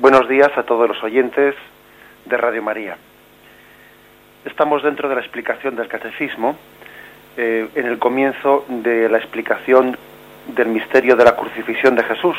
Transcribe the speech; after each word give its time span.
Buenos 0.00 0.30
días 0.30 0.50
a 0.56 0.62
todos 0.62 0.88
los 0.88 1.02
oyentes 1.02 1.54
de 2.24 2.36
Radio 2.38 2.62
María. 2.62 2.96
Estamos 4.46 4.82
dentro 4.82 5.10
de 5.10 5.14
la 5.14 5.20
explicación 5.20 5.76
del 5.76 5.88
catecismo, 5.88 6.56
eh, 7.36 7.68
en 7.74 7.84
el 7.84 7.98
comienzo 7.98 8.64
de 8.66 9.10
la 9.10 9.18
explicación 9.18 9.98
del 10.46 10.68
misterio 10.68 11.16
de 11.16 11.24
la 11.24 11.36
crucifixión 11.36 11.96
de 11.96 12.04
Jesús, 12.04 12.34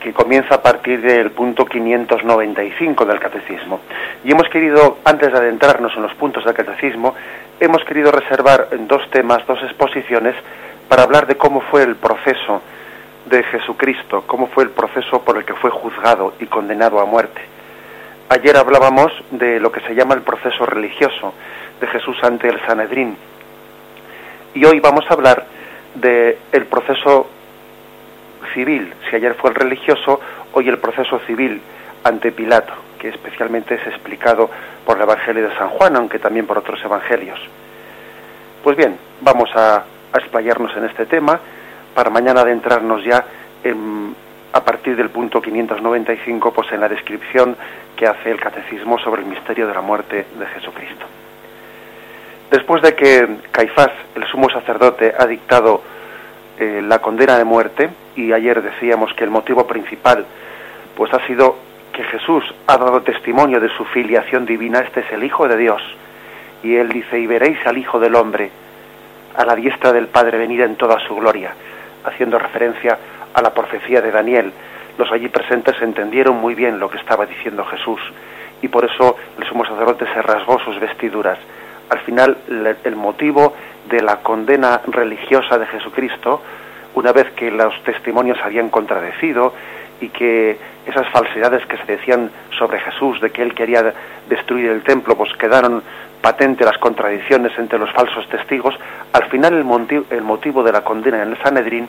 que 0.00 0.12
comienza 0.12 0.56
a 0.56 0.60
partir 0.62 1.00
del 1.00 1.30
punto 1.30 1.64
595 1.64 3.04
del 3.04 3.20
catecismo. 3.20 3.78
Y 4.24 4.32
hemos 4.32 4.48
querido, 4.48 4.98
antes 5.04 5.30
de 5.30 5.38
adentrarnos 5.38 5.94
en 5.94 6.02
los 6.02 6.14
puntos 6.14 6.44
del 6.44 6.54
catecismo, 6.54 7.14
hemos 7.60 7.84
querido 7.84 8.10
reservar 8.10 8.70
dos 8.88 9.08
temas, 9.10 9.46
dos 9.46 9.62
exposiciones, 9.62 10.34
para 10.88 11.04
hablar 11.04 11.28
de 11.28 11.36
cómo 11.36 11.60
fue 11.60 11.84
el 11.84 11.94
proceso 11.94 12.60
de 13.26 13.42
Jesucristo, 13.44 14.24
cómo 14.26 14.48
fue 14.48 14.64
el 14.64 14.70
proceso 14.70 15.22
por 15.22 15.38
el 15.38 15.44
que 15.44 15.54
fue 15.54 15.70
juzgado 15.70 16.34
y 16.40 16.46
condenado 16.46 17.00
a 17.00 17.06
muerte. 17.06 17.40
Ayer 18.28 18.56
hablábamos 18.56 19.12
de 19.30 19.60
lo 19.60 19.70
que 19.72 19.80
se 19.80 19.94
llama 19.94 20.14
el 20.14 20.22
proceso 20.22 20.66
religioso 20.66 21.34
de 21.80 21.86
Jesús 21.86 22.16
ante 22.22 22.48
el 22.48 22.60
Sanedrín. 22.66 23.16
Y 24.54 24.64
hoy 24.64 24.80
vamos 24.80 25.04
a 25.08 25.14
hablar 25.14 25.46
del 25.94 26.36
el 26.52 26.66
proceso 26.66 27.28
civil. 28.52 28.92
Si 29.08 29.16
ayer 29.16 29.34
fue 29.34 29.50
el 29.50 29.56
religioso, 29.56 30.20
hoy 30.52 30.68
el 30.68 30.78
proceso 30.78 31.18
civil 31.20 31.60
ante 32.02 32.32
Pilato, 32.32 32.72
que 32.98 33.08
especialmente 33.08 33.74
es 33.74 33.86
explicado 33.86 34.50
por 34.84 34.96
el 34.96 35.02
Evangelio 35.02 35.48
de 35.48 35.56
San 35.56 35.70
Juan, 35.70 35.96
aunque 35.96 36.18
también 36.18 36.46
por 36.46 36.58
otros 36.58 36.82
evangelios. 36.84 37.40
Pues 38.62 38.76
bien, 38.76 38.96
vamos 39.20 39.50
a, 39.54 39.76
a 39.76 40.18
explayarnos 40.18 40.74
en 40.76 40.84
este 40.84 41.06
tema 41.06 41.40
para 41.94 42.10
mañana 42.10 42.40
adentrarnos 42.40 43.04
ya 43.04 43.24
a 44.52 44.64
partir 44.64 44.96
del 44.96 45.10
punto 45.10 45.40
595 45.40 46.52
pues 46.52 46.70
en 46.72 46.80
la 46.80 46.88
descripción 46.88 47.56
que 47.96 48.06
hace 48.06 48.30
el 48.30 48.40
catecismo 48.40 48.98
sobre 48.98 49.22
el 49.22 49.28
misterio 49.28 49.66
de 49.66 49.74
la 49.74 49.80
muerte 49.80 50.26
de 50.38 50.46
Jesucristo. 50.46 51.06
Después 52.50 52.82
de 52.82 52.94
que 52.94 53.38
Caifás, 53.50 53.90
el 54.14 54.24
sumo 54.26 54.48
sacerdote, 54.50 55.12
ha 55.18 55.26
dictado 55.26 55.82
eh, 56.58 56.82
la 56.86 57.00
condena 57.00 57.36
de 57.36 57.44
muerte, 57.44 57.90
y 58.14 58.32
ayer 58.32 58.62
decíamos 58.62 59.12
que 59.14 59.24
el 59.24 59.30
motivo 59.30 59.66
principal 59.66 60.24
pues 60.96 61.12
ha 61.12 61.26
sido 61.26 61.56
que 61.92 62.04
Jesús 62.04 62.44
ha 62.68 62.76
dado 62.76 63.02
testimonio 63.02 63.58
de 63.58 63.70
su 63.70 63.84
filiación 63.86 64.46
divina, 64.46 64.80
este 64.80 65.00
es 65.00 65.12
el 65.12 65.24
Hijo 65.24 65.48
de 65.48 65.56
Dios, 65.56 65.82
y 66.62 66.76
él 66.76 66.90
dice, 66.90 67.18
y 67.18 67.26
veréis 67.26 67.58
al 67.66 67.78
Hijo 67.78 67.98
del 67.98 68.14
Hombre 68.14 68.50
a 69.36 69.44
la 69.44 69.56
diestra 69.56 69.92
del 69.92 70.06
Padre 70.06 70.38
venir 70.38 70.60
en 70.60 70.76
toda 70.76 71.00
su 71.00 71.16
gloria 71.16 71.52
haciendo 72.04 72.38
referencia 72.38 72.98
a 73.32 73.42
la 73.42 73.52
profecía 73.52 74.00
de 74.00 74.10
Daniel. 74.10 74.52
Los 74.98 75.10
allí 75.10 75.28
presentes 75.28 75.80
entendieron 75.82 76.36
muy 76.36 76.54
bien 76.54 76.78
lo 76.78 76.88
que 76.88 76.98
estaba 76.98 77.26
diciendo 77.26 77.64
Jesús 77.64 78.00
y 78.62 78.68
por 78.68 78.84
eso 78.84 79.16
el 79.38 79.46
sumo 79.46 79.64
sacerdote 79.64 80.06
se 80.06 80.22
rasgó 80.22 80.58
sus 80.60 80.80
vestiduras. 80.80 81.38
Al 81.90 81.98
final, 82.00 82.38
el 82.82 82.96
motivo 82.96 83.54
de 83.90 84.00
la 84.00 84.16
condena 84.16 84.80
religiosa 84.86 85.58
de 85.58 85.66
Jesucristo, 85.66 86.40
una 86.94 87.12
vez 87.12 87.30
que 87.32 87.50
los 87.50 87.74
testimonios 87.82 88.38
habían 88.42 88.70
contradecido 88.70 89.52
y 90.00 90.08
que 90.08 90.56
esas 90.86 91.06
falsedades 91.10 91.66
que 91.66 91.76
se 91.76 91.84
decían 91.84 92.30
sobre 92.58 92.80
Jesús, 92.80 93.20
de 93.20 93.30
que 93.30 93.42
él 93.42 93.54
quería 93.54 93.92
destruir 94.28 94.70
el 94.70 94.82
templo, 94.82 95.16
pues 95.16 95.32
quedaron 95.34 95.82
patentes 96.24 96.64
las 96.64 96.78
contradicciones 96.78 97.52
entre 97.58 97.78
los 97.78 97.92
falsos 97.92 98.26
testigos, 98.30 98.74
al 99.12 99.24
final 99.24 99.52
el 99.52 99.62
motivo, 99.62 100.06
el 100.08 100.22
motivo 100.22 100.62
de 100.62 100.72
la 100.72 100.80
condena 100.80 101.22
en 101.22 101.32
el 101.32 101.42
Sanedrín 101.42 101.86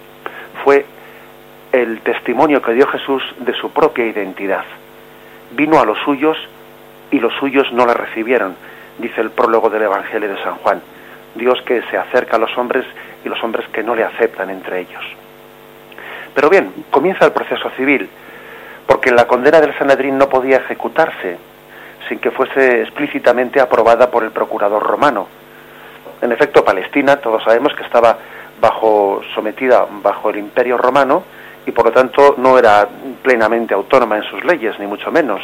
fue 0.62 0.86
el 1.72 2.02
testimonio 2.02 2.62
que 2.62 2.74
dio 2.74 2.86
Jesús 2.88 3.24
de 3.40 3.54
su 3.54 3.72
propia 3.72 4.06
identidad. 4.06 4.66
Vino 5.52 5.80
a 5.80 5.86
los 5.86 5.98
suyos 6.00 6.36
y 7.12 7.20
los 7.20 7.34
suyos 7.36 7.72
no 7.72 7.86
la 7.86 7.94
recibieron, 7.94 8.58
dice 8.98 9.22
el 9.22 9.30
prólogo 9.32 9.70
del 9.70 9.84
Evangelio 9.84 10.28
de 10.28 10.44
San 10.44 10.56
Juan. 10.56 10.82
Dios 11.36 11.62
que 11.62 11.82
se 11.84 11.98
acerca 11.98 12.36
a 12.36 12.40
los 12.40 12.58
hombres 12.58 12.86
y 13.24 13.30
los 13.30 13.42
hombres 13.42 13.66
que 13.70 13.84
no 13.84 13.96
le 13.96 14.04
aceptan 14.04 14.50
entre 14.50 14.82
ellos. 14.82 15.04
Pero 16.34 16.50
bien, 16.50 16.74
comienza 16.92 17.24
el 17.24 17.32
proceso 17.32 17.70
civil, 17.78 18.10
porque 18.86 19.12
la 19.12 19.28
condena 19.28 19.62
del 19.62 19.78
Sanedrín 19.78 20.18
no 20.18 20.28
podía 20.28 20.58
ejecutarse 20.58 21.38
sin 22.08 22.20
que 22.20 22.32
fuese 22.32 22.82
explícitamente 22.82 23.60
aprobada 23.60 24.10
por 24.10 24.24
el 24.24 24.32
procurador 24.32 24.84
romano. 24.84 25.28
En 26.22 26.32
efecto, 26.32 26.64
Palestina, 26.64 27.18
todos 27.18 27.44
sabemos 27.44 27.74
que 27.76 27.84
estaba 27.84 28.18
bajo 28.60 29.22
sometida 29.34 29.86
bajo 30.02 30.30
el 30.30 30.38
Imperio 30.38 30.78
romano 30.78 31.24
y 31.66 31.72
por 31.72 31.86
lo 31.86 31.92
tanto 31.92 32.36
no 32.38 32.58
era 32.58 32.88
plenamente 33.22 33.74
autónoma 33.74 34.18
en 34.18 34.24
sus 34.24 34.44
leyes, 34.44 34.80
ni 34.80 34.88
mucho 34.88 35.12
menos. 35.12 35.42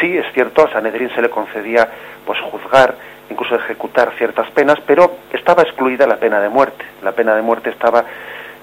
Sí, 0.00 0.16
es 0.16 0.26
cierto, 0.32 0.64
a 0.64 0.72
Sanedrín 0.72 1.10
se 1.14 1.22
le 1.22 1.30
concedía 1.30 1.88
pues 2.26 2.38
juzgar, 2.40 2.94
incluso 3.30 3.54
ejecutar 3.54 4.12
ciertas 4.18 4.50
penas, 4.50 4.78
pero 4.86 5.18
estaba 5.32 5.62
excluida 5.62 6.06
la 6.06 6.16
pena 6.16 6.40
de 6.40 6.48
muerte. 6.48 6.84
La 7.02 7.12
pena 7.12 7.34
de 7.34 7.42
muerte 7.42 7.70
estaba 7.70 8.04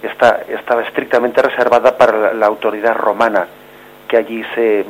estaba 0.04 0.82
estrictamente 0.82 1.42
reservada 1.42 1.98
para 1.98 2.34
la, 2.34 2.46
autoridad 2.46 2.96
romana, 2.96 3.46
que 4.08 4.18
allí 4.18 4.44
se, 4.56 4.86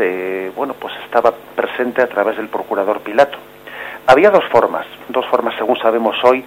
se, 0.00 0.50
bueno, 0.56 0.74
pues 0.80 0.94
estaba 1.04 1.34
presente 1.54 2.00
a 2.00 2.06
través 2.06 2.38
del 2.38 2.48
procurador 2.48 3.00
Pilato. 3.00 3.36
Había 4.06 4.30
dos 4.30 4.44
formas, 4.50 4.86
dos 5.10 5.26
formas, 5.26 5.54
según 5.56 5.76
sabemos 5.76 6.16
hoy, 6.24 6.42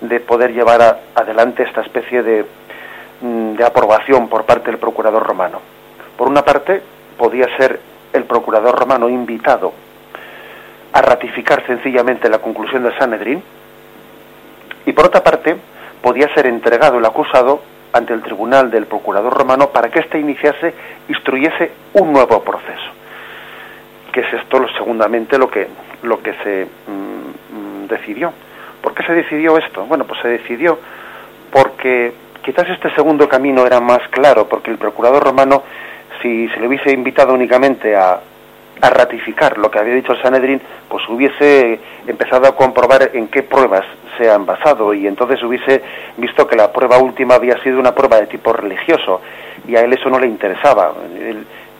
de 0.00 0.20
poder 0.20 0.54
llevar 0.54 1.00
adelante 1.14 1.64
esta 1.64 1.82
especie 1.82 2.22
de, 2.22 2.46
mm, 3.20 3.56
de 3.56 3.64
aprobación 3.64 4.28
por 4.28 4.46
parte 4.46 4.70
del 4.70 4.80
procurador 4.80 5.22
romano. 5.22 5.60
Por 6.16 6.28
una 6.28 6.42
parte, 6.42 6.80
podía 7.18 7.46
ser 7.58 7.78
el 8.14 8.24
procurador 8.24 8.74
romano 8.78 9.10
invitado 9.10 9.74
a 10.92 11.02
ratificar 11.02 11.66
sencillamente 11.66 12.30
la 12.30 12.38
conclusión 12.38 12.84
del 12.84 12.96
Sanedrín, 12.98 13.42
y 14.86 14.92
por 14.92 15.06
otra 15.06 15.22
parte, 15.22 15.56
podía 16.00 16.32
ser 16.32 16.46
entregado 16.46 16.98
el 16.98 17.04
acusado 17.04 17.60
ante 17.94 18.12
el 18.12 18.22
tribunal 18.22 18.72
del 18.72 18.86
procurador 18.86 19.32
romano 19.32 19.70
para 19.70 19.88
que 19.88 20.00
éste 20.00 20.18
iniciase, 20.18 20.74
instruyese 21.08 21.70
un 21.94 22.12
nuevo 22.12 22.42
proceso. 22.42 22.90
Que 24.12 24.20
es 24.20 24.32
esto, 24.34 24.66
segundamente, 24.76 25.38
lo 25.38 25.48
que, 25.48 25.68
lo 26.02 26.20
que 26.20 26.34
se 26.42 26.66
mm, 26.66 27.84
mm, 27.84 27.86
decidió. 27.86 28.32
¿Por 28.82 28.94
qué 28.94 29.04
se 29.04 29.12
decidió 29.12 29.56
esto? 29.58 29.86
Bueno, 29.86 30.04
pues 30.04 30.20
se 30.20 30.28
decidió 30.28 30.78
porque 31.52 32.12
quizás 32.42 32.68
este 32.68 32.92
segundo 32.96 33.28
camino 33.28 33.64
era 33.64 33.80
más 33.80 34.00
claro, 34.10 34.48
porque 34.48 34.72
el 34.72 34.76
procurador 34.76 35.22
romano, 35.22 35.62
si 36.20 36.48
se 36.48 36.58
le 36.58 36.66
hubiese 36.66 36.90
invitado 36.90 37.32
únicamente 37.32 37.94
a, 37.94 38.18
a 38.80 38.90
ratificar 38.90 39.58
lo 39.58 39.70
que 39.70 39.78
había 39.78 39.94
dicho 39.94 40.12
el 40.12 40.22
Sanedrín, 40.22 40.60
pues 40.88 41.08
hubiese 41.08 41.80
empezado 42.06 42.46
a 42.46 42.56
comprobar 42.56 43.10
en 43.14 43.28
qué 43.28 43.42
pruebas 43.42 43.84
se 44.18 44.30
han 44.30 44.46
basado 44.46 44.94
y 44.94 45.06
entonces 45.06 45.42
hubiese 45.42 45.82
visto 46.16 46.46
que 46.46 46.56
la 46.56 46.72
prueba 46.72 46.98
última 46.98 47.34
había 47.34 47.60
sido 47.62 47.78
una 47.78 47.94
prueba 47.94 48.20
de 48.20 48.26
tipo 48.26 48.52
religioso 48.52 49.20
y 49.66 49.76
a 49.76 49.80
él 49.80 49.92
eso 49.92 50.10
no 50.10 50.18
le 50.18 50.26
interesaba. 50.26 50.92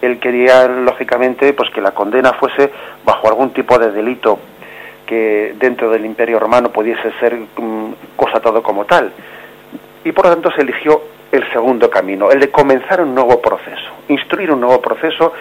Él, 0.00 0.18
quería, 0.18 0.66
lógicamente, 0.66 1.54
pues 1.54 1.70
que 1.70 1.80
la 1.80 1.92
condena 1.92 2.34
fuese 2.34 2.70
bajo 3.04 3.28
algún 3.28 3.50
tipo 3.50 3.78
de 3.78 3.90
delito 3.90 4.38
que 5.06 5.54
dentro 5.58 5.90
del 5.90 6.04
Imperio 6.04 6.38
Romano 6.38 6.70
pudiese 6.70 7.10
ser 7.20 7.38
um, 7.56 7.94
cosa 8.16 8.40
todo 8.40 8.62
como 8.62 8.84
tal. 8.84 9.12
Y 10.04 10.12
por 10.12 10.26
lo 10.26 10.32
tanto 10.32 10.50
se 10.52 10.60
eligió 10.60 11.00
el 11.32 11.50
segundo 11.52 11.88
camino, 11.88 12.30
el 12.30 12.40
de 12.40 12.50
comenzar 12.50 13.00
un 13.00 13.14
nuevo 13.14 13.40
proceso, 13.40 13.90
instruir 14.08 14.50
un 14.52 14.60
nuevo 14.60 14.80
proceso 14.80 15.32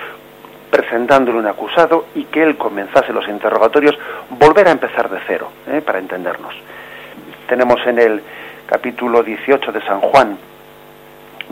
presentándole 0.74 1.38
un 1.38 1.46
acusado 1.46 2.08
y 2.16 2.24
que 2.24 2.42
él 2.42 2.58
comenzase 2.58 3.14
los 3.14 3.28
interrogatorios, 3.28 3.96
volver 4.32 4.68
a 4.68 4.72
empezar 4.72 5.08
de 5.08 5.20
cero, 5.28 5.52
¿eh? 5.68 5.84
para 5.86 6.00
entendernos. 6.00 6.56
Tenemos 7.48 7.80
en 7.86 8.00
el 8.00 8.24
capítulo 8.66 9.22
18 9.22 9.72
de 9.72 9.82
San 9.84 10.00
Juan 10.00 10.36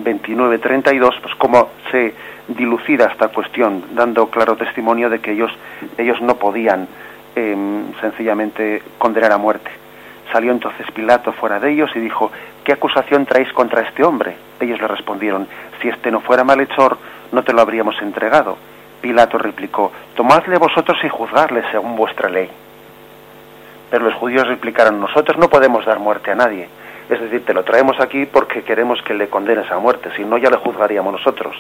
29-32, 0.04 1.22
pues 1.22 1.36
cómo 1.36 1.70
se 1.92 2.16
dilucida 2.48 3.12
esta 3.12 3.28
cuestión, 3.28 3.84
dando 3.92 4.26
claro 4.26 4.56
testimonio 4.56 5.08
de 5.08 5.20
que 5.20 5.34
ellos, 5.34 5.52
ellos 6.00 6.20
no 6.20 6.38
podían 6.38 6.88
em, 7.36 7.94
sencillamente 8.02 8.82
condenar 8.98 9.34
a 9.34 9.38
muerte. 9.38 9.70
Salió 10.32 10.52
entonces 10.52 10.90
Pilato 10.96 11.32
fuera 11.32 11.60
de 11.60 11.70
ellos 11.70 11.92
y 11.94 12.00
dijo, 12.00 12.32
¿qué 12.64 12.74
acusación 12.74 13.28
traéis 13.28 13.54
contra 13.54 13.84
este 13.84 14.04
hombre? 14.04 14.36
Ellos 14.60 14.82
le 14.82 14.88
respondieron, 14.88 15.48
si 15.80 15.90
este 15.90 16.10
no 16.10 16.22
fuera 16.22 16.44
malhechor, 16.44 16.98
no 17.32 17.44
te 17.44 17.54
lo 17.54 17.62
habríamos 17.62 18.02
entregado. 18.02 18.58
Pilato 19.02 19.38
replicó, 19.38 19.92
tomadle 20.16 20.58
vosotros 20.58 20.98
y 21.04 21.10
juzgarle 21.10 21.64
según 21.72 21.96
vuestra 21.96 22.30
ley. 22.30 22.50
Pero 23.90 24.06
los 24.06 24.14
judíos 24.14 24.48
replicaron, 24.48 25.00
nosotros 25.00 25.38
no 25.38 25.50
podemos 25.50 25.86
dar 25.86 26.00
muerte 26.00 26.32
a 26.32 26.36
nadie. 26.36 26.70
Es 27.10 27.20
decir, 27.20 27.44
te 27.44 27.54
lo 27.54 27.64
traemos 27.64 28.00
aquí 28.00 28.26
porque 28.26 28.64
queremos 28.64 29.02
que 29.02 29.14
le 29.14 29.28
condenes 29.28 29.70
a 29.72 29.80
muerte, 29.80 30.12
si 30.16 30.24
no 30.24 30.38
ya 30.38 30.50
le 30.50 30.58
juzgaríamos 30.58 31.12
nosotros, 31.12 31.56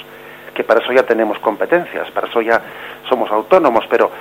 que 0.54 0.64
para 0.64 0.80
eso 0.80 0.94
ya 0.94 1.04
tenemos 1.04 1.40
competencias, 1.40 2.10
para 2.12 2.28
eso 2.28 2.42
ya 2.42 2.62
somos 3.10 3.30
autónomos, 3.32 3.86
pero 3.90 4.12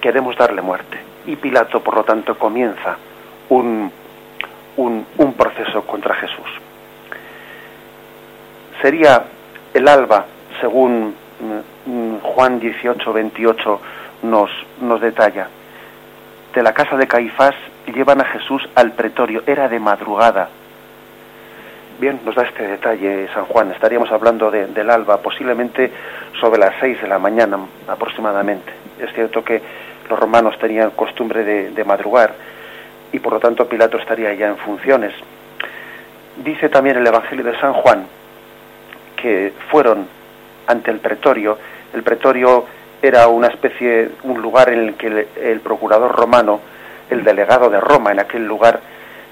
queremos 0.00 0.36
darle 0.36 0.62
muerte. 0.62 0.98
Y 1.26 1.36
Pilato, 1.36 1.80
por 1.80 1.94
lo 1.94 2.02
tanto, 2.02 2.36
comienza 2.36 2.96
un, 3.50 3.92
un, 4.76 5.06
un 5.18 5.32
proceso 5.34 5.82
contra 5.82 6.14
Jesús. 6.14 6.48
Sería 8.80 9.22
el 9.74 9.86
alba 9.86 10.24
según 10.60 11.14
mm, 11.40 11.69
Juan 12.22 12.60
18, 12.60 13.12
28 13.12 13.80
nos, 14.22 14.50
nos 14.80 15.00
detalla. 15.00 15.48
De 16.54 16.62
la 16.62 16.74
casa 16.74 16.96
de 16.96 17.06
Caifás 17.06 17.54
llevan 17.86 18.20
a 18.20 18.24
Jesús 18.24 18.68
al 18.74 18.92
pretorio, 18.92 19.42
era 19.46 19.68
de 19.68 19.78
madrugada. 19.78 20.48
Bien, 21.98 22.20
nos 22.24 22.34
da 22.34 22.42
este 22.42 22.66
detalle 22.66 23.28
San 23.34 23.44
Juan, 23.44 23.70
estaríamos 23.72 24.10
hablando 24.10 24.50
del 24.50 24.90
alba, 24.90 25.18
posiblemente 25.18 25.92
sobre 26.40 26.58
las 26.58 26.74
seis 26.80 27.00
de 27.00 27.08
la 27.08 27.18
mañana 27.18 27.58
aproximadamente. 27.86 28.72
Es 28.98 29.12
cierto 29.12 29.44
que 29.44 29.60
los 30.08 30.18
romanos 30.18 30.58
tenían 30.58 30.90
costumbre 30.90 31.44
de, 31.44 31.70
de 31.70 31.84
madrugar 31.84 32.34
y 33.12 33.18
por 33.18 33.34
lo 33.34 33.40
tanto 33.40 33.68
Pilato 33.68 33.98
estaría 33.98 34.32
ya 34.34 34.48
en 34.48 34.56
funciones. 34.56 35.12
Dice 36.42 36.68
también 36.68 36.96
el 36.96 37.06
Evangelio 37.06 37.44
de 37.44 37.58
San 37.60 37.74
Juan 37.74 38.06
que 39.16 39.52
fueron 39.70 40.06
ante 40.66 40.90
el 40.90 40.98
pretorio. 40.98 41.58
El 41.92 42.02
pretorio 42.02 42.66
era 43.02 43.28
una 43.28 43.48
especie, 43.48 44.10
un 44.24 44.40
lugar 44.40 44.70
en 44.70 44.88
el 44.88 44.94
que 44.94 45.26
el, 45.36 45.60
procurador 45.60 46.14
romano, 46.14 46.60
el 47.08 47.24
delegado 47.24 47.70
de 47.70 47.80
Roma 47.80 48.12
en 48.12 48.20
aquel 48.20 48.46
lugar, 48.46 48.80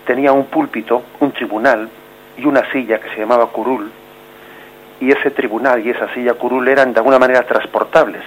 tenía 0.07 0.33
un 0.33 0.47
púlpito, 0.47 1.03
un 1.21 1.33
tribunal 1.33 1.89
y 2.37 2.47
una 2.47 2.71
silla 2.73 2.99
que 2.99 3.11
se 3.11 3.21
llamaba 3.21 3.47
curul. 3.49 3.91
Y 5.01 5.13
ese 5.13 5.31
tribunal 5.31 5.85
y 5.87 5.91
esa 5.91 6.13
silla 6.15 6.35
curul 6.35 6.67
eran 6.67 6.93
de 6.93 7.01
alguna 7.01 7.19
manera 7.19 7.43
transportables. 7.43 8.23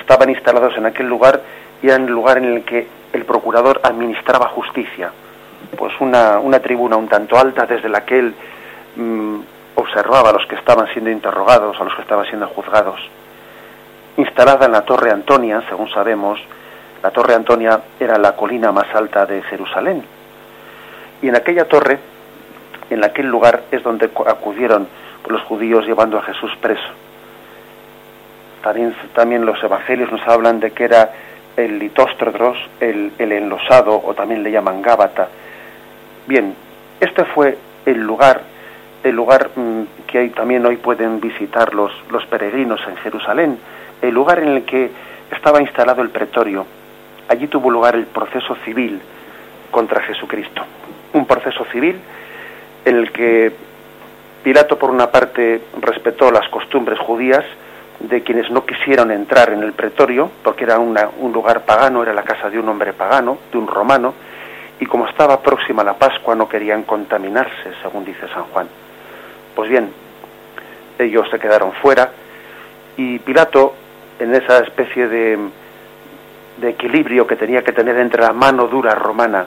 Estaban 0.00 0.30
instalados 0.30 0.76
en 0.76 0.86
aquel 0.86 1.06
lugar 1.06 1.40
y 1.82 1.88
eran 1.88 2.04
el 2.04 2.12
lugar 2.12 2.38
en 2.38 2.44
el 2.44 2.64
que 2.64 2.88
el 3.12 3.24
procurador 3.24 3.80
administraba 3.82 4.48
justicia. 4.48 5.10
Pues 5.76 5.92
una, 6.00 6.38
una 6.38 6.60
tribuna 6.60 6.96
un 6.96 7.08
tanto 7.08 7.38
alta 7.38 7.66
desde 7.66 7.88
la 7.88 8.04
que 8.04 8.18
él 8.18 8.34
mm, 8.96 9.40
observaba 9.78 10.30
a 10.30 10.32
los 10.32 10.46
que 10.46 10.56
estaban 10.56 10.88
siendo 10.92 11.10
interrogados, 11.10 11.80
a 11.80 11.84
los 11.84 11.94
que 11.94 12.02
estaban 12.02 12.26
siendo 12.26 12.48
juzgados. 12.48 13.00
Instalada 14.16 14.66
en 14.66 14.72
la 14.72 14.82
Torre 14.82 15.12
Antonia, 15.12 15.62
según 15.68 15.88
sabemos, 15.90 16.40
la 17.02 17.10
Torre 17.10 17.34
Antonia 17.34 17.80
era 18.00 18.18
la 18.18 18.34
colina 18.34 18.72
más 18.72 18.92
alta 18.92 19.24
de 19.24 19.40
Jerusalén. 19.42 20.04
Y 21.22 21.28
en 21.28 21.36
aquella 21.36 21.66
torre, 21.68 21.98
en 22.90 23.04
aquel 23.04 23.26
lugar, 23.26 23.62
es 23.70 23.82
donde 23.84 24.10
acudieron 24.26 24.88
los 25.28 25.42
judíos 25.42 25.86
llevando 25.86 26.18
a 26.18 26.22
Jesús 26.22 26.50
preso. 26.60 26.88
También, 28.62 28.94
también 29.14 29.46
los 29.46 29.62
evangelios 29.62 30.10
nos 30.10 30.26
hablan 30.26 30.58
de 30.58 30.72
que 30.72 30.84
era 30.84 31.12
el 31.56 31.78
litóstrodros, 31.78 32.58
el, 32.80 33.12
el 33.18 33.30
enlosado, 33.30 34.00
o 34.04 34.14
también 34.14 34.42
le 34.42 34.50
llaman 34.50 34.82
Gábata. 34.82 35.28
Bien, 36.26 36.54
este 36.98 37.24
fue 37.24 37.58
el 37.86 37.98
lugar 37.98 38.42
el 39.02 39.14
lugar 39.14 39.50
mm, 39.54 40.06
que 40.06 40.28
también 40.30 40.64
hoy 40.66 40.76
pueden 40.76 41.20
visitar 41.20 41.74
los, 41.74 41.92
los 42.10 42.24
peregrinos 42.26 42.80
en 42.88 42.96
Jerusalén, 42.96 43.58
el 44.02 44.14
lugar 44.14 44.38
en 44.40 44.48
el 44.48 44.64
que 44.64 44.90
estaba 45.30 45.60
instalado 45.60 46.02
el 46.02 46.10
pretorio. 46.10 46.66
Allí 47.28 47.46
tuvo 47.46 47.70
lugar 47.70 47.94
el 47.94 48.06
proceso 48.06 48.56
civil 48.64 49.00
contra 49.70 50.00
Jesucristo. 50.02 50.62
Un 51.12 51.26
proceso 51.26 51.64
civil 51.66 52.00
en 52.84 52.96
el 52.96 53.12
que 53.12 53.52
Pilato, 54.42 54.78
por 54.78 54.90
una 54.90 55.10
parte, 55.10 55.60
respetó 55.80 56.30
las 56.30 56.48
costumbres 56.48 56.98
judías 56.98 57.44
de 58.00 58.22
quienes 58.22 58.50
no 58.50 58.64
quisieron 58.64 59.10
entrar 59.10 59.50
en 59.52 59.62
el 59.62 59.72
pretorio, 59.72 60.30
porque 60.44 60.64
era 60.64 60.78
un 60.78 61.32
lugar 61.32 61.64
pagano, 61.64 62.02
era 62.02 62.12
la 62.12 62.22
casa 62.22 62.48
de 62.48 62.58
un 62.58 62.68
hombre 62.68 62.92
pagano, 62.92 63.38
de 63.50 63.58
un 63.58 63.66
romano, 63.66 64.14
y 64.80 64.86
como 64.86 65.08
estaba 65.08 65.42
próxima 65.42 65.82
la 65.82 65.94
Pascua 65.94 66.36
no 66.36 66.48
querían 66.48 66.84
contaminarse, 66.84 67.72
según 67.82 68.04
dice 68.04 68.28
San 68.28 68.44
Juan. 68.44 68.68
Pues 69.58 69.70
bien, 69.70 69.90
ellos 71.00 71.28
se 71.32 71.38
quedaron 71.40 71.72
fuera 71.72 72.12
y 72.96 73.18
Pilato, 73.18 73.74
en 74.20 74.32
esa 74.32 74.60
especie 74.60 75.08
de, 75.08 75.36
equilibrio 76.62 77.26
que 77.26 77.34
tenía 77.34 77.64
que 77.64 77.72
tener 77.72 77.96
entre 77.96 78.22
la 78.22 78.32
mano 78.32 78.68
dura 78.68 78.94
romana 78.94 79.46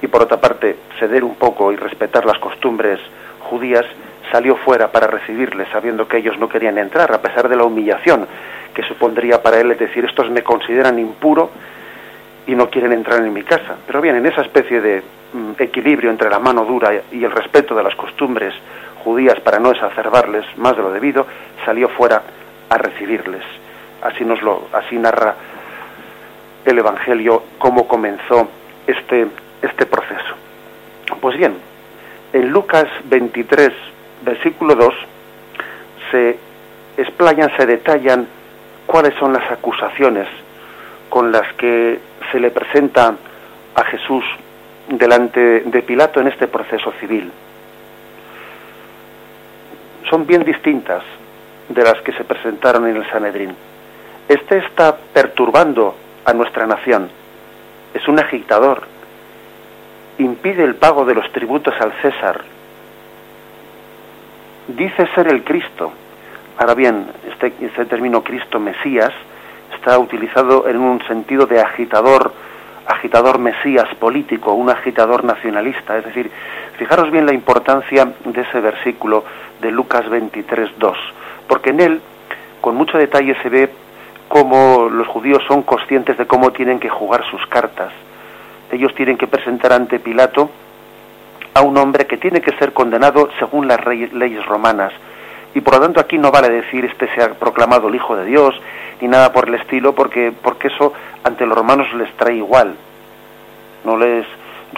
y 0.00 0.06
por 0.06 0.22
otra 0.22 0.40
parte 0.40 0.76
ceder 1.00 1.24
un 1.24 1.34
poco 1.34 1.72
y 1.72 1.76
respetar 1.76 2.24
las 2.24 2.38
costumbres 2.38 3.00
judías, 3.40 3.84
salió 4.30 4.54
fuera 4.54 4.92
para 4.92 5.08
recibirles, 5.08 5.66
sabiendo 5.72 6.06
que 6.06 6.18
ellos 6.18 6.38
no 6.38 6.48
querían 6.48 6.78
entrar, 6.78 7.12
a 7.12 7.20
pesar 7.20 7.48
de 7.48 7.56
la 7.56 7.64
humillación 7.64 8.28
que 8.72 8.84
supondría 8.84 9.42
para 9.42 9.58
él, 9.58 9.68
es 9.72 9.80
decir, 9.80 10.04
estos 10.04 10.30
me 10.30 10.44
consideran 10.44 10.96
impuro 11.00 11.50
y 12.46 12.54
no 12.54 12.70
quieren 12.70 12.92
entrar 12.92 13.18
en 13.18 13.32
mi 13.32 13.42
casa. 13.42 13.78
Pero 13.84 14.00
bien, 14.00 14.14
en 14.14 14.26
esa 14.26 14.42
especie 14.42 14.80
de 14.80 15.02
mm, 15.32 15.52
equilibrio 15.58 16.10
entre 16.10 16.30
la 16.30 16.38
mano 16.38 16.64
dura 16.64 16.92
y 17.10 17.24
el 17.24 17.32
respeto 17.32 17.74
de 17.74 17.82
las 17.82 17.96
costumbres 17.96 18.54
judías 19.04 19.38
para 19.40 19.58
no 19.58 19.70
exacerbarles 19.70 20.44
más 20.56 20.76
de 20.76 20.82
lo 20.82 20.90
debido, 20.90 21.26
salió 21.64 21.88
fuera 21.90 22.22
a 22.70 22.78
recibirles. 22.78 23.44
Así 24.02 24.24
nos 24.24 24.42
lo, 24.42 24.68
así 24.72 24.96
narra 24.96 25.34
el 26.64 26.78
Evangelio 26.78 27.44
cómo 27.58 27.86
comenzó 27.86 28.48
este, 28.86 29.26
este 29.62 29.86
proceso. 29.86 30.34
Pues 31.20 31.36
bien, 31.36 31.54
en 32.32 32.48
Lucas 32.48 32.86
23, 33.04 33.70
versículo 34.22 34.74
2, 34.74 34.94
se 36.10 36.38
explayan, 36.96 37.54
se 37.56 37.66
detallan 37.66 38.26
cuáles 38.86 39.14
son 39.14 39.32
las 39.32 39.50
acusaciones 39.50 40.26
con 41.10 41.30
las 41.30 41.52
que 41.54 42.00
se 42.32 42.40
le 42.40 42.50
presenta 42.50 43.14
a 43.74 43.84
Jesús 43.84 44.24
delante 44.88 45.60
de 45.60 45.82
Pilato 45.82 46.20
en 46.20 46.28
este 46.28 46.46
proceso 46.46 46.92
civil 47.00 47.30
son 50.08 50.26
bien 50.26 50.44
distintas 50.44 51.02
de 51.68 51.82
las 51.82 52.00
que 52.02 52.12
se 52.12 52.24
presentaron 52.24 52.86
en 52.88 52.96
el 52.96 53.10
Sanedrín. 53.10 53.54
Este 54.28 54.58
está 54.58 54.96
perturbando 54.96 55.94
a 56.24 56.32
nuestra 56.32 56.66
nación. 56.66 57.08
Es 57.92 58.06
un 58.08 58.18
agitador. 58.18 58.82
Impide 60.18 60.64
el 60.64 60.76
pago 60.76 61.04
de 61.04 61.14
los 61.14 61.30
tributos 61.32 61.74
al 61.80 61.92
César. 62.00 62.42
Dice 64.68 65.06
ser 65.14 65.28
el 65.28 65.44
Cristo. 65.44 65.92
Ahora 66.58 66.74
bien, 66.74 67.06
este, 67.30 67.52
este 67.60 67.84
término 67.86 68.22
Cristo 68.22 68.58
Mesías 68.60 69.12
está 69.74 69.98
utilizado 69.98 70.68
en 70.68 70.78
un 70.78 71.04
sentido 71.06 71.46
de 71.46 71.60
agitador, 71.60 72.32
agitador 72.86 73.38
Mesías 73.38 73.88
político, 73.96 74.52
un 74.52 74.70
agitador 74.70 75.24
nacionalista. 75.24 75.98
Es 75.98 76.04
decir, 76.04 76.30
fijaros 76.78 77.10
bien 77.10 77.26
la 77.26 77.32
importancia 77.32 78.12
de 78.24 78.40
ese 78.40 78.60
versículo 78.60 79.24
de 79.60 79.70
Lucas 79.70 80.08
23, 80.08 80.78
2, 80.78 80.98
porque 81.48 81.70
en 81.70 81.80
él, 81.80 82.00
con 82.60 82.74
mucho 82.76 82.98
detalle, 82.98 83.36
se 83.42 83.48
ve 83.48 83.70
cómo 84.28 84.88
los 84.90 85.06
judíos 85.06 85.42
son 85.46 85.62
conscientes 85.62 86.18
de 86.18 86.26
cómo 86.26 86.50
tienen 86.52 86.80
que 86.80 86.88
jugar 86.88 87.24
sus 87.30 87.46
cartas. 87.46 87.92
Ellos 88.70 88.94
tienen 88.94 89.16
que 89.16 89.26
presentar 89.26 89.72
ante 89.72 90.00
Pilato 90.00 90.50
a 91.54 91.62
un 91.62 91.76
hombre 91.78 92.06
que 92.06 92.16
tiene 92.16 92.40
que 92.40 92.56
ser 92.56 92.72
condenado 92.72 93.28
según 93.38 93.68
las 93.68 93.84
leyes 93.86 94.44
romanas. 94.46 94.92
Y 95.54 95.60
por 95.60 95.74
lo 95.74 95.80
tanto 95.80 96.00
aquí 96.00 96.18
no 96.18 96.30
vale 96.30 96.50
decir 96.50 96.84
este 96.84 97.08
se 97.14 97.22
ha 97.22 97.34
proclamado 97.34 97.88
el 97.88 97.94
Hijo 97.94 98.16
de 98.16 98.24
Dios, 98.24 98.54
ni 99.00 99.08
nada 99.08 99.32
por 99.32 99.48
el 99.48 99.54
estilo, 99.54 99.94
porque, 99.94 100.32
porque 100.42 100.68
eso 100.68 100.92
ante 101.22 101.46
los 101.46 101.56
romanos 101.56 101.92
les 101.94 102.12
trae 102.16 102.34
igual. 102.34 102.74
No 103.84 103.96
les, 103.96 104.26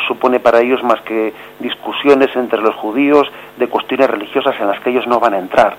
supone 0.06 0.40
para 0.40 0.61
ellos 0.61 0.83
más 0.83 1.00
que 1.02 1.33
discusiones 1.59 2.35
entre 2.37 2.61
los 2.61 2.75
judíos 2.75 3.30
de 3.56 3.68
cuestiones 3.68 4.11
religiosas 4.11 4.54
en 4.61 4.68
las 4.68 4.80
que 4.80 4.90
ellos 4.90 5.06
no 5.06 5.21
van 5.21 5.35
a 5.35 5.38
entrar. 5.38 5.76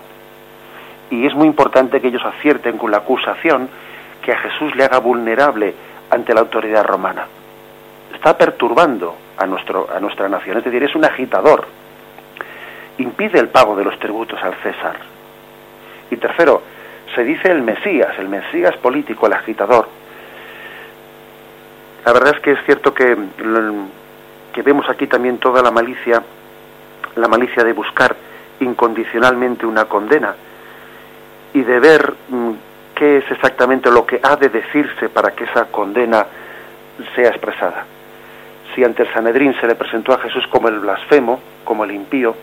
Y 1.09 1.25
es 1.25 1.33
muy 1.33 1.47
importante 1.47 2.01
que 2.01 2.07
ellos 2.07 2.25
acierten 2.25 2.77
con 2.77 2.91
la 2.91 2.97
acusación 2.97 3.69
que 4.21 4.33
a 4.33 4.39
Jesús 4.39 4.75
le 4.75 4.83
haga 4.83 4.99
vulnerable 4.99 5.73
ante 6.09 6.33
la 6.33 6.41
autoridad 6.41 6.83
romana. 6.83 7.27
Está 8.13 8.37
perturbando 8.37 9.15
a, 9.37 9.45
nuestro, 9.45 9.87
a 9.93 9.99
nuestra 9.99 10.27
nación, 10.27 10.57
es 10.57 10.63
decir, 10.63 10.83
es 10.83 10.95
un 10.95 11.05
agitador. 11.05 11.67
Impide 12.97 13.39
el 13.39 13.49
pago 13.49 13.75
de 13.75 13.83
los 13.83 13.97
tributos 13.99 14.41
al 14.41 14.55
César. 14.55 14.97
Y 16.09 16.17
tercero, 16.17 16.61
se 17.13 17.23
dice 17.23 17.51
el 17.51 17.61
Mesías, 17.61 18.17
el 18.17 18.29
Mesías 18.29 18.75
político, 18.77 19.27
el 19.27 19.33
agitador. 19.33 19.87
La 22.05 22.13
verdad 22.13 22.35
es 22.35 22.41
que 22.41 22.51
es 22.51 22.59
cierto 22.65 22.93
que 22.93 23.17
que 24.57 24.63
vemos 24.63 24.89
aquí 24.89 25.05
también 25.05 25.37
toda 25.37 25.61
la 25.61 25.69
malicia, 25.69 26.23
la 27.15 27.27
malicia 27.27 27.63
de 27.63 27.73
buscar 27.73 28.15
incondicionalmente 28.59 29.67
una 29.67 29.85
condena 29.85 30.33
y 31.53 31.61
de 31.61 31.79
ver 31.79 32.11
mm, 32.27 32.51
qué 32.95 33.17
es 33.17 33.29
exactamente 33.29 33.91
lo 33.91 34.03
que 34.03 34.19
ha 34.23 34.35
de 34.35 34.49
decirse 34.49 35.09
para 35.09 35.35
que 35.35 35.43
esa 35.43 35.65
condena 35.65 36.25
sea 37.15 37.29
expresada. 37.29 37.85
Si 38.73 38.83
ante 38.83 39.03
el 39.03 39.13
Sanedrín 39.13 39.53
se 39.61 39.67
le 39.67 39.75
presentó 39.75 40.13
a 40.13 40.17
Jesús 40.17 40.47
como 40.47 40.69
el 40.69 40.79
blasfemo, 40.79 41.39
como 41.63 41.83
el 41.83 41.91
impío, 41.91 42.35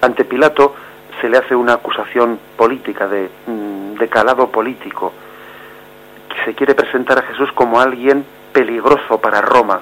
ante 0.00 0.24
Pilato 0.24 0.74
se 1.20 1.28
le 1.28 1.38
hace 1.38 1.54
una 1.54 1.74
acusación 1.74 2.38
política, 2.56 3.08
de, 3.08 3.28
mm, 3.46 3.94
de 3.98 4.08
calado 4.08 4.48
político. 4.50 5.12
Se 6.44 6.54
quiere 6.54 6.74
presentar 6.74 7.18
a 7.18 7.22
Jesús 7.22 7.50
como 7.52 7.80
alguien 7.80 8.24
peligroso 8.52 9.20
para 9.20 9.40
Roma, 9.40 9.80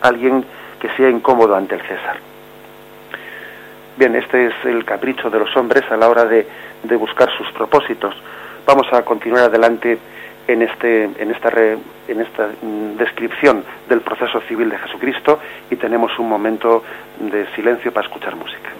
alguien 0.00 0.44
que 0.80 0.88
sea 0.96 1.08
incómodo 1.08 1.54
ante 1.54 1.74
el 1.74 1.82
César. 1.82 2.18
Bien, 3.96 4.16
este 4.16 4.46
es 4.46 4.54
el 4.64 4.84
capricho 4.84 5.28
de 5.28 5.38
los 5.38 5.54
hombres 5.56 5.84
a 5.90 5.96
la 5.96 6.08
hora 6.08 6.24
de, 6.24 6.46
buscar 6.96 7.30
sus 7.36 7.50
propósitos. 7.52 8.14
Vamos 8.66 8.86
a 8.92 9.02
continuar 9.02 9.44
adelante 9.44 9.98
en, 10.48 10.62
este, 10.62 11.04
en, 11.04 11.30
esta, 11.30 11.50
en 12.08 12.20
esta 12.20 12.48
mm, 12.60 12.96
descripción 12.96 13.64
del 13.88 14.00
proceso 14.00 14.40
civil 14.42 14.70
de 14.70 14.78
Jesucristo 14.78 15.38
y 15.70 15.76
tenemos 15.76 16.18
un 16.18 16.28
momento 16.28 16.82
de 17.20 17.46
silencio 17.54 17.92
para 17.92 18.06
escuchar 18.06 18.34
música. 18.34 18.70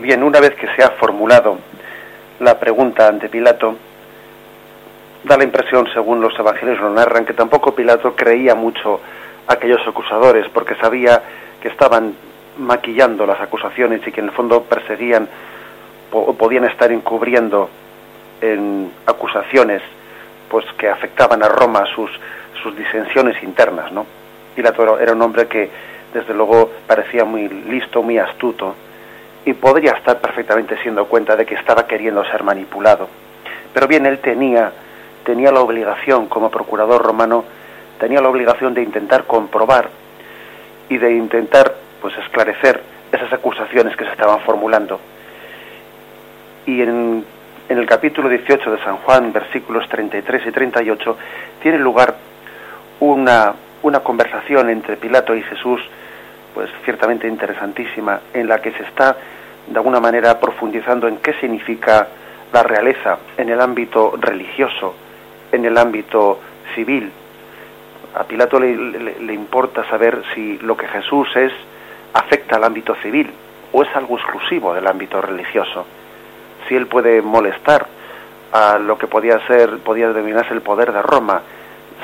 Bien, 0.00 0.22
una 0.22 0.40
vez 0.40 0.54
que 0.54 0.68
se 0.74 0.82
ha 0.82 0.90
formulado 0.90 1.58
la 2.40 2.58
pregunta 2.58 3.08
ante 3.08 3.28
Pilato, 3.28 3.76
da 5.24 5.36
la 5.36 5.44
impresión, 5.44 5.88
según 5.92 6.20
los 6.20 6.38
evangelios 6.38 6.80
lo 6.80 6.90
narran, 6.90 7.24
que 7.24 7.34
tampoco 7.34 7.74
Pilato 7.74 8.14
creía 8.14 8.54
mucho 8.54 9.00
a 9.46 9.54
aquellos 9.54 9.80
acusadores, 9.86 10.48
porque 10.52 10.74
sabía 10.76 11.22
que 11.60 11.68
estaban 11.68 12.14
maquillando 12.58 13.26
las 13.26 13.40
acusaciones 13.40 14.06
y 14.06 14.12
que 14.12 14.20
en 14.20 14.26
el 14.26 14.32
fondo 14.32 14.62
perseguían 14.62 15.28
o 16.12 16.32
podían 16.34 16.64
estar 16.64 16.90
encubriendo 16.90 17.68
en 18.40 18.90
acusaciones 19.06 19.82
pues 20.48 20.64
que 20.78 20.88
afectaban 20.88 21.42
a 21.42 21.48
Roma 21.48 21.84
sus, 21.94 22.10
sus 22.62 22.76
disensiones 22.76 23.42
internas, 23.42 23.92
¿no? 23.92 24.06
Pilato 24.54 24.98
era 24.98 25.12
un 25.12 25.22
hombre 25.22 25.46
que 25.46 25.70
desde 26.14 26.32
luego 26.32 26.70
parecía 26.86 27.24
muy 27.24 27.48
listo, 27.48 28.02
muy 28.02 28.18
astuto, 28.18 28.74
y 29.48 29.54
podría 29.54 29.92
estar 29.92 30.20
perfectamente 30.20 30.76
siendo 30.82 31.06
cuenta 31.06 31.34
de 31.34 31.46
que 31.46 31.54
estaba 31.54 31.86
queriendo 31.86 32.22
ser 32.26 32.42
manipulado. 32.42 33.08
Pero 33.72 33.88
bien, 33.88 34.04
él 34.04 34.18
tenía, 34.18 34.70
tenía 35.24 35.50
la 35.50 35.60
obligación, 35.60 36.26
como 36.26 36.50
procurador 36.50 37.02
romano, 37.02 37.44
tenía 37.98 38.20
la 38.20 38.28
obligación 38.28 38.74
de 38.74 38.82
intentar 38.82 39.24
comprobar 39.24 39.88
y 40.90 40.98
de 40.98 41.14
intentar 41.14 41.74
pues 42.02 42.12
esclarecer 42.18 42.82
esas 43.10 43.32
acusaciones 43.32 43.96
que 43.96 44.04
se 44.04 44.10
estaban 44.10 44.40
formulando. 44.40 45.00
Y 46.66 46.82
en, 46.82 47.24
en 47.70 47.78
el 47.78 47.86
capítulo 47.86 48.28
18 48.28 48.70
de 48.70 48.84
San 48.84 48.98
Juan, 48.98 49.32
versículos 49.32 49.88
33 49.88 50.46
y 50.46 50.52
38, 50.52 51.16
tiene 51.62 51.78
lugar 51.78 52.16
una, 53.00 53.54
una 53.80 54.00
conversación 54.00 54.68
entre 54.68 54.98
Pilato 54.98 55.34
y 55.34 55.40
Jesús, 55.40 55.80
pues 56.52 56.68
ciertamente 56.84 57.26
interesantísima, 57.26 58.20
en 58.34 58.46
la 58.46 58.60
que 58.60 58.72
se 58.72 58.82
está 58.82 59.16
de 59.70 59.76
alguna 59.76 60.00
manera 60.00 60.40
profundizando 60.40 61.08
en 61.08 61.18
qué 61.18 61.34
significa 61.34 62.08
la 62.52 62.62
realeza 62.62 63.18
en 63.36 63.50
el 63.50 63.60
ámbito 63.60 64.14
religioso, 64.18 64.94
en 65.52 65.64
el 65.64 65.76
ámbito 65.76 66.40
civil. 66.74 67.10
A 68.14 68.24
Pilato 68.24 68.58
le, 68.58 69.34
importa 69.34 69.88
saber 69.88 70.22
si 70.34 70.58
lo 70.58 70.76
que 70.76 70.88
Jesús 70.88 71.28
es 71.36 71.52
afecta 72.14 72.56
al 72.56 72.64
ámbito 72.64 72.94
civil 72.96 73.30
o 73.72 73.82
es 73.82 73.94
algo 73.94 74.16
exclusivo 74.16 74.72
del 74.74 74.86
ámbito 74.86 75.20
religioso. 75.20 75.84
Si 76.66 76.74
él 76.74 76.86
puede 76.86 77.20
molestar 77.20 77.86
a 78.52 78.78
lo 78.78 78.96
que 78.96 79.06
podía 79.06 79.46
ser, 79.46 79.78
podía 79.78 80.08
denominarse 80.08 80.54
el 80.54 80.62
poder 80.62 80.92
de 80.92 81.02
Roma, 81.02 81.42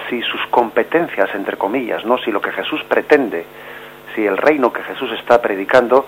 si 0.09 0.21
sus 0.23 0.47
competencias, 0.51 1.35
entre 1.35 1.57
comillas, 1.57 2.05
no, 2.05 2.19
si 2.19 2.31
lo 2.31 2.41
que 2.41 2.53
Jesús 2.53 2.83
pretende, 2.85 3.47
si 4.15 4.27
el 4.27 4.37
reino 4.37 4.73
que 4.73 4.83
Jesús 4.83 5.11
está 5.13 5.41
predicando 5.41 6.07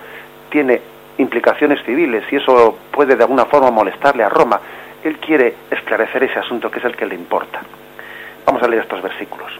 tiene 0.49 0.81
implicaciones 1.17 1.83
civiles 1.83 2.23
y 2.31 2.37
eso 2.37 2.77
puede 2.91 3.15
de 3.15 3.23
alguna 3.23 3.45
forma 3.45 3.71
molestarle 3.71 4.23
a 4.23 4.29
Roma. 4.29 4.59
Él 5.03 5.17
quiere 5.17 5.55
esclarecer 5.71 6.23
ese 6.23 6.39
asunto 6.39 6.69
que 6.69 6.79
es 6.79 6.85
el 6.85 6.95
que 6.95 7.05
le 7.05 7.15
importa. 7.15 7.61
Vamos 8.45 8.61
a 8.63 8.67
leer 8.67 8.83
estos 8.83 9.01
versículos. 9.01 9.51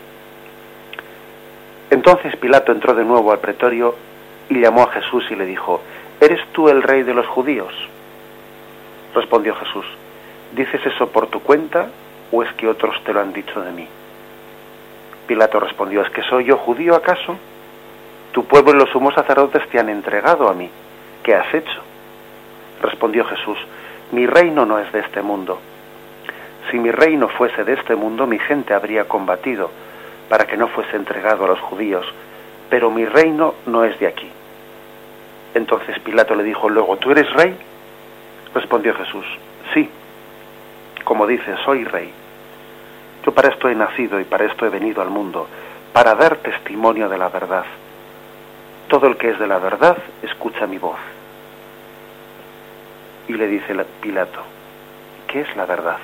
Entonces 1.90 2.36
Pilato 2.36 2.72
entró 2.72 2.94
de 2.94 3.04
nuevo 3.04 3.32
al 3.32 3.40
pretorio 3.40 3.96
y 4.50 4.60
llamó 4.60 4.84
a 4.84 4.92
Jesús 4.92 5.26
y 5.30 5.36
le 5.36 5.46
dijo, 5.46 5.82
¿Eres 6.20 6.42
tú 6.52 6.70
el 6.70 6.82
rey 6.84 7.04
de 7.04 7.14
los 7.14 7.28
judíos? 7.28 7.74
Respondió 9.14 9.56
Jesús, 9.56 9.86
¿dices 10.54 10.82
eso 10.86 11.10
por 11.10 11.28
tu 11.28 11.42
cuenta 11.42 11.90
o 12.32 12.44
es 12.44 12.52
que 12.54 12.68
otros 12.68 13.02
te 13.04 13.14
lo 13.14 13.22
han 13.22 13.34
dicho 13.34 13.62
de 13.62 13.72
mí? 13.72 13.88
Pilato 15.28 15.60
respondió, 15.60 16.02
¿es 16.02 16.10
que 16.10 16.24
soy 16.24 16.46
yo 16.46 16.58
judío 16.58 16.96
acaso? 16.96 17.38
Tu 18.32 18.46
pueblo 18.46 18.72
y 18.72 18.78
los 18.78 18.90
sumos 18.90 19.14
sacerdotes 19.14 19.68
te 19.70 19.80
han 19.80 19.90
entregado 19.90 20.50
a 20.50 20.54
mí. 20.54 20.70
¿Qué 21.24 21.36
has 21.36 21.54
hecho? 21.54 21.82
Respondió 22.82 23.26
Jesús, 23.26 23.58
mi 24.12 24.26
reino 24.26 24.66
no 24.66 24.80
es 24.80 24.92
de 24.92 25.00
este 25.00 25.22
mundo. 25.22 25.60
Si 26.72 26.78
mi 26.78 26.92
reino 26.92 27.28
fuese 27.30 27.64
de 27.64 27.74
este 27.74 27.96
mundo, 27.96 28.28
mi 28.28 28.40
gente 28.40 28.74
habría 28.74 29.06
combatido 29.06 29.70
para 30.30 30.46
que 30.46 30.58
no 30.58 30.68
fuese 30.68 30.96
entregado 30.96 31.46
a 31.46 31.48
los 31.48 31.60
judíos, 31.60 32.06
pero 32.70 32.92
mi 32.92 33.06
reino 33.06 33.56
no 33.66 33.84
es 33.86 33.98
de 34.00 34.08
aquí. 34.08 34.30
Entonces 35.54 36.00
Pilato 36.00 36.36
le 36.36 36.44
dijo 36.44 36.70
luego, 36.70 36.98
¿tú 36.98 37.12
eres 37.12 37.32
rey? 37.34 37.56
Respondió 38.54 38.94
Jesús, 38.96 39.26
sí, 39.74 39.90
como 41.04 41.26
dices, 41.26 41.58
soy 41.64 41.84
rey. 41.86 42.12
Yo 43.26 43.32
para 43.34 43.50
esto 43.50 43.70
he 43.70 43.76
nacido 43.76 44.20
y 44.20 44.24
para 44.24 44.46
esto 44.46 44.66
he 44.66 44.70
venido 44.70 45.02
al 45.02 45.10
mundo, 45.10 45.48
para 45.94 46.16
dar 46.16 46.38
testimonio 46.38 47.10
de 47.10 47.18
la 47.18 47.30
verdad. 47.30 47.66
Todo 48.88 49.08
el 49.08 49.18
que 49.18 49.32
es 49.32 49.40
de 49.40 49.48
la 49.48 49.60
verdad 49.60 49.98
escucha 50.22 50.66
mi 50.68 50.78
voz. 50.78 50.98
y 53.28 53.34
le 53.34 53.48
dice 53.48 53.76
Pilato, 54.02 54.40
¿qué 55.28 55.42
es 55.42 55.56
la 55.56 55.66
verdad? 55.66 55.98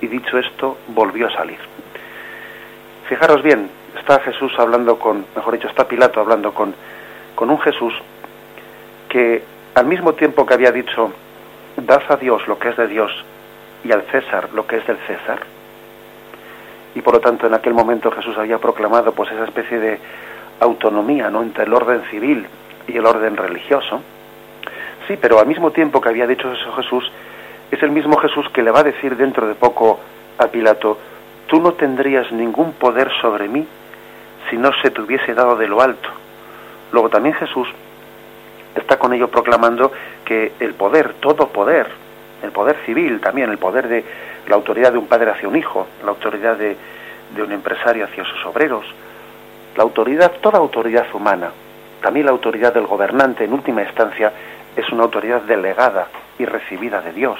Y 0.00 0.06
dicho 0.06 0.38
esto, 0.38 0.78
volvió 0.88 1.26
a 1.26 1.32
salir. 1.32 1.58
Fijaros 3.08 3.42
bien, 3.42 3.68
está 3.98 4.20
Jesús 4.20 4.52
hablando 4.58 4.98
con, 4.98 5.26
mejor 5.34 5.54
dicho, 5.54 5.68
está 5.68 5.86
Pilato 5.86 6.20
hablando 6.20 6.52
con, 6.52 6.74
con 7.34 7.50
un 7.50 7.60
Jesús 7.60 7.94
que 9.08 9.42
al 9.74 9.86
mismo 9.86 10.14
tiempo 10.14 10.46
que 10.46 10.54
había 10.54 10.72
dicho, 10.72 11.12
dad 11.76 12.02
a 12.08 12.16
Dios 12.16 12.46
lo 12.46 12.58
que 12.58 12.68
es 12.68 12.76
de 12.76 12.86
Dios 12.86 13.10
y 13.84 13.92
al 13.92 14.02
César 14.10 14.50
lo 14.54 14.66
que 14.66 14.76
es 14.76 14.86
del 14.86 14.98
César, 15.06 15.40
y 16.94 17.00
por 17.00 17.14
lo 17.14 17.20
tanto 17.20 17.46
en 17.46 17.54
aquel 17.54 17.74
momento 17.74 18.10
Jesús 18.12 18.38
había 18.38 18.58
proclamado 18.58 19.12
pues 19.12 19.30
esa 19.32 19.44
especie 19.44 19.78
de 19.80 19.98
autonomía 20.60 21.30
¿no? 21.30 21.42
entre 21.42 21.64
el 21.64 21.74
orden 21.74 22.02
civil 22.10 22.46
y 22.86 22.96
el 22.96 23.06
orden 23.06 23.36
religioso. 23.36 24.00
Sí, 25.06 25.18
pero 25.20 25.38
al 25.38 25.46
mismo 25.46 25.70
tiempo 25.70 26.00
que 26.00 26.08
había 26.08 26.26
dicho 26.26 26.50
eso 26.50 26.72
Jesús, 26.72 27.10
es 27.70 27.82
el 27.82 27.90
mismo 27.90 28.16
Jesús 28.16 28.48
que 28.50 28.62
le 28.62 28.70
va 28.70 28.80
a 28.80 28.84
decir 28.84 29.16
dentro 29.16 29.46
de 29.46 29.54
poco 29.54 30.00
a 30.38 30.46
Pilato, 30.46 30.98
tú 31.46 31.60
no 31.60 31.72
tendrías 31.72 32.30
ningún 32.32 32.72
poder 32.72 33.10
sobre 33.20 33.48
mí 33.48 33.66
si 34.48 34.56
no 34.56 34.72
se 34.82 34.90
te 34.90 35.00
hubiese 35.00 35.34
dado 35.34 35.56
de 35.56 35.68
lo 35.68 35.80
alto. 35.80 36.08
Luego 36.92 37.08
también 37.08 37.34
Jesús 37.34 37.68
está 38.74 38.98
con 38.98 39.12
ello 39.12 39.28
proclamando 39.28 39.92
que 40.24 40.52
el 40.60 40.74
poder, 40.74 41.14
todo 41.20 41.48
poder, 41.48 41.88
el 42.42 42.50
poder 42.50 42.76
civil 42.84 43.20
también, 43.20 43.50
el 43.50 43.58
poder 43.58 43.88
de 43.88 44.04
la 44.48 44.56
autoridad 44.56 44.92
de 44.92 44.98
un 44.98 45.06
padre 45.06 45.30
hacia 45.30 45.48
un 45.48 45.56
hijo, 45.56 45.86
la 46.02 46.10
autoridad 46.10 46.56
de, 46.56 46.76
de 47.34 47.42
un 47.42 47.52
empresario 47.52 48.04
hacia 48.04 48.24
sus 48.24 48.44
obreros, 48.46 48.84
la 49.76 49.82
autoridad, 49.82 50.32
toda 50.40 50.58
autoridad 50.58 51.06
humana, 51.14 51.50
también 52.00 52.26
la 52.26 52.32
autoridad 52.32 52.72
del 52.72 52.86
gobernante 52.86 53.44
en 53.44 53.52
última 53.52 53.82
instancia 53.82 54.32
es 54.76 54.88
una 54.90 55.04
autoridad 55.04 55.42
delegada 55.42 56.08
y 56.38 56.44
recibida 56.44 57.00
de 57.00 57.12
Dios. 57.12 57.38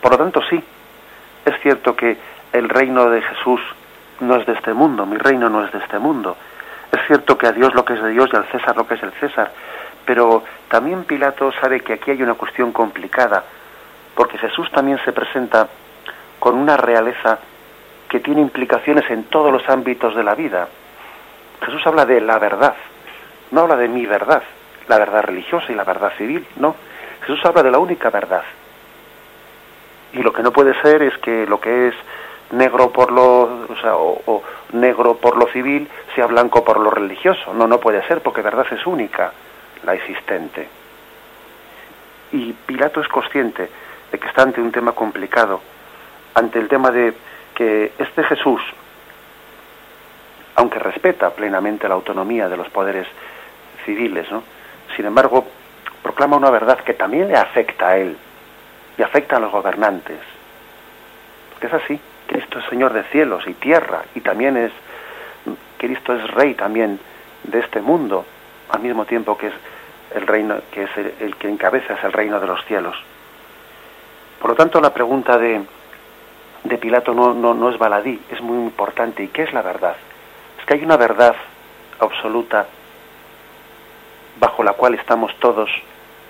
Por 0.00 0.12
lo 0.12 0.18
tanto, 0.18 0.40
sí, 0.48 0.62
es 1.44 1.60
cierto 1.60 1.96
que 1.96 2.16
el 2.52 2.68
reino 2.68 3.10
de 3.10 3.22
Jesús 3.22 3.60
no 4.20 4.36
es 4.36 4.46
de 4.46 4.52
este 4.52 4.72
mundo, 4.72 5.06
mi 5.06 5.16
reino 5.16 5.48
no 5.48 5.64
es 5.64 5.72
de 5.72 5.78
este 5.78 5.98
mundo. 5.98 6.36
Es 6.92 7.00
cierto 7.06 7.36
que 7.36 7.46
a 7.46 7.52
Dios 7.52 7.74
lo 7.74 7.84
que 7.84 7.94
es 7.94 8.02
de 8.02 8.10
Dios 8.10 8.30
y 8.32 8.36
al 8.36 8.46
César 8.46 8.76
lo 8.76 8.86
que 8.86 8.94
es 8.94 9.02
el 9.02 9.12
César, 9.14 9.50
pero 10.04 10.44
también 10.68 11.04
Pilato 11.04 11.50
sabe 11.60 11.80
que 11.80 11.94
aquí 11.94 12.12
hay 12.12 12.22
una 12.22 12.34
cuestión 12.34 12.72
complicada, 12.72 13.44
porque 14.14 14.38
Jesús 14.38 14.70
también 14.70 14.98
se 15.04 15.12
presenta 15.12 15.68
con 16.38 16.56
una 16.56 16.76
realeza 16.76 17.38
que 18.14 18.20
tiene 18.20 18.42
implicaciones 18.42 19.10
en 19.10 19.24
todos 19.24 19.50
los 19.50 19.68
ámbitos 19.68 20.14
de 20.14 20.22
la 20.22 20.36
vida. 20.36 20.68
Jesús 21.62 21.84
habla 21.84 22.06
de 22.06 22.20
la 22.20 22.38
verdad, 22.38 22.76
no 23.50 23.62
habla 23.62 23.74
de 23.74 23.88
mi 23.88 24.06
verdad, 24.06 24.44
la 24.86 24.98
verdad 24.98 25.24
religiosa 25.24 25.72
y 25.72 25.74
la 25.74 25.82
verdad 25.82 26.12
civil, 26.16 26.46
no. 26.54 26.76
Jesús 27.22 27.44
habla 27.44 27.64
de 27.64 27.72
la 27.72 27.80
única 27.80 28.10
verdad. 28.10 28.44
Y 30.12 30.18
lo 30.22 30.32
que 30.32 30.44
no 30.44 30.52
puede 30.52 30.80
ser 30.80 31.02
es 31.02 31.18
que 31.18 31.44
lo 31.48 31.60
que 31.60 31.88
es 31.88 31.94
negro 32.52 32.92
por 32.92 33.10
lo, 33.10 33.66
o, 33.68 33.76
sea, 33.82 33.96
o, 33.96 34.44
negro 34.74 35.16
por 35.16 35.36
lo 35.36 35.48
civil 35.48 35.88
sea 36.14 36.26
blanco 36.26 36.62
por 36.62 36.78
lo 36.78 36.90
religioso. 36.90 37.52
No, 37.52 37.66
no 37.66 37.80
puede 37.80 38.06
ser, 38.06 38.20
porque 38.20 38.42
verdad 38.42 38.66
es 38.70 38.86
única, 38.86 39.32
la 39.82 39.94
existente. 39.94 40.68
Y 42.30 42.52
Pilato 42.52 43.00
es 43.00 43.08
consciente 43.08 43.68
de 44.12 44.18
que 44.20 44.28
está 44.28 44.42
ante 44.42 44.60
un 44.60 44.70
tema 44.70 44.92
complicado, 44.92 45.60
ante 46.34 46.60
el 46.60 46.68
tema 46.68 46.92
de 46.92 47.12
que 47.54 47.92
este 47.98 48.22
Jesús, 48.24 48.60
aunque 50.56 50.78
respeta 50.78 51.30
plenamente 51.30 51.88
la 51.88 51.94
autonomía 51.94 52.48
de 52.48 52.56
los 52.56 52.68
poderes 52.68 53.06
civiles, 53.84 54.30
¿no? 54.30 54.42
sin 54.96 55.06
embargo, 55.06 55.46
proclama 56.02 56.36
una 56.36 56.50
verdad 56.50 56.78
que 56.80 56.94
también 56.94 57.28
le 57.28 57.36
afecta 57.36 57.88
a 57.88 57.96
él 57.96 58.16
y 58.98 59.02
afecta 59.02 59.36
a 59.36 59.40
los 59.40 59.50
gobernantes. 59.50 60.18
Porque 61.50 61.66
es 61.66 61.74
así, 61.74 62.00
Cristo 62.26 62.58
es 62.58 62.64
Señor 62.66 62.92
de 62.92 63.04
cielos 63.04 63.44
y 63.46 63.54
tierra 63.54 64.02
y 64.14 64.20
también 64.20 64.56
es, 64.56 64.72
Cristo 65.78 66.14
es 66.14 66.30
Rey 66.30 66.54
también 66.54 66.98
de 67.44 67.60
este 67.60 67.80
mundo, 67.80 68.24
al 68.70 68.80
mismo 68.80 69.04
tiempo 69.04 69.36
que 69.36 69.48
es 69.48 69.54
el 70.14 70.26
reino, 70.26 70.56
que 70.70 70.84
es 70.84 70.90
el, 71.20 71.36
que 71.36 71.48
encabeza 71.48 71.94
es 71.94 72.04
el 72.04 72.12
reino 72.12 72.40
de 72.40 72.46
los 72.46 72.64
cielos. 72.64 72.96
Por 74.40 74.50
lo 74.50 74.56
tanto, 74.56 74.80
la 74.80 74.92
pregunta 74.92 75.38
de, 75.38 75.62
de 76.64 76.78
Pilato 76.78 77.14
no, 77.14 77.34
no, 77.34 77.54
no 77.54 77.70
es 77.70 77.78
baladí, 77.78 78.20
es 78.30 78.40
muy 78.40 78.56
importante. 78.56 79.22
¿Y 79.22 79.28
qué 79.28 79.42
es 79.42 79.52
la 79.52 79.62
verdad? 79.62 79.96
Es 80.58 80.64
que 80.64 80.74
hay 80.74 80.82
una 80.82 80.96
verdad 80.96 81.36
absoluta 82.00 82.66
bajo 84.40 84.62
la 84.64 84.72
cual 84.72 84.94
estamos 84.94 85.34
todos, 85.38 85.70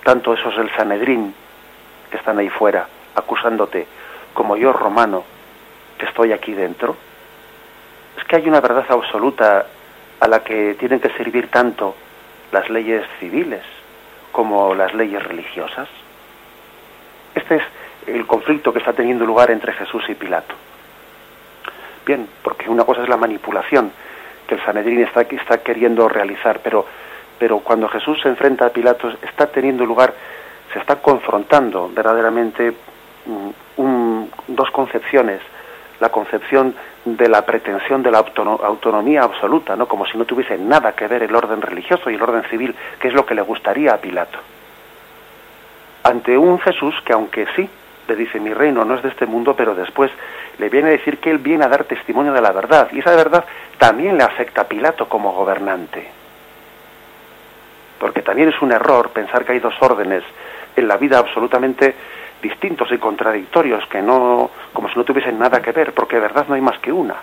tanto 0.03 0.33
esos 0.33 0.55
del 0.55 0.69
Sanedrín 0.75 1.33
que 2.11 2.17
están 2.17 2.37
ahí 2.37 2.49
fuera, 2.49 2.87
acusándote, 3.15 3.87
como 4.33 4.57
yo, 4.57 4.73
romano, 4.73 5.23
que 5.97 6.05
estoy 6.05 6.33
aquí 6.33 6.53
dentro. 6.53 6.95
Es 8.17 8.23
que 8.25 8.35
hay 8.35 8.47
una 8.47 8.61
verdad 8.61 8.85
absoluta 8.89 9.65
a 10.19 10.27
la 10.27 10.43
que 10.43 10.75
tienen 10.75 10.99
que 10.99 11.09
servir 11.11 11.49
tanto 11.49 11.95
las 12.51 12.69
leyes 12.69 13.05
civiles 13.19 13.63
como 14.31 14.75
las 14.75 14.93
leyes 14.93 15.23
religiosas. 15.23 15.87
Este 17.33 17.55
es 17.55 17.63
el 18.07 18.25
conflicto 18.25 18.71
que 18.71 18.79
está 18.79 18.93
teniendo 18.93 19.25
lugar 19.25 19.51
entre 19.51 19.73
Jesús 19.73 20.03
y 20.09 20.15
Pilato. 20.15 20.55
Bien, 22.05 22.27
porque 22.43 22.69
una 22.69 22.83
cosa 22.83 23.03
es 23.03 23.09
la 23.09 23.17
manipulación 23.17 23.91
que 24.47 24.55
el 24.55 24.63
Sanedrín 24.63 25.01
está, 25.01 25.21
está 25.21 25.57
queriendo 25.59 26.07
realizar, 26.07 26.59
pero, 26.63 26.85
pero 27.39 27.59
cuando 27.59 27.87
Jesús 27.87 28.19
se 28.21 28.29
enfrenta 28.29 28.67
a 28.67 28.69
Pilato 28.69 29.09
está 29.23 29.47
teniendo 29.47 29.85
lugar, 29.85 30.13
se 30.71 30.79
está 30.79 30.97
confrontando 30.97 31.89
verdaderamente 31.93 32.73
mm, 33.25 34.23
dos 34.47 34.69
concepciones, 34.71 35.41
la 35.99 36.09
concepción 36.09 36.75
de 37.05 37.29
la 37.29 37.45
pretensión 37.45 38.03
de 38.03 38.11
la 38.11 38.19
autonomía 38.19 39.23
absoluta, 39.23 39.75
¿no? 39.75 39.87
como 39.87 40.05
si 40.05 40.17
no 40.17 40.25
tuviese 40.25 40.57
nada 40.57 40.93
que 40.93 41.07
ver 41.07 41.23
el 41.23 41.35
orden 41.35 41.61
religioso 41.61 42.09
y 42.09 42.15
el 42.15 42.21
orden 42.21 42.43
civil, 42.49 42.75
que 42.99 43.07
es 43.07 43.13
lo 43.13 43.25
que 43.25 43.35
le 43.35 43.41
gustaría 43.41 43.93
a 43.93 43.97
Pilato. 43.97 44.39
Ante 46.03 46.37
un 46.37 46.59
Jesús 46.59 46.93
que 47.03 47.13
aunque 47.13 47.47
sí 47.55 47.69
le 48.07 48.15
dice 48.15 48.39
mi 48.39 48.53
reino 48.53 48.85
no 48.85 48.95
es 48.95 49.03
de 49.03 49.09
este 49.09 49.25
mundo, 49.25 49.55
pero 49.55 49.75
después 49.75 50.11
le 50.57 50.69
viene 50.69 50.89
a 50.89 50.91
decir 50.91 51.17
que 51.19 51.31
él 51.31 51.39
viene 51.39 51.65
a 51.65 51.69
dar 51.69 51.85
testimonio 51.85 52.33
de 52.33 52.41
la 52.41 52.51
verdad, 52.51 52.89
y 52.91 52.99
esa 52.99 53.15
verdad 53.15 53.45
también 53.77 54.17
le 54.17 54.23
afecta 54.23 54.61
a 54.61 54.67
Pilato 54.67 55.07
como 55.09 55.33
gobernante. 55.33 56.07
Porque 57.99 58.21
también 58.21 58.49
es 58.49 58.61
un 58.61 58.71
error 58.71 59.09
pensar 59.09 59.45
que 59.45 59.53
hay 59.53 59.59
dos 59.59 59.75
órdenes 59.79 60.23
en 60.75 60.87
la 60.87 60.97
vida 60.97 61.19
absolutamente 61.19 61.95
distintos 62.41 62.91
y 62.91 62.97
contradictorios, 62.97 63.85
que 63.87 64.01
no, 64.01 64.51
como 64.73 64.89
si 64.89 64.97
no 64.97 65.03
tuviesen 65.03 65.39
nada 65.39 65.61
que 65.61 65.71
ver, 65.71 65.93
porque 65.93 66.17
de 66.17 66.21
verdad 66.21 66.45
no 66.47 66.55
hay 66.55 66.61
más 66.61 66.77
que 66.79 66.91
una. 66.91 67.15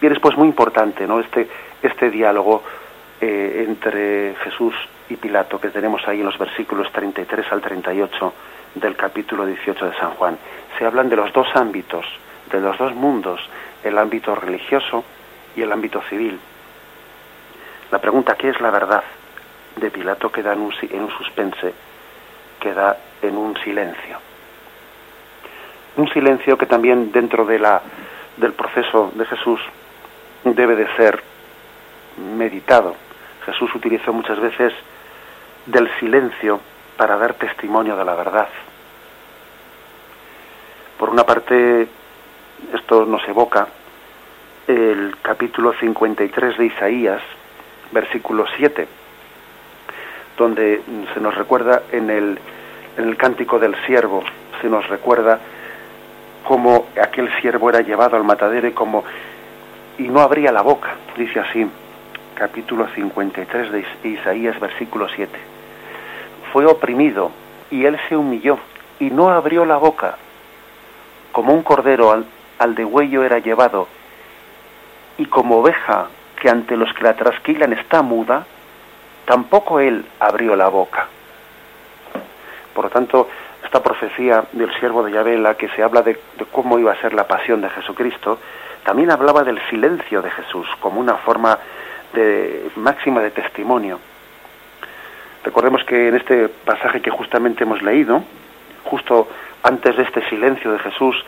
Bien, 0.00 0.12
es 0.12 0.20
pues 0.20 0.36
muy 0.36 0.48
importante, 0.48 1.06
¿no? 1.06 1.20
Este, 1.20 1.48
este 1.82 2.10
diálogo 2.10 2.62
eh, 3.20 3.64
entre 3.68 4.34
Jesús 4.42 4.74
y 5.08 5.16
Pilato 5.16 5.60
que 5.60 5.68
tenemos 5.68 6.02
ahí 6.08 6.20
en 6.20 6.26
los 6.26 6.38
versículos 6.38 6.90
33 6.90 7.52
al 7.52 7.60
38 7.60 8.32
del 8.74 8.96
capítulo 8.96 9.46
18 9.46 9.86
de 9.86 9.96
San 9.96 10.10
Juan. 10.12 10.38
Se 10.78 10.86
hablan 10.86 11.08
de 11.08 11.16
los 11.16 11.32
dos 11.32 11.48
ámbitos, 11.54 12.06
de 12.50 12.60
los 12.60 12.76
dos 12.78 12.94
mundos, 12.94 13.40
el 13.84 13.98
ámbito 13.98 14.34
religioso 14.34 15.04
y 15.56 15.62
el 15.62 15.72
ámbito 15.72 16.00
civil. 16.08 16.38
La 17.90 17.98
pregunta, 18.00 18.34
¿qué 18.36 18.48
es 18.48 18.60
la 18.60 18.70
verdad? 18.70 19.04
de 19.76 19.90
Pilato 19.90 20.30
queda 20.30 20.52
en 20.52 20.60
un, 20.60 20.74
en 20.82 21.02
un 21.02 21.10
suspense, 21.10 21.74
queda 22.60 22.96
en 23.20 23.36
un 23.36 23.56
silencio. 23.58 24.18
Un 25.96 26.08
silencio 26.10 26.56
que 26.56 26.66
también 26.66 27.12
dentro 27.12 27.44
de 27.44 27.58
la, 27.58 27.82
del 28.36 28.52
proceso 28.52 29.12
de 29.14 29.24
Jesús 29.26 29.60
debe 30.44 30.76
de 30.76 30.86
ser 30.96 31.22
meditado. 32.36 32.94
Jesús 33.44 33.74
utilizó 33.74 34.12
muchas 34.12 34.40
veces 34.40 34.72
del 35.66 35.90
silencio 35.98 36.60
para 36.96 37.16
dar 37.16 37.34
testimonio 37.34 37.96
de 37.96 38.04
la 38.04 38.14
verdad. 38.14 38.48
Por 40.98 41.10
una 41.10 41.24
parte, 41.24 41.88
esto 42.74 43.04
nos 43.06 43.26
evoca 43.28 43.66
el 44.66 45.16
capítulo 45.20 45.72
53 45.72 46.58
de 46.58 46.66
Isaías, 46.66 47.20
versículo 47.90 48.44
7, 48.56 48.86
donde 50.36 50.82
se 51.12 51.20
nos 51.20 51.34
recuerda 51.34 51.82
en 51.90 52.08
el, 52.10 52.38
en 52.96 53.08
el 53.08 53.16
cántico 53.16 53.58
del 53.58 53.74
siervo, 53.84 54.22
se 54.60 54.68
nos 54.68 54.88
recuerda 54.88 55.40
cómo 56.44 56.86
aquel 57.02 57.28
siervo 57.40 57.70
era 57.70 57.80
llevado 57.80 58.16
al 58.16 58.24
matadero 58.24 58.68
y 58.68 58.72
como 58.72 59.04
y 59.98 60.04
no 60.04 60.20
abría 60.20 60.52
la 60.52 60.62
boca, 60.62 60.94
dice 61.16 61.40
así, 61.40 61.68
capítulo 62.34 62.88
53 62.94 63.72
de 63.72 63.84
Isaías, 64.04 64.58
versículo 64.58 65.08
7 65.08 65.51
fue 66.52 66.66
oprimido 66.66 67.30
y 67.70 67.86
él 67.86 67.98
se 68.08 68.16
humilló 68.16 68.58
y 69.00 69.10
no 69.10 69.30
abrió 69.30 69.64
la 69.64 69.76
boca. 69.76 70.16
Como 71.32 71.54
un 71.54 71.62
cordero 71.62 72.12
al, 72.12 72.26
al 72.58 72.74
degüello 72.74 73.24
era 73.24 73.38
llevado 73.38 73.88
y 75.16 75.26
como 75.26 75.58
oveja 75.58 76.08
que 76.40 76.50
ante 76.50 76.76
los 76.76 76.92
que 76.94 77.04
la 77.04 77.14
trasquilan 77.14 77.72
está 77.72 78.02
muda, 78.02 78.44
tampoco 79.24 79.80
él 79.80 80.04
abrió 80.20 80.56
la 80.56 80.68
boca. 80.68 81.08
Por 82.74 82.86
lo 82.86 82.90
tanto, 82.90 83.28
esta 83.64 83.82
profecía 83.82 84.44
del 84.52 84.72
siervo 84.78 85.02
de 85.02 85.12
Yahvé 85.12 85.34
en 85.34 85.42
la 85.42 85.54
que 85.54 85.68
se 85.68 85.82
habla 85.82 86.02
de, 86.02 86.18
cómo 86.50 86.78
iba 86.78 86.92
a 86.92 87.00
ser 87.00 87.14
la 87.14 87.26
pasión 87.26 87.60
de 87.60 87.70
Jesucristo, 87.70 88.38
también 88.84 89.10
hablaba 89.10 89.44
del 89.44 89.60
silencio 89.70 90.20
de 90.20 90.30
Jesús 90.30 90.66
como 90.80 91.00
una 91.00 91.14
forma 91.16 91.58
de, 92.12 92.70
máxima 92.76 93.20
de 93.20 93.30
testimonio. 93.30 93.98
Recordemos 95.44 95.84
que 95.84 96.08
en 96.08 96.16
este 96.16 96.48
pasaje 96.48 97.00
que 97.00 97.10
justamente 97.10 97.64
hemos 97.64 97.82
leído, 97.82 98.22
justo 98.84 99.28
antes 99.62 99.96
de 99.96 100.04
este 100.04 100.28
silencio 100.28 100.72
de 100.72 100.78
Jesús, 100.78 101.24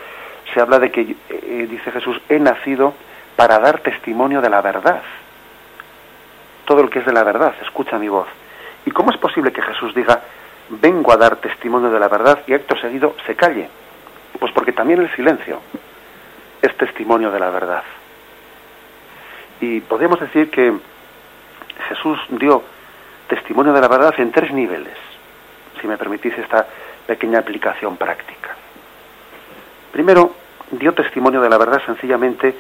se 0.53 0.61
habla 0.61 0.79
de 0.79 0.91
que, 0.91 1.17
eh, 1.29 1.67
dice 1.69 1.91
Jesús, 1.91 2.21
he 2.29 2.39
nacido 2.39 2.95
para 3.37 3.59
dar 3.59 3.81
testimonio 3.81 4.41
de 4.41 4.51
la 4.51 4.61
verdad. 4.61 5.03
Todo 6.65 6.81
el 6.81 6.91
que 6.91 7.01
es 7.01 7.07
de 7.07 7.13
la 7.13 7.25
verdad, 7.25 7.55
escucha 7.63 7.99
mi 7.99 8.09
voz. 8.09 8.29
¿Y 8.87 8.91
cómo 8.91 9.11
es 9.11 9.17
posible 9.17 9.53
que 9.53 9.63
Jesús 9.63 9.95
diga, 9.95 10.21
vengo 10.69 11.13
a 11.13 11.17
dar 11.17 11.37
testimonio 11.37 11.91
de 11.91 11.99
la 11.99 12.09
verdad 12.09 12.41
y 12.47 12.55
acto 12.55 12.77
seguido 12.77 13.17
se 13.27 13.35
calle? 13.35 13.69
Pues 14.39 14.53
porque 14.53 14.73
también 14.73 15.01
el 15.01 15.15
silencio 15.15 15.61
es 16.63 16.77
testimonio 16.77 17.31
de 17.31 17.41
la 17.41 17.51
verdad. 17.51 17.83
Y 19.61 19.81
podemos 19.81 20.21
decir 20.21 20.51
que 20.51 20.73
Jesús 21.89 22.19
dio 22.29 22.63
testimonio 23.35 23.73
de 23.73 23.81
la 23.81 23.89
verdad 23.89 24.15
en 24.19 24.31
tres 24.31 24.53
niveles, 24.53 24.97
si 25.81 25.89
me 25.89 25.99
permitís 25.99 26.39
esta 26.39 26.67
pequeña 27.05 27.41
aplicación 27.41 27.97
práctica. 27.97 28.55
Primero, 29.91 30.33
dio 30.71 30.95
testimonio 30.95 31.41
de 31.41 31.51
la 31.51 31.59
verdad 31.59 31.83
sencillamente 31.85 32.55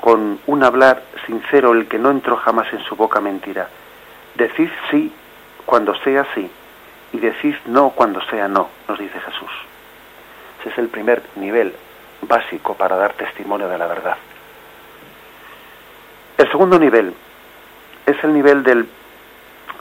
con 0.00 0.40
un 0.46 0.64
hablar 0.64 1.04
sincero, 1.26 1.72
el 1.72 1.86
que 1.86 1.98
no 1.98 2.10
entró 2.10 2.36
jamás 2.36 2.72
en 2.72 2.80
su 2.80 2.96
boca 2.96 3.20
mentira. 3.20 3.68
Decid 4.34 4.68
sí 4.90 5.12
cuando 5.64 5.94
sea 6.00 6.26
sí 6.34 6.50
y 7.12 7.18
decid 7.18 7.54
no 7.66 7.90
cuando 7.90 8.20
sea 8.22 8.48
no, 8.48 8.68
nos 8.88 8.98
dice 8.98 9.20
Jesús. 9.20 9.52
Ese 10.60 10.70
es 10.70 10.78
el 10.78 10.88
primer 10.88 11.22
nivel 11.36 11.72
básico 12.22 12.74
para 12.74 12.96
dar 12.96 13.12
testimonio 13.12 13.68
de 13.68 13.78
la 13.78 13.86
verdad. 13.86 14.16
El 16.36 16.50
segundo 16.50 16.80
nivel 16.80 17.14
es 18.06 18.24
el 18.24 18.34
nivel 18.34 18.64
del, 18.64 18.88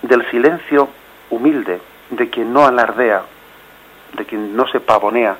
del 0.04 0.30
silencio 0.30 0.90
humilde, 1.30 1.82
de 2.12 2.30
quien 2.30 2.54
no 2.54 2.66
alardea, 2.66 3.24
de 4.16 4.26
quien 4.26 4.56
no 4.56 4.68
se 4.68 4.80
pavonea, 4.80 5.38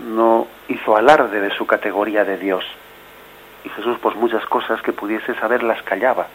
no 0.00 0.46
hizo 0.68 0.96
alarde 0.96 1.40
de 1.40 1.50
su 1.50 1.66
categoría 1.66 2.24
de 2.24 2.36
Dios. 2.36 2.64
Y 3.64 3.68
Jesús, 3.70 3.98
pues 4.02 4.16
muchas 4.16 4.44
cosas 4.46 4.82
que 4.82 4.92
pudiese 4.92 5.34
saber 5.36 5.62
las 5.62 5.82
callaba, 5.82 6.26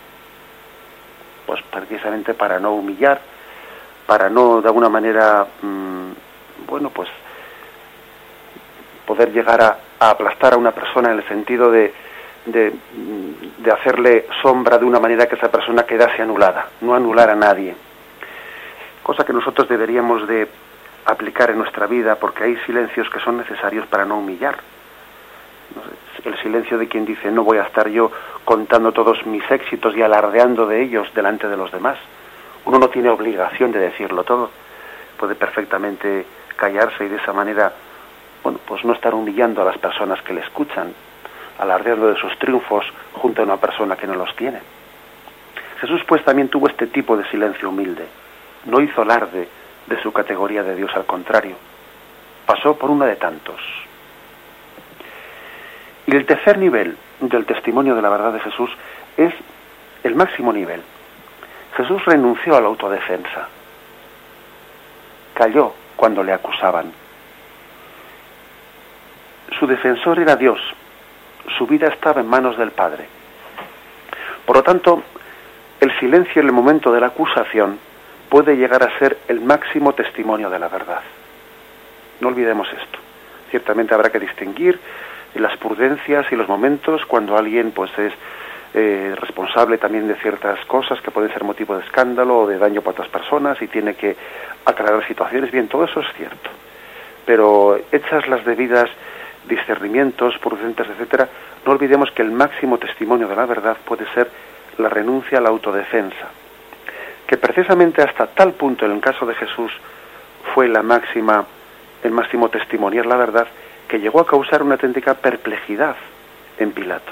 pues 1.46 1.62
precisamente 1.72 2.34
para 2.34 2.60
no 2.60 2.74
humillar, 2.74 3.20
para 4.06 4.30
no 4.30 4.62
de 4.62 4.68
alguna 4.68 4.90
manera, 4.90 5.46
mm, 5.62 6.12
bueno, 6.68 6.90
pues 6.90 7.10
poder 9.06 9.32
llegar 9.32 9.62
a, 9.62 10.10
aplastar 10.10 10.54
a 10.54 10.58
una 10.58 10.72
persona 10.72 11.12
en 11.12 11.20
el 11.20 11.28
sentido 11.28 11.72
de, 11.72 11.94
de, 12.46 12.74
hacerle 13.72 14.28
sombra 14.42 14.78
de 14.78 14.86
una 14.86 15.00
manera 15.00 15.28
que 15.28 15.36
esa 15.36 15.52
persona 15.52 15.84
quedase 15.84 16.22
anulada, 16.22 16.70
no 16.82 16.96
anular 16.96 17.30
a 17.30 17.36
nadie. 17.36 17.76
Cosa 19.04 19.26
que 19.26 19.34
nosotros 19.34 19.68
deberíamos 19.68 20.28
de 20.28 20.48
aplicar 21.06 21.50
en 21.52 21.58
nuestra 21.58 21.88
vida 21.88 22.16
porque 22.16 22.44
hay 22.44 22.58
silencios 22.66 23.10
que 23.10 23.20
son 23.20 23.38
necesarios 23.38 23.86
para 23.88 24.06
no 24.06 24.20
humillar. 24.20 24.58
El 26.24 26.38
silencio 26.40 26.78
de 26.78 26.88
quien 26.88 27.06
dice 27.06 27.32
no 27.32 27.44
voy 27.44 27.58
a 27.58 27.64
estar 27.64 27.88
yo 27.90 28.12
contando 28.44 28.92
todos 28.92 29.26
mis 29.26 29.50
éxitos 29.50 29.96
y 29.96 30.02
alardeando 30.02 30.68
de 30.68 30.82
ellos 30.82 31.08
delante 31.14 31.48
de 31.48 31.58
los 31.58 31.72
demás. 31.72 31.98
Uno 32.66 32.80
no 32.80 32.90
tiene 32.90 33.10
obligación 33.10 33.72
de 33.72 33.80
decirlo 33.80 34.24
todo. 34.24 34.50
Puede 35.18 35.36
perfectamente 35.36 36.26
callarse 36.56 37.06
y 37.06 37.10
de 37.10 37.18
esa 37.18 37.34
manera, 37.34 37.74
bueno, 38.44 38.60
pues 38.66 38.84
no 38.86 38.94
estar 38.94 39.14
humillando 39.14 39.62
a 39.62 39.66
las 39.66 39.78
personas 39.78 40.22
que 40.24 40.34
le 40.34 40.42
escuchan, 40.42 40.94
alardeando 41.60 42.08
de 42.08 42.20
sus 42.20 42.38
triunfos 42.38 42.86
junto 43.14 43.42
a 43.42 43.46
una 43.46 43.58
persona 43.58 43.96
que 43.96 44.08
no 44.08 44.16
los 44.16 44.36
tiene. 44.36 44.60
Jesús 45.80 46.02
pues 46.08 46.24
también 46.24 46.50
tuvo 46.50 46.68
este 46.68 46.88
tipo 46.88 47.18
de 47.18 47.28
silencio 47.30 47.70
humilde. 47.70 48.08
No 48.66 48.82
hizo 48.82 49.02
alarde 49.02 49.48
de 49.88 50.02
su 50.02 50.12
categoría 50.12 50.64
de 50.64 50.76
Dios, 50.76 50.92
al 50.96 51.06
contrario, 51.06 51.56
pasó 52.46 52.76
por 52.78 52.90
uno 52.90 53.06
de 53.06 53.16
tantos. 53.16 53.60
Y 56.08 56.16
el 56.16 56.26
tercer 56.26 56.58
nivel 56.58 56.98
del 57.20 57.46
testimonio 57.46 57.96
de 57.96 58.02
la 58.02 58.10
verdad 58.10 58.34
de 58.34 58.40
Jesús 58.40 58.70
es 59.18 59.34
el 60.04 60.16
máximo 60.16 60.54
nivel. 60.54 60.82
Jesús 61.76 62.04
renunció 62.06 62.56
a 62.56 62.62
la 62.62 62.68
autodefensa, 62.68 63.50
cayó 65.34 65.74
cuando 65.96 66.24
le 66.24 66.34
acusaban. 66.34 66.92
Su 69.60 69.68
defensor 69.68 70.20
era 70.20 70.36
Dios, 70.36 70.60
su 71.58 71.68
vida 71.68 71.88
estaba 71.88 72.22
en 72.22 72.28
manos 72.28 72.58
del 72.58 72.72
Padre. 72.72 73.06
Por 74.46 74.58
lo 74.58 74.64
tanto, 74.64 75.04
el 75.80 75.98
silencio 76.00 76.42
en 76.42 76.48
el 76.48 76.54
momento 76.54 76.92
de 76.92 77.00
la 77.00 77.08
acusación 77.08 77.80
puede 78.30 78.56
llegar 78.56 78.84
a 78.84 78.98
ser 79.00 79.18
el 79.28 79.42
máximo 79.42 79.94
testimonio 79.94 80.50
de 80.50 80.60
la 80.60 80.68
verdad. 80.68 81.02
No 82.22 82.30
olvidemos 82.30 82.68
esto. 82.70 83.00
Ciertamente 83.50 83.94
habrá 83.94 84.10
que 84.10 84.20
distinguir 84.20 84.80
las 85.36 85.58
prudencias 85.58 86.26
y 86.32 86.36
los 86.36 86.48
momentos 86.48 87.06
cuando 87.06 87.38
alguien 87.38 87.72
pues 87.72 87.92
es 87.98 88.14
eh, 88.74 89.16
responsable 89.20 89.78
también 89.78 90.08
de 90.08 90.16
ciertas 90.16 90.64
cosas 90.66 91.00
que 91.02 91.12
pueden 91.12 91.32
ser 91.32 91.44
motivo 91.44 91.78
de 91.78 91.84
escándalo 91.84 92.40
o 92.40 92.48
de 92.48 92.58
daño 92.58 92.82
para 92.82 92.92
otras 92.92 93.10
personas 93.10 93.62
y 93.62 93.68
tiene 93.68 93.96
que 93.96 94.16
aclarar 94.66 95.06
situaciones. 95.08 95.52
Bien, 95.52 95.68
todo 95.68 95.86
eso 95.86 96.00
es 96.02 96.08
cierto. 96.18 96.50
Pero 97.26 97.80
hechas 97.92 98.28
las 98.28 98.46
debidas 98.46 98.90
discernimientos, 99.48 100.38
prudentes, 100.40 100.88
etcétera, 100.88 101.30
no 101.66 101.72
olvidemos 101.72 102.12
que 102.12 102.22
el 102.22 102.32
máximo 102.32 102.78
testimonio 102.78 103.28
de 103.28 103.36
la 103.36 103.46
verdad 103.46 103.78
puede 103.86 104.06
ser 104.14 104.30
la 104.78 104.90
renuncia 104.90 105.38
a 105.38 105.42
la 105.42 105.50
autodefensa 105.50 106.30
que 107.28 107.38
precisamente 107.38 108.02
hasta 108.02 108.28
tal 108.28 108.54
punto 108.54 108.86
en 108.86 108.92
el 108.92 109.02
caso 109.02 109.26
de 109.26 109.36
Jesús 109.36 109.72
fue 110.54 110.68
la 110.68 110.84
máxima, 110.84 111.46
el 112.04 112.12
máximo 112.12 112.50
testimoniar 112.50 113.06
la 113.06 113.18
verdad, 113.18 113.48
que 113.88 114.00
llegó 114.00 114.20
a 114.20 114.28
causar 114.28 114.62
una 114.62 114.76
auténtica 114.76 115.16
perplejidad 115.16 115.96
en 116.58 116.72
Pilato. 116.72 117.12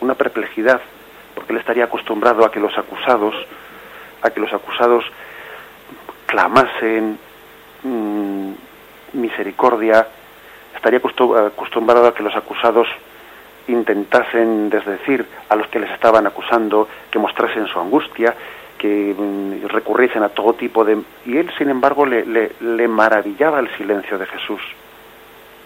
Una 0.00 0.14
perplejidad, 0.14 0.80
porque 1.34 1.52
él 1.52 1.58
estaría 1.58 1.84
acostumbrado 1.84 2.44
a 2.44 2.50
que 2.50 2.60
los 2.60 2.76
acusados, 2.78 3.34
a 4.22 4.30
que 4.30 4.40
los 4.40 4.52
acusados 4.52 5.04
clamasen 6.26 7.18
mm, 7.82 8.52
misericordia, 9.14 10.06
estaría 10.80 10.98
acostumbrado 10.98 12.06
a 12.06 12.14
que 12.14 12.22
los 12.22 12.34
acusados 12.34 12.88
intentasen 13.68 14.70
desdecir 14.70 15.26
a 15.50 15.56
los 15.56 15.68
que 15.68 15.78
les 15.78 15.90
estaban 15.90 16.26
acusando, 16.26 16.88
que 17.10 17.18
mostrasen 17.18 17.66
su 17.66 17.78
angustia, 17.78 18.34
que 18.78 19.14
mm, 19.16 19.66
recurriesen 19.68 20.22
a 20.22 20.30
todo 20.30 20.54
tipo 20.54 20.82
de... 20.84 20.98
Y 21.26 21.36
él, 21.36 21.50
sin 21.58 21.68
embargo, 21.68 22.06
le, 22.06 22.88
maravillaba 22.88 23.60
el 23.60 23.68
silencio 23.76 24.16
de 24.16 24.24
Jesús, 24.24 24.62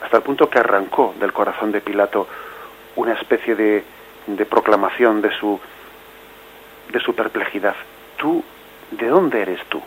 hasta 0.03 0.17
el 0.17 0.23
punto 0.25 0.51
que 0.51 0.59
arrancó 0.59 1.15
del 1.21 1.33
corazón 1.33 1.71
de 1.71 1.81
Pilato 1.81 2.27
una 2.97 3.13
especie 3.13 3.55
de, 3.55 3.85
de 4.27 4.47
proclamación 4.47 5.23
de 5.23 5.31
su, 5.39 5.61
de 6.91 6.99
su 6.99 7.15
perplejidad. 7.15 7.77
¿Tú, 8.17 8.43
de 8.91 9.07
dónde 9.07 9.43
eres 9.43 9.61
tú? 9.69 9.81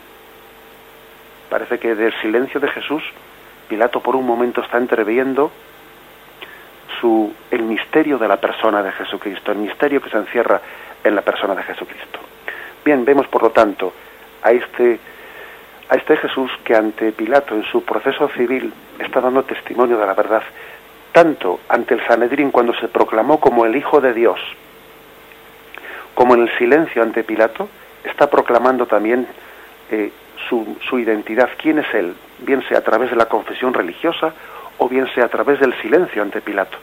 Parece 1.50 1.78
que 1.78 1.94
del 1.94 2.18
silencio 2.20 2.60
de 2.60 2.68
Jesús, 2.68 3.02
Pilato 3.68 4.00
por 4.00 4.16
un 4.16 4.26
momento 4.26 4.62
está 4.62 4.78
entreviendo 4.78 5.52
su, 7.00 7.32
el 7.50 7.62
misterio 7.62 8.18
de 8.18 8.26
la 8.26 8.38
persona 8.38 8.82
de 8.82 8.92
Jesucristo, 8.92 9.52
el 9.52 9.58
misterio 9.58 10.00
que 10.00 10.10
se 10.10 10.16
encierra 10.16 10.60
en 11.04 11.14
la 11.14 11.22
persona 11.22 11.54
de 11.54 11.62
Jesucristo. 11.62 12.18
Bien, 12.84 13.04
vemos 13.04 13.28
por 13.28 13.42
lo 13.42 13.50
tanto 13.50 13.92
a 14.42 14.50
este, 14.50 14.98
a 15.90 15.96
este 15.96 16.16
Jesús 16.16 16.50
que 16.64 16.74
ante 16.74 17.12
Pilato 17.12 17.54
en 17.54 17.64
su 17.64 17.84
proceso 17.84 18.28
civil 18.30 18.72
está 18.98 19.20
dando 19.20 19.42
testimonio 19.44 19.98
de 19.98 20.06
la 20.06 20.14
verdad, 20.14 20.42
tanto 21.12 21.60
ante 21.68 21.94
el 21.94 22.06
Sanedrín 22.06 22.50
cuando 22.50 22.74
se 22.74 22.88
proclamó 22.88 23.38
como 23.38 23.66
el 23.66 23.76
Hijo 23.76 24.00
de 24.00 24.14
Dios, 24.14 24.40
como 26.14 26.34
en 26.34 26.42
el 26.42 26.58
silencio 26.58 27.02
ante 27.02 27.22
Pilato, 27.22 27.68
está 28.02 28.28
proclamando 28.28 28.86
también 28.86 29.26
eh, 29.90 30.10
su 30.48 30.98
identidad, 30.98 31.50
quién 31.58 31.78
es 31.78 31.94
Él, 31.94 32.14
bien 32.38 32.62
sea 32.68 32.78
a 32.78 32.82
través 32.82 33.10
de 33.10 33.16
la 33.16 33.26
confesión 33.26 33.74
religiosa 33.74 34.32
o 34.78 34.88
bien 34.88 35.08
sea 35.14 35.24
a 35.24 35.28
través 35.28 35.60
del 35.60 35.74
silencio 35.80 36.22
ante 36.22 36.40
Pilato 36.40 36.78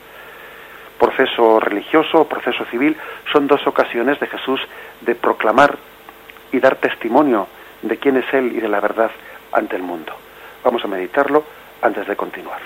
proceso 0.98 1.60
religioso 1.60 2.22
o 2.22 2.28
proceso 2.28 2.66
civil 2.66 2.96
son 3.32 3.48
dos 3.48 3.66
ocasiones 3.68 4.20
de 4.20 4.28
Jesús 4.28 4.62
de 5.02 5.16
proclamar 5.16 5.78
y 6.52 6.60
dar 6.60 6.76
testimonio 6.78 7.48
de 7.82 7.98
quién 7.98 8.18
es 8.18 8.26
Él 8.34 8.54
y 8.56 8.60
de 8.60 8.70
la 8.70 8.80
verdad 8.80 9.12
ante 9.52 9.76
el 9.76 9.84
mundo. 9.84 10.14
Vamos 10.64 10.84
a 10.84 10.88
meditarlo 10.88 11.44
antes 11.82 12.08
de 12.08 12.16
continuar. 12.16 12.60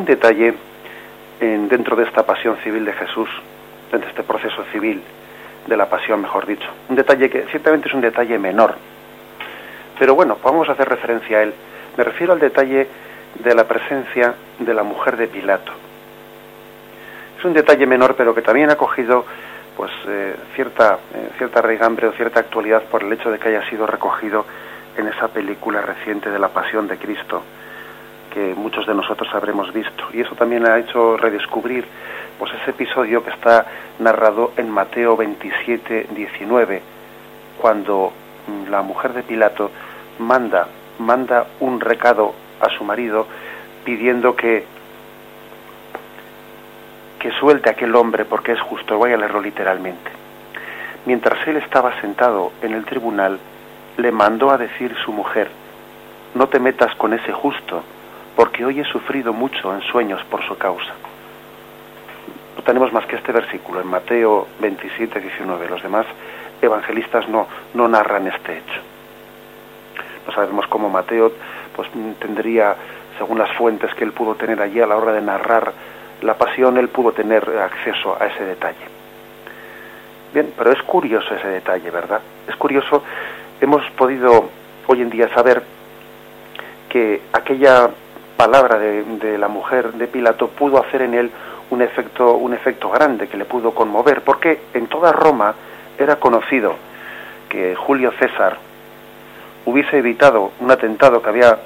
Un 0.00 0.06
detalle 0.06 0.54
dentro 1.38 1.94
de 1.94 2.04
esta 2.04 2.24
pasión 2.24 2.56
civil 2.64 2.86
de 2.86 2.92
Jesús, 2.94 3.28
dentro 3.92 4.06
de 4.06 4.12
este 4.12 4.22
proceso 4.22 4.64
civil 4.72 5.02
de 5.66 5.76
la 5.76 5.90
pasión, 5.90 6.22
mejor 6.22 6.46
dicho. 6.46 6.68
Un 6.88 6.96
detalle 6.96 7.28
que 7.28 7.42
ciertamente 7.50 7.88
es 7.88 7.94
un 7.94 8.00
detalle 8.00 8.38
menor, 8.38 8.76
pero 9.98 10.14
bueno, 10.14 10.38
vamos 10.42 10.68
a 10.68 10.72
hacer 10.72 10.88
referencia 10.88 11.38
a 11.38 11.42
él. 11.42 11.52
Me 11.98 12.04
refiero 12.04 12.32
al 12.32 12.40
detalle 12.40 12.88
de 13.44 13.54
la 13.54 13.64
presencia 13.64 14.34
de 14.58 14.72
la 14.72 14.82
mujer 14.82 15.18
de 15.18 15.28
Pilato. 15.28 15.72
Es 17.38 17.44
un 17.44 17.52
detalle 17.52 17.86
menor, 17.86 18.14
pero 18.16 18.34
que 18.34 18.40
también 18.40 18.70
ha 18.70 18.76
cogido 18.76 19.26
pues 19.76 19.92
eh, 20.08 20.34
cierta 20.54 20.98
eh, 21.14 21.28
cierta 21.36 21.60
regambre 21.60 22.06
o 22.06 22.12
cierta 22.12 22.40
actualidad 22.40 22.82
por 22.84 23.02
el 23.02 23.12
hecho 23.12 23.30
de 23.30 23.38
que 23.38 23.48
haya 23.48 23.68
sido 23.68 23.86
recogido 23.86 24.46
en 24.96 25.08
esa 25.08 25.28
película 25.28 25.82
reciente 25.82 26.30
de 26.30 26.38
la 26.38 26.48
Pasión 26.48 26.88
de 26.88 26.96
Cristo 26.96 27.42
que 28.30 28.54
muchos 28.54 28.86
de 28.86 28.94
nosotros 28.94 29.28
habremos 29.34 29.72
visto. 29.72 30.04
Y 30.12 30.20
eso 30.20 30.34
también 30.34 30.66
ha 30.66 30.78
hecho 30.78 31.16
redescubrir 31.16 31.84
pues 32.38 32.52
ese 32.62 32.70
episodio 32.70 33.22
que 33.22 33.30
está 33.30 33.66
narrado 33.98 34.52
en 34.56 34.70
Mateo 34.70 35.16
27, 35.16 36.08
19, 36.14 36.82
cuando 37.60 38.12
mm, 38.46 38.70
la 38.70 38.82
mujer 38.82 39.12
de 39.12 39.22
Pilato 39.22 39.70
manda, 40.18 40.68
manda 40.98 41.46
un 41.60 41.80
recado 41.80 42.34
a 42.60 42.70
su 42.70 42.84
marido 42.84 43.26
pidiendo 43.84 44.34
que, 44.34 44.64
que 47.18 47.30
suelte 47.32 47.68
a 47.68 47.72
aquel 47.72 47.94
hombre 47.94 48.24
porque 48.24 48.52
es 48.52 48.60
justo, 48.60 48.96
voy 48.96 49.12
a 49.12 49.16
leerlo 49.16 49.40
literalmente. 49.40 50.10
Mientras 51.06 51.46
él 51.46 51.56
estaba 51.56 52.00
sentado 52.00 52.52
en 52.62 52.72
el 52.72 52.84
tribunal, 52.84 53.38
le 53.96 54.12
mandó 54.12 54.50
a 54.50 54.58
decir 54.58 54.94
su 55.04 55.12
mujer, 55.12 55.50
no 56.34 56.48
te 56.48 56.60
metas 56.60 56.94
con 56.94 57.12
ese 57.12 57.32
justo, 57.32 57.82
porque 58.40 58.64
hoy 58.64 58.80
he 58.80 58.84
sufrido 58.84 59.34
mucho 59.34 59.74
en 59.74 59.82
sueños 59.82 60.24
por 60.30 60.42
su 60.48 60.56
causa. 60.56 60.94
No 62.56 62.62
tenemos 62.62 62.90
más 62.90 63.04
que 63.04 63.16
este 63.16 63.32
versículo 63.32 63.82
en 63.82 63.86
Mateo 63.86 64.48
27, 64.60 65.20
19. 65.20 65.68
Los 65.68 65.82
demás 65.82 66.06
evangelistas 66.62 67.28
no, 67.28 67.46
no 67.74 67.86
narran 67.86 68.28
este 68.28 68.56
hecho. 68.56 68.80
No 70.26 70.32
sabemos 70.32 70.66
cómo 70.68 70.88
Mateo 70.88 71.32
pues, 71.76 71.90
tendría, 72.18 72.74
según 73.18 73.36
las 73.36 73.54
fuentes 73.58 73.94
que 73.94 74.04
él 74.04 74.12
pudo 74.12 74.34
tener 74.36 74.62
allí 74.62 74.80
a 74.80 74.86
la 74.86 74.96
hora 74.96 75.12
de 75.12 75.20
narrar 75.20 75.74
la 76.22 76.38
pasión, 76.38 76.78
él 76.78 76.88
pudo 76.88 77.12
tener 77.12 77.46
acceso 77.58 78.16
a 78.18 78.24
ese 78.24 78.42
detalle. 78.42 78.86
Bien, 80.32 80.50
pero 80.56 80.72
es 80.72 80.82
curioso 80.84 81.34
ese 81.34 81.48
detalle, 81.48 81.90
¿verdad? 81.90 82.22
Es 82.48 82.56
curioso, 82.56 83.02
hemos 83.60 83.84
podido 83.90 84.48
hoy 84.86 85.02
en 85.02 85.10
día 85.10 85.28
saber 85.34 85.62
que 86.88 87.20
aquella 87.34 87.90
palabra 88.40 88.78
de, 88.78 89.36
la 89.36 89.48
mujer 89.48 89.92
de 89.92 90.06
Pilato 90.06 90.48
pudo 90.48 90.82
hacer 90.82 91.02
en 91.02 91.12
él 91.12 91.30
un 91.68 91.82
efecto, 91.82 92.36
un 92.36 92.54
efecto 92.54 92.88
grande 92.88 93.28
que 93.28 93.36
le 93.36 93.44
pudo 93.44 93.72
conmover, 93.72 94.22
porque 94.22 94.62
en 94.72 94.86
toda 94.86 95.12
Roma 95.12 95.54
era 95.98 96.16
conocido 96.16 96.74
que 97.50 97.74
Julio 97.74 98.10
César 98.18 98.56
hubiese 99.66 99.98
evitado 99.98 100.52
un 100.58 100.70
atentado 100.70 101.20
que 101.20 101.28
había, 101.28 101.58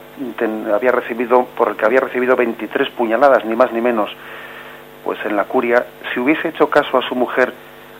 había 0.74 0.90
recibido, 0.90 1.44
por 1.56 1.68
el 1.68 1.76
que 1.76 1.84
había 1.84 2.00
recibido 2.00 2.34
23 2.34 2.90
puñaladas, 2.90 3.44
ni 3.44 3.54
más 3.54 3.70
ni 3.70 3.80
menos, 3.80 4.10
pues 5.04 5.24
en 5.24 5.36
la 5.36 5.44
curia, 5.44 5.86
si 6.12 6.18
hubiese 6.18 6.48
hecho 6.48 6.70
caso 6.70 6.98
a 6.98 7.08
su 7.08 7.14
mujer, 7.14 7.52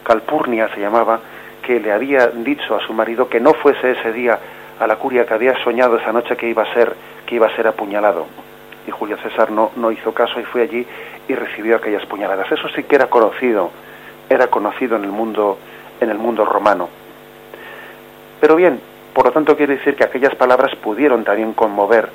Calpurnia 0.03 0.69
se 0.75 0.81
llamaba, 0.81 1.21
que 1.63 1.79
le 1.79 1.93
había 1.93 2.27
dicho 2.27 2.75
a 2.75 2.85
su 2.85 2.93
marido 2.93 3.29
que 3.29 3.39
no 3.39 3.55
fuese 3.55 3.93
ese 3.93 4.11
día 4.11 4.37
a 4.81 4.87
la 4.89 4.97
curia, 4.97 5.25
que 5.27 5.35
había 5.35 5.63
soñado 5.63 5.97
esa 5.97 6.13
noche 6.13 6.37
que 6.37 6.49
iba 6.49 6.65
a 6.65 6.75
ser, 6.75 6.93
que 7.25 7.37
iba 7.37 7.47
a 7.47 7.55
ser 7.55 7.69
apuñalado 7.69 8.27
y 8.87 8.91
Julio 8.91 9.17
César 9.19 9.51
no, 9.51 9.71
no 9.77 9.91
hizo 9.91 10.13
caso 10.13 10.41
y 10.41 10.45
fue 10.45 10.63
allí 10.63 10.87
y 11.29 11.35
recibió 11.35 11.77
aquellas 11.77 12.05
puñaladas. 12.07 12.51
Eso 12.51 12.69
sí 12.69 12.85
que 12.85 12.97
era 12.97 13.09
conocido, 13.09 13.71
era 14.29 14.49
conocido 14.49 14.97
en 14.97 15.05
el 15.05 15.11
mundo, 15.11 15.59
en 16.01 16.11
el 16.11 16.19
mundo 16.19 16.45
romano. 16.45 16.89
Pero 18.41 18.57
bien, 18.57 18.81
por 19.13 19.27
lo 19.27 19.33
tanto 19.33 19.57
quiere 19.57 19.77
decir 19.77 19.95
que 19.95 20.05
aquellas 20.05 20.35
palabras 20.35 20.75
pudieron 20.77 21.25
también 21.25 21.53
conmover 21.53 22.09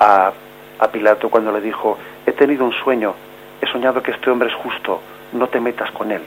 a, 0.00 0.32
a 0.78 0.88
Pilato 0.88 1.30
cuando 1.30 1.52
le 1.52 1.60
dijo, 1.60 1.98
he 2.26 2.32
tenido 2.32 2.64
un 2.64 2.72
sueño, 2.72 3.14
he 3.60 3.66
soñado 3.66 4.02
que 4.02 4.10
este 4.10 4.30
hombre 4.30 4.48
es 4.48 4.54
justo, 4.56 5.00
no 5.32 5.48
te 5.48 5.60
metas 5.60 5.90
con 5.92 6.10
él. 6.10 6.22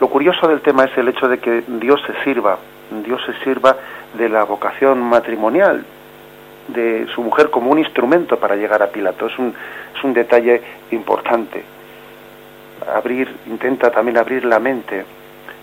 Lo 0.00 0.08
curioso 0.08 0.48
del 0.48 0.60
tema 0.60 0.84
es 0.84 0.98
el 0.98 1.08
hecho 1.08 1.28
de 1.28 1.38
que 1.38 1.62
Dios 1.66 2.02
se 2.06 2.24
sirva, 2.24 2.58
Dios 3.04 3.22
se 3.24 3.32
sirva 3.44 3.76
de 4.14 4.28
la 4.28 4.44
vocación 4.44 5.00
matrimonial, 5.00 5.84
de 6.68 7.06
su 7.14 7.22
mujer 7.22 7.50
como 7.50 7.70
un 7.70 7.78
instrumento 7.78 8.38
para 8.38 8.56
llegar 8.56 8.82
a 8.82 8.88
Pilato. 8.88 9.26
Es 9.26 9.38
un, 9.38 9.54
es 9.96 10.04
un 10.04 10.12
detalle 10.12 10.62
importante. 10.90 11.64
Abrir, 12.94 13.34
intenta 13.46 13.90
también 13.90 14.18
abrir 14.18 14.44
la 14.44 14.58
mente 14.58 15.04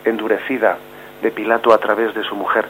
endurecida 0.06 0.78
de 1.22 1.32
Pilato 1.32 1.74
a 1.74 1.78
través 1.78 2.14
de 2.14 2.24
su 2.24 2.36
mujer. 2.36 2.66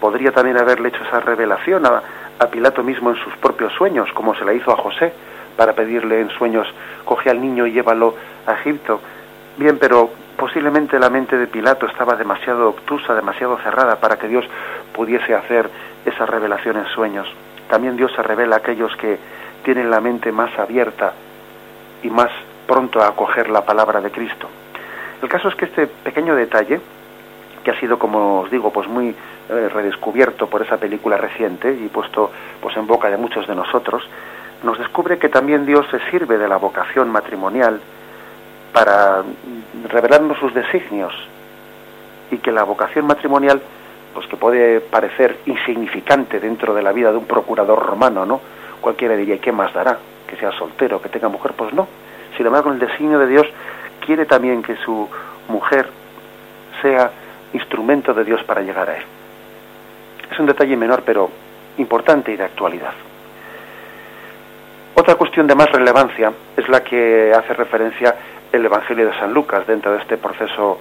Podría 0.00 0.32
también 0.32 0.58
haberle 0.58 0.88
hecho 0.88 1.02
esa 1.02 1.20
revelación 1.20 1.84
a, 1.86 2.02
a 2.38 2.46
Pilato 2.46 2.82
mismo 2.82 3.10
en 3.10 3.16
sus 3.16 3.36
propios 3.36 3.72
sueños, 3.72 4.12
como 4.12 4.34
se 4.34 4.44
la 4.44 4.52
hizo 4.52 4.70
a 4.70 4.76
José, 4.76 5.12
para 5.56 5.72
pedirle 5.72 6.20
en 6.20 6.30
sueños, 6.30 6.68
coge 7.04 7.30
al 7.30 7.40
niño 7.40 7.66
y 7.66 7.72
llévalo 7.72 8.14
a 8.46 8.52
Egipto. 8.52 9.00
Bien, 9.56 9.76
pero 9.76 10.10
posiblemente 10.36 11.00
la 11.00 11.10
mente 11.10 11.36
de 11.36 11.48
Pilato 11.48 11.86
estaba 11.86 12.14
demasiado 12.14 12.68
obtusa, 12.68 13.12
demasiado 13.14 13.58
cerrada 13.58 13.96
para 13.96 14.16
que 14.16 14.28
Dios 14.28 14.44
pudiese 14.92 15.34
hacer 15.34 15.68
esa 16.06 16.26
revelación 16.26 16.76
en 16.76 16.86
sueños. 16.86 17.26
También 17.68 17.96
Dios 17.96 18.12
se 18.14 18.22
revela 18.22 18.56
a 18.56 18.58
aquellos 18.58 18.94
que 18.96 19.18
tienen 19.62 19.90
la 19.90 20.00
mente 20.00 20.32
más 20.32 20.56
abierta 20.58 21.12
y 22.02 22.10
más 22.10 22.30
pronto 22.66 23.00
a 23.00 23.08
acoger 23.08 23.48
la 23.50 23.64
palabra 23.64 24.00
de 24.00 24.10
Cristo. 24.10 24.48
El 25.22 25.28
caso 25.28 25.48
es 25.48 25.54
que 25.54 25.66
este 25.66 25.86
pequeño 25.86 26.34
detalle, 26.34 26.80
que 27.64 27.70
ha 27.70 27.80
sido, 27.80 27.98
como 27.98 28.40
os 28.40 28.50
digo, 28.50 28.72
pues 28.72 28.88
muy 28.88 29.08
eh, 29.08 29.68
redescubierto 29.68 30.46
por 30.46 30.62
esa 30.62 30.76
película 30.76 31.16
reciente 31.16 31.72
y 31.72 31.88
puesto 31.88 32.30
pues 32.60 32.76
en 32.76 32.86
boca 32.86 33.10
de 33.10 33.16
muchos 33.16 33.46
de 33.46 33.54
nosotros, 33.54 34.08
nos 34.62 34.78
descubre 34.78 35.18
que 35.18 35.28
también 35.28 35.66
Dios 35.66 35.86
se 35.90 35.98
sirve 36.10 36.38
de 36.38 36.48
la 36.48 36.56
vocación 36.56 37.10
matrimonial 37.10 37.80
para 38.72 39.22
revelarnos 39.88 40.38
sus 40.38 40.54
designios 40.54 41.14
y 42.30 42.38
que 42.38 42.52
la 42.52 42.64
vocación 42.64 43.06
matrimonial 43.06 43.60
pues 44.18 44.28
que 44.28 44.36
puede 44.36 44.80
parecer 44.80 45.38
insignificante 45.46 46.40
dentro 46.40 46.74
de 46.74 46.82
la 46.82 46.90
vida 46.90 47.12
de 47.12 47.18
un 47.18 47.26
procurador 47.26 47.78
romano, 47.86 48.26
¿no? 48.26 48.40
Cualquiera 48.80 49.14
diría, 49.14 49.36
¿y 49.36 49.38
qué 49.38 49.52
más 49.52 49.72
dará? 49.72 49.96
Que 50.26 50.34
sea 50.34 50.50
soltero, 50.50 51.00
que 51.00 51.08
tenga 51.08 51.28
mujer, 51.28 51.52
pues 51.56 51.72
no. 51.72 51.86
Sin 52.36 52.44
embargo, 52.44 52.72
el 52.72 52.80
designio 52.80 53.20
de 53.20 53.28
Dios 53.28 53.46
quiere 54.04 54.26
también 54.26 54.60
que 54.60 54.74
su 54.78 55.08
mujer 55.46 55.88
sea 56.82 57.12
instrumento 57.52 58.12
de 58.12 58.24
Dios 58.24 58.42
para 58.42 58.60
llegar 58.62 58.90
a 58.90 58.96
él. 58.96 59.04
Es 60.32 60.40
un 60.40 60.46
detalle 60.46 60.76
menor, 60.76 61.04
pero 61.06 61.30
importante 61.76 62.32
y 62.32 62.36
de 62.36 62.42
actualidad. 62.42 62.94
Otra 64.96 65.14
cuestión 65.14 65.46
de 65.46 65.54
más 65.54 65.70
relevancia 65.70 66.32
es 66.56 66.68
la 66.68 66.82
que 66.82 67.32
hace 67.32 67.54
referencia 67.54 68.16
el 68.50 68.64
Evangelio 68.64 69.06
de 69.06 69.16
San 69.16 69.32
Lucas 69.32 69.64
dentro 69.64 69.92
de 69.92 69.98
este 69.98 70.16
proceso 70.16 70.80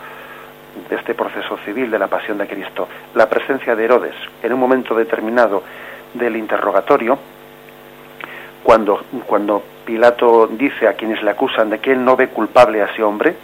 de 0.90 0.96
este 0.96 1.14
proceso 1.14 1.58
civil 1.66 1.90
de 1.92 2.00
la 2.00 2.08
pasión 2.08 2.38
de 2.38 2.48
Cristo, 2.48 2.88
la 3.16 3.30
presencia 3.30 3.76
de 3.76 3.86
Herodes 3.86 4.16
en 4.42 4.54
un 4.54 4.60
momento 4.60 4.96
determinado 4.96 5.64
del 6.14 6.36
interrogatorio, 6.36 7.18
cuando, 8.64 9.04
cuando 9.26 9.64
Pilato 9.86 10.48
dice 10.48 10.88
a 10.88 10.94
quienes 10.94 11.22
le 11.24 11.32
acusan 11.32 11.70
de 11.70 11.80
que 11.80 11.92
él 11.92 12.04
no 12.04 12.16
ve 12.16 12.30
culpable 12.30 12.82
a 12.82 12.86
ese 12.86 13.04
hombre, 13.04 13.36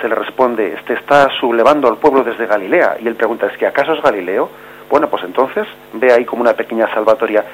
se 0.00 0.08
le 0.08 0.14
responde, 0.14 0.74
este 0.74 0.94
está 0.94 1.28
sublevando 1.40 1.88
al 1.88 1.98
pueblo 1.98 2.22
desde 2.22 2.46
Galilea, 2.46 2.96
y 3.00 3.06
él 3.06 3.14
pregunta, 3.14 3.46
¿es 3.46 3.56
que 3.56 3.66
acaso 3.66 3.94
es 3.94 4.02
Galileo? 4.02 4.50
Bueno, 4.90 5.08
pues 5.08 5.24
entonces 5.24 5.66
ve 5.94 6.12
ahí 6.12 6.24
como 6.24 6.42
una 6.42 6.52
pequeña 6.52 6.92
salvatoria. 6.92 7.44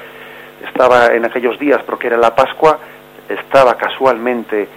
Estaba 0.67 1.07
en 1.07 1.25
aquellos 1.25 1.57
días, 1.59 1.81
porque 1.85 2.07
era 2.07 2.17
la 2.17 2.35
Pascua, 2.35 2.79
estaba 3.29 3.75
casualmente 3.75 4.67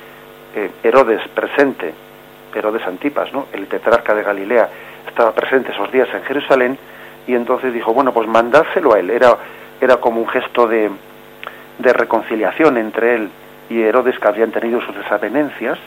eh, 0.55 0.71
Herodes 0.83 1.21
presente 1.35 2.06
Herodes 2.55 2.87
Antipas, 2.87 3.33
¿no? 3.33 3.47
el 3.53 3.67
tetrarca 3.67 4.15
de 4.15 4.23
Galilea, 4.23 4.69
estaba 5.09 5.33
presente 5.33 5.73
esos 5.73 5.91
días 5.93 6.09
en 6.15 6.23
Jerusalén 6.23 6.79
y 7.27 7.35
entonces 7.35 7.73
dijo, 7.73 7.93
bueno, 7.93 8.13
pues 8.13 8.29
mandárselo 8.29 8.95
a 8.95 9.01
él. 9.01 9.11
Era, 9.11 9.37
era 9.81 9.97
como 9.97 10.21
un 10.21 10.29
gesto 10.29 10.67
de, 10.67 10.91
de 11.79 11.93
reconciliación 11.93 12.77
entre 12.79 13.15
él 13.15 13.31
y 13.69 13.83
Herodes 13.83 14.19
que 14.19 14.29
habían 14.29 14.53
tenido 14.53 14.81
sus 14.81 14.97
desavenencias 14.97 15.79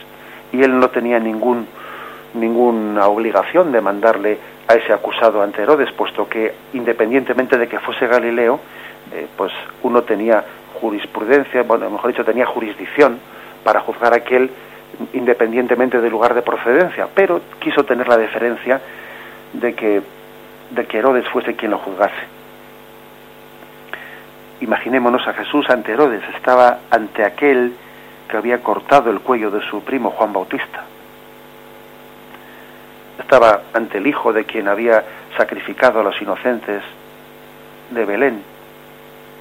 y 0.52 0.62
él 0.64 0.80
no 0.80 0.90
tenía 0.90 1.20
ningún, 1.20 1.68
ninguna 2.34 3.08
obligación 3.08 3.72
de 3.72 3.82
mandarle 3.82 4.38
a 4.68 4.76
ese 4.76 4.94
acusado 4.94 5.42
ante 5.42 5.62
Herodes, 5.62 5.92
puesto 5.94 6.28
que 6.28 6.54
independientemente 6.74 7.58
de 7.58 7.68
que 7.68 7.80
fuese 7.80 8.08
Galileo, 8.08 8.60
eh, 9.14 9.28
pues 9.36 9.52
uno 9.84 10.04
tenía 10.04 10.44
jurisprudencia, 10.80 11.64
bueno, 11.64 11.90
mejor 11.90 12.12
dicho, 12.12 12.24
tenía 12.24 12.46
jurisdicción 12.46 13.20
para 13.64 13.82
juzgar 13.82 14.14
a 14.14 14.18
aquel 14.18 14.50
independientemente 15.14 16.02
del 16.02 16.12
lugar 16.12 16.34
de 16.34 16.42
procedencia, 16.42 17.08
pero 17.14 17.42
quiso 17.60 17.84
tener 17.84 18.08
la 18.08 18.18
deferencia 18.18 18.82
de 19.54 19.74
que, 19.74 20.02
de 20.72 20.86
que 20.86 20.98
Herodes 20.98 21.28
fuese 21.30 21.56
quien 21.56 21.72
lo 21.72 21.78
juzgase. 21.78 22.40
Imaginémonos 24.62 25.26
a 25.28 25.34
Jesús 25.34 25.70
ante 25.70 25.94
Herodes, 25.94 26.24
estaba 26.36 26.80
ante 26.90 27.24
aquel 27.24 27.74
que 28.28 28.38
había 28.38 28.62
cortado 28.62 29.10
el 29.10 29.22
cuello 29.22 29.50
de 29.52 29.62
su 29.62 29.84
primo 29.84 30.12
Juan 30.12 30.34
Bautista. 30.34 30.84
Estaba 33.18 33.62
ante 33.74 33.98
el 34.00 34.08
hijo 34.08 34.34
de 34.34 34.46
quien 34.46 34.68
había 34.68 35.04
sacrificado 35.38 36.02
a 36.02 36.04
los 36.04 36.22
inocentes 36.22 36.84
de 37.90 38.06
Belén, 38.06 38.44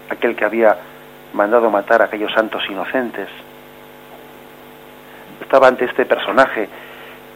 aquel 0.08 0.36
que 0.36 0.44
había 0.44 0.76
mandado 1.32 1.70
matar 1.70 2.00
a 2.00 2.06
aquellos 2.06 2.32
santos 2.32 2.62
inocentes 2.70 3.28
estaba 5.40 5.68
ante 5.68 5.84
este 5.84 6.04
personaje 6.06 6.68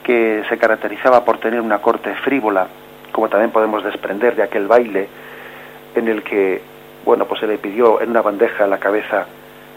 que 0.03 0.43
se 0.49 0.59
caracterizaba 0.59 1.25
por 1.25 1.39
tener 1.39 1.61
una 1.61 1.81
corte 1.81 2.15
frívola, 2.17 2.67
como 3.13 3.29
también 3.29 3.51
podemos 3.51 3.85
desprender 3.85 4.35
de 4.37 4.43
aquel 4.43 4.67
baile 4.67 5.09
en 5.95 6.09
el 6.09 6.23
que, 6.23 6.61
bueno, 7.05 7.27
pues 7.27 7.41
se 7.41 7.47
le 7.47 7.59
pidió 7.59 8.01
en 8.01 8.11
una 8.11 8.23
bandeja 8.23 8.67
la 8.67 8.79
cabeza 8.79 9.27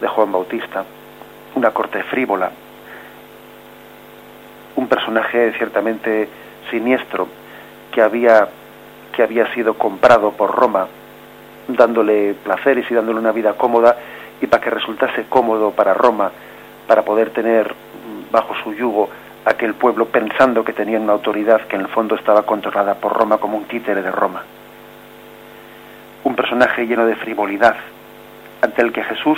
de 0.01 0.07
Juan 0.07 0.31
Bautista, 0.31 0.83
una 1.55 1.71
corte 1.71 2.03
frívola, 2.03 2.51
un 4.75 4.87
personaje 4.87 5.53
ciertamente 5.57 6.27
siniestro 6.69 7.27
que 7.91 8.01
había 8.01 8.47
que 9.13 9.23
había 9.23 9.51
sido 9.53 9.75
comprado 9.75 10.31
por 10.31 10.53
Roma, 10.53 10.87
dándole 11.69 12.33
placeres 12.33 12.89
y 12.91 12.93
dándole 12.93 13.19
una 13.19 13.31
vida 13.31 13.53
cómoda 13.53 13.95
y 14.41 14.47
para 14.47 14.61
que 14.61 14.69
resultase 14.69 15.25
cómodo 15.29 15.71
para 15.71 15.93
Roma, 15.93 16.31
para 16.85 17.03
poder 17.03 17.29
tener 17.29 17.73
bajo 18.31 18.55
su 18.63 18.73
yugo 18.73 19.09
aquel 19.45 19.75
pueblo 19.75 20.07
pensando 20.07 20.63
que 20.63 20.73
tenían 20.73 21.03
una 21.03 21.13
autoridad 21.13 21.61
que 21.61 21.75
en 21.75 21.83
el 21.83 21.87
fondo 21.87 22.15
estaba 22.15 22.43
controlada 22.43 22.95
por 22.95 23.13
Roma 23.13 23.37
como 23.37 23.57
un 23.57 23.65
títere 23.65 24.01
de 24.01 24.11
Roma. 24.11 24.43
Un 26.23 26.35
personaje 26.35 26.87
lleno 26.87 27.05
de 27.05 27.15
frivolidad 27.15 27.75
ante 28.61 28.81
el 28.81 28.91
que 28.91 29.03
Jesús 29.03 29.37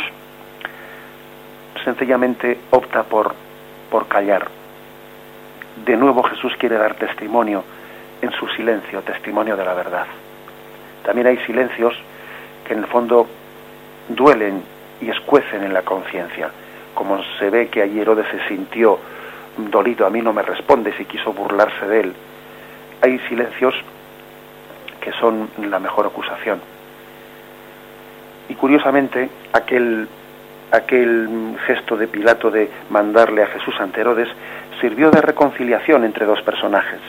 sencillamente 1.84 2.58
opta 2.72 3.04
por, 3.04 3.36
por 3.92 4.08
callar. 4.08 4.48
De 5.86 5.98
nuevo 5.98 6.24
Jesús 6.24 6.54
quiere 6.58 6.78
dar 6.78 6.96
testimonio 6.96 7.64
en 8.22 8.32
su 8.32 8.48
silencio, 8.48 9.02
testimonio 9.02 9.58
de 9.58 9.66
la 9.66 9.74
verdad. 9.74 10.08
También 11.04 11.28
hay 11.28 11.38
silencios 11.46 11.94
que 12.66 12.74
en 12.74 12.80
el 12.80 12.86
fondo 12.88 13.28
duelen 14.08 14.64
y 15.02 15.10
escuecen 15.10 15.64
en 15.64 15.74
la 15.74 15.82
conciencia 15.82 16.50
como 16.98 17.22
se 17.38 17.52
ve 17.52 17.68
que 17.68 17.84
ayer 17.84 18.02
Herodes 18.02 18.26
se 18.32 18.48
sintió 18.48 18.98
dolido, 19.70 20.08
a 20.08 20.10
mí 20.10 20.20
no 20.20 20.34
me 20.34 20.42
responde 20.42 20.92
si 20.98 21.06
quiso 21.06 21.32
burlarse 21.32 21.86
de 21.86 22.00
él. 22.00 22.14
Hay 23.04 23.20
silencios 23.30 23.76
que 25.00 25.12
son 25.12 25.48
la 25.62 25.78
mejor 25.78 26.08
acusación. 26.08 26.60
Y 28.50 28.56
curiosamente, 28.56 29.30
aquel, 29.54 30.08
aquel 30.72 31.56
gesto 31.68 31.98
de 31.98 32.08
Pilato 32.08 32.50
de 32.50 32.68
mandarle 32.90 33.44
a 33.44 33.48
Jesús 33.48 33.76
ante 33.80 34.02
Herodes 34.02 34.30
sirvió 34.82 35.12
de 35.12 35.22
reconciliación 35.22 36.04
entre 36.04 36.26
dos 36.26 36.42
personajes, 36.42 37.00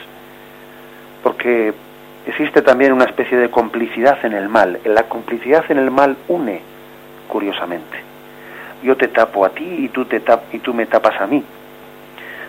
porque 1.23 1.73
existe 2.27 2.61
también 2.61 2.93
una 2.93 3.05
especie 3.05 3.39
de 3.39 3.49
complicidad 3.49 4.23
en 4.23 4.33
el 4.33 4.49
mal. 4.49 4.79
La 4.85 5.03
complicidad 5.09 5.65
en 5.69 5.79
el 5.79 5.89
mal 5.89 6.15
une, 6.27 6.61
curiosamente 7.27 8.08
yo 8.83 8.95
te 8.95 9.07
tapo 9.09 9.45
a 9.45 9.49
ti 9.49 9.63
y 9.63 9.89
tú, 9.89 10.05
te 10.05 10.19
tap 10.19 10.53
y 10.53 10.59
tú 10.59 10.73
me 10.73 10.85
tapas 10.85 11.19
a 11.21 11.27
mí. 11.27 11.43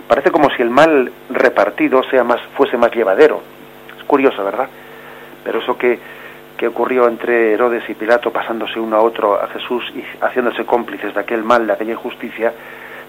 Parece 0.07 0.31
como 0.31 0.51
si 0.51 0.63
el 0.63 0.71
mal 0.71 1.13
repartido 1.31 2.03
sea 2.05 2.25
más, 2.25 2.41
fuese 2.57 2.77
más 2.77 2.93
llevadero. 2.93 3.43
Es 3.97 4.05
curioso, 4.05 4.45
¿verdad? 4.45 4.69
Pero 5.45 5.61
eso 5.61 5.77
que, 5.77 5.99
que 6.57 6.67
ocurrió 6.67 7.07
entre 7.09 7.53
Herodes 7.53 7.89
y 7.89 7.95
Pilato, 7.95 8.33
pasándose 8.33 8.81
uno 8.81 8.97
a 8.97 9.03
otro 9.03 9.41
a 9.41 9.49
Jesús 9.49 9.85
y 9.95 10.05
haciéndose 10.21 10.65
cómplices 10.65 11.15
de 11.15 11.21
aquel 11.21 11.45
mal, 11.45 11.67
de 11.67 11.73
aquella 11.73 11.93
injusticia, 11.93 12.53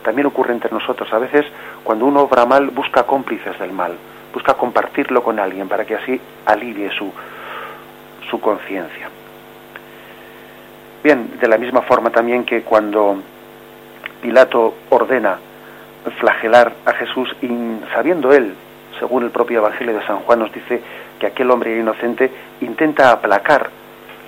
también 0.04 0.28
ocurre 0.28 0.54
entre 0.54 0.72
nosotros. 0.72 1.12
A 1.14 1.20
veces, 1.20 1.46
cuando 1.84 2.06
uno 2.06 2.22
obra 2.22 2.46
mal, 2.46 2.70
busca 2.70 3.04
cómplices 3.04 3.58
del 3.60 3.72
mal, 3.72 3.94
busca 4.34 4.54
compartirlo 4.54 5.24
con 5.24 5.40
alguien 5.40 5.68
para 5.68 5.86
que 5.86 5.96
así 5.96 6.20
alivie 6.46 6.92
su, 6.92 7.12
su 8.30 8.40
conciencia. 8.40 9.10
Bien, 11.04 11.40
de 11.40 11.48
la 11.48 11.58
misma 11.58 11.82
forma 11.82 12.12
también 12.12 12.46
que 12.46 12.62
cuando 12.62 13.18
Pilato 14.22 14.76
ordena 14.90 15.40
flagelar 16.20 16.74
a 16.86 16.94
Jesús, 16.94 17.36
y 17.42 17.50
sabiendo 17.94 18.32
él, 18.32 18.54
según 19.00 19.24
el 19.24 19.32
propio 19.32 19.60
Evangelio 19.60 19.96
de 19.96 20.06
San 20.06 20.20
Juan 20.20 20.40
nos 20.40 20.54
dice 20.54 20.82
que 21.20 21.28
aquel 21.28 21.50
hombre 21.50 21.78
inocente 21.78 22.32
intenta 22.62 23.12
aplacar, 23.12 23.70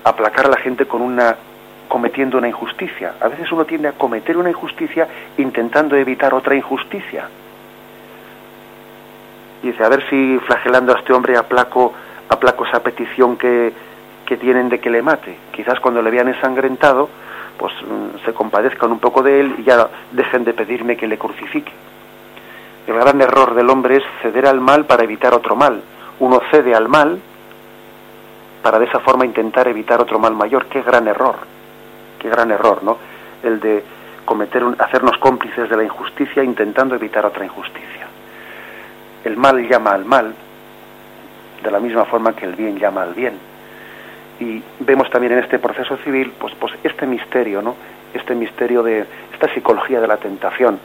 aplacar 0.04 0.48
a 0.48 0.50
la 0.50 0.58
gente 0.58 0.86
con 0.86 1.02
una 1.02 1.36
cometiendo 1.88 2.40
una 2.40 2.48
injusticia. 2.48 3.14
A 3.22 3.28
veces 3.28 3.52
uno 3.52 3.66
tiende 3.66 3.88
a 3.88 3.92
cometer 3.92 4.36
una 4.36 4.50
injusticia 4.50 5.08
intentando 5.38 5.96
evitar 5.96 6.34
otra 6.34 6.56
injusticia. 6.56 7.28
Y 9.62 9.68
dice, 9.68 9.84
a 9.84 9.90
ver 9.90 10.04
si 10.10 10.40
flagelando 10.40 10.96
a 10.96 10.98
este 10.98 11.14
hombre 11.14 11.38
aplaco, 11.38 11.94
aplaco 12.30 12.66
esa 12.66 12.82
petición 12.82 13.38
que, 13.38 13.72
tienen 14.38 14.70
de 14.70 14.80
que 14.80 14.90
le 14.90 15.02
mate. 15.02 15.38
Quizás 15.52 15.80
cuando 15.80 16.02
le 16.02 16.12
vean 16.12 16.28
ensangrentado, 16.28 17.10
pues 17.58 17.74
mm, 17.82 18.26
se 18.26 18.34
compadezcan 18.34 18.92
un 18.92 19.00
poco 19.00 19.22
de 19.22 19.40
él 19.40 19.56
y 19.60 19.64
ya 19.64 19.88
dejen 20.12 20.44
de 20.44 20.54
pedirme 20.54 20.98
que 20.98 21.08
le 21.08 21.18
crucifique. 21.18 21.72
El 22.88 22.96
gran 22.96 23.22
error 23.22 23.54
del 23.54 23.70
hombre 23.70 23.98
es 23.98 24.04
ceder 24.22 24.46
al 24.46 24.60
mal 24.60 24.86
para 24.86 25.04
evitar 25.04 25.34
otro 25.34 25.56
mal. 25.56 25.82
Uno 26.20 26.42
cede 26.52 26.76
al 26.76 26.90
mal 26.90 27.20
para 28.62 28.80
de 28.80 28.86
esa 28.86 29.00
forma 29.00 29.26
intentar 29.26 29.68
evitar 29.68 30.02
otro 30.02 30.20
mal 30.20 30.34
mayor. 30.34 30.66
Qué 30.66 30.82
gran 30.82 31.08
error, 31.08 31.36
qué 32.20 32.30
gran 32.30 32.52
error, 32.52 32.84
¿no? 32.84 32.98
El 33.42 33.60
de 33.60 33.84
cometer 34.26 34.64
un, 34.64 34.76
hacernos 34.80 35.18
cómplices 35.18 35.70
de 35.70 35.78
la 35.78 35.84
injusticia 35.84 36.44
intentando 36.44 36.96
evitar 36.96 37.26
otra 37.26 37.46
injusticia. 37.46 38.08
El 39.24 39.38
mal 39.38 39.68
llama 39.68 39.92
al 39.92 40.06
mal 40.06 40.34
de 41.64 41.72
la 41.72 41.80
misma 41.80 42.06
forma 42.06 42.34
que 42.34 42.46
el 42.46 42.56
bien 42.56 42.78
llama 42.78 43.04
al 43.04 43.14
bien. 43.14 43.53
Y 44.40 44.62
vemos 44.80 45.10
también 45.10 45.34
en 45.34 45.40
este 45.40 45.60
proceso 45.60 45.98
civil 45.98 46.34
pues, 46.40 46.54
pues 46.56 46.74
este 46.84 47.06
misterio, 47.06 47.62
¿no? 47.62 47.76
Este 48.14 48.36
misterio 48.36 48.84
de 48.84 49.06
esta 49.34 49.54
psicología 49.54 50.00
de 50.02 50.08
la 50.08 50.18
tentación, 50.18 50.80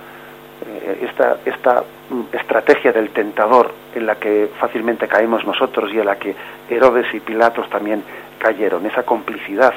eh, 0.67 1.09
esta, 1.09 1.39
esta 1.45 1.83
mm, 2.11 2.37
estrategia 2.37 2.93
del 2.93 3.11
tentador 3.11 3.73
en 3.95 4.07
la 4.07 4.17
que 4.17 4.51
fácilmente 4.59 5.09
caemos 5.09 5.45
nosotros 5.45 5.93
y 5.93 5.99
en 5.99 6.07
la 6.07 6.17
que 6.17 6.35
Herodes 6.69 7.07
y 7.15 7.21
Pilatos 7.21 7.69
también 7.71 8.03
cayeron, 8.39 8.87
esa 8.87 9.03
complicidad 9.03 9.75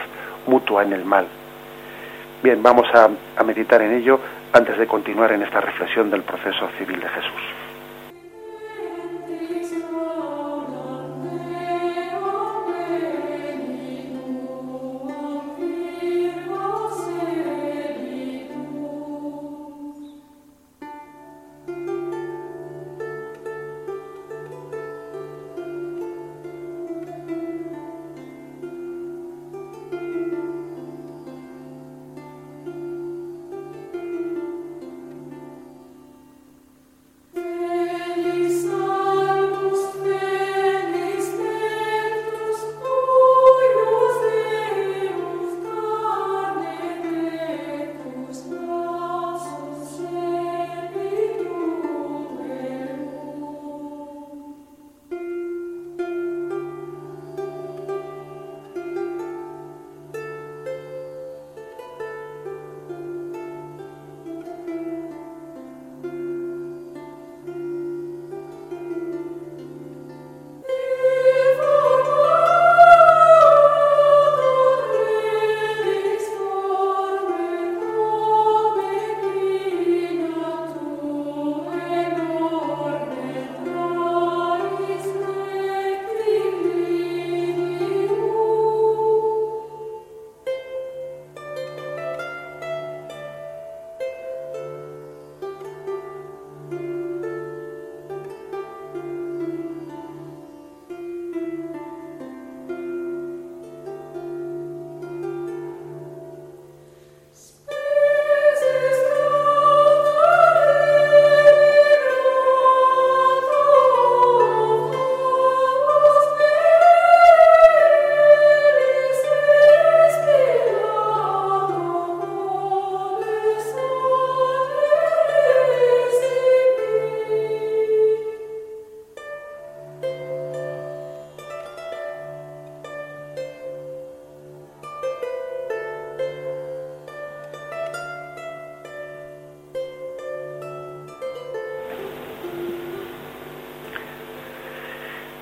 mutua 0.47 0.84
en 0.84 0.93
el 0.93 1.05
mal. 1.05 1.28
Bien, 2.43 2.61
vamos 2.63 2.88
a, 2.93 3.09
a 3.38 3.43
meditar 3.43 3.82
en 3.82 3.93
ello 3.93 4.19
antes 4.53 4.78
de 4.78 4.88
continuar 4.88 5.32
en 5.32 5.43
esta 5.43 5.61
reflexión 5.61 6.09
del 6.09 6.24
proceso 6.24 6.69
civil 6.78 6.99
de 6.99 7.09
Jesús. 7.09 7.61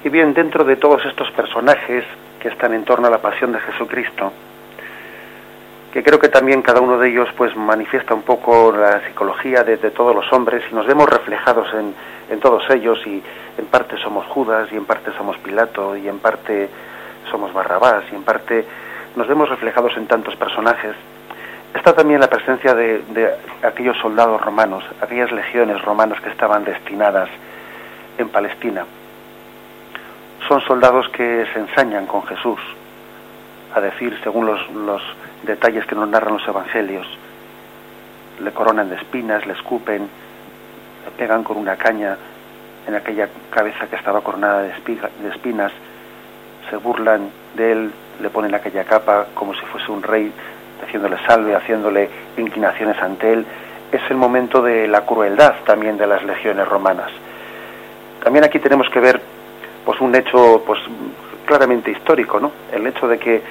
Y 0.01 0.07
bien, 0.07 0.33
dentro 0.33 0.63
de 0.63 0.77
todos 0.77 1.05
estos 1.05 1.29
personajes 1.31 2.05
que 2.39 2.47
están 2.47 2.73
en 2.73 2.85
torno 2.85 3.07
a 3.07 3.11
la 3.11 3.17
pasión 3.17 3.51
de 3.51 3.59
Jesucristo, 3.59 4.31
que 5.91 6.01
creo 6.03 6.19
que 6.19 6.29
también 6.29 6.61
cada 6.61 6.79
uno 6.79 6.97
de 6.97 7.09
ellos 7.09 7.27
pues 7.35 7.53
manifiesta 7.57 8.13
un 8.13 8.21
poco 8.21 8.71
la 8.71 9.01
psicología 9.05 9.63
de, 9.65 9.77
todos 9.77 10.15
los 10.15 10.31
hombres 10.31 10.63
y 10.71 10.73
nos 10.75 10.85
vemos 10.85 11.09
reflejados 11.09 11.67
en, 11.73 11.93
en, 12.29 12.39
todos 12.39 12.63
ellos 12.69 12.99
y 13.05 13.21
en 13.57 13.65
parte 13.65 13.97
somos 13.97 14.25
Judas 14.27 14.69
y 14.71 14.77
en 14.77 14.85
parte 14.85 15.11
somos 15.17 15.37
Pilato 15.39 15.97
y 15.97 16.07
en 16.07 16.19
parte 16.19 16.69
somos 17.29 17.51
Barrabás 17.51 18.03
y 18.11 18.15
en 18.15 18.23
parte 18.23 18.63
nos 19.17 19.27
vemos 19.27 19.49
reflejados 19.49 19.97
en 19.97 20.07
tantos 20.07 20.35
personajes. 20.37 20.95
Está 21.73 21.93
también 21.93 22.21
la 22.21 22.29
presencia 22.29 22.73
de, 22.73 22.99
de 23.09 23.33
aquellos 23.63 23.97
soldados 23.97 24.39
romanos, 24.39 24.85
aquellas 25.01 25.31
legiones 25.33 25.81
romanas 25.81 26.21
que 26.21 26.29
estaban 26.29 26.63
destinadas 26.63 27.29
en 28.17 28.29
Palestina 28.29 28.85
son 30.49 30.61
soldados 30.61 31.07
que 31.09 31.45
se 31.53 31.59
ensañan 31.59 32.07
con 32.07 32.25
Jesús, 32.25 32.59
a 33.75 33.79
decir, 33.79 34.19
según 34.23 34.47
los, 34.47 35.01
detalles 35.43 35.85
que 35.85 35.93
nos 35.93 36.09
narran 36.09 36.33
los 36.33 36.47
evangelios, 36.47 37.05
le 38.43 38.51
coronan 38.51 38.89
de 38.89 38.95
espinas, 38.95 39.45
le 39.45 39.53
escupen, 39.53 40.01
le 40.01 41.11
pegan 41.17 41.43
con 41.43 41.55
una 41.55 41.75
caña 41.75 42.17
en 42.87 42.95
aquella 42.95 43.29
cabeza 43.51 43.85
que 43.87 43.95
estaba 43.95 44.21
coronada 44.21 44.63
de, 44.63 44.71
de 44.71 45.29
espinas, 45.29 45.71
se 46.67 46.77
burlan 46.77 47.29
de 47.55 47.71
él, 47.71 47.91
le 48.19 48.29
ponen 48.31 48.55
aquella 48.55 48.83
capa 48.85 49.27
como 49.35 49.53
si 49.53 49.61
fuese 49.67 49.91
un 49.91 50.01
rey, 50.01 50.33
haciéndole 50.83 51.17
salve, 51.27 51.55
haciéndole 51.55 52.09
inclinaciones 52.37 52.99
ante 52.99 53.33
él. 53.33 53.45
Es 53.91 54.01
el 54.09 54.17
momento 54.17 54.63
de 54.63 54.87
la 54.87 55.05
crueldad 55.05 55.53
también 55.65 55.95
de 55.97 56.07
las 56.07 56.23
legiones 56.23 56.67
romanas. 56.67 57.11
También 58.23 58.45
aquí 58.45 58.57
tenemos 58.57 58.89
que 58.89 58.99
ver 58.99 59.21
pues 59.85 59.99
un 60.01 60.15
hecho 60.15 60.63
pues 60.65 60.79
claramente 61.45 61.91
histórico, 61.91 62.39
¿no? 62.39 62.51
El 62.71 62.85
hecho 62.85 63.07
de 63.07 63.17
que 63.17 63.41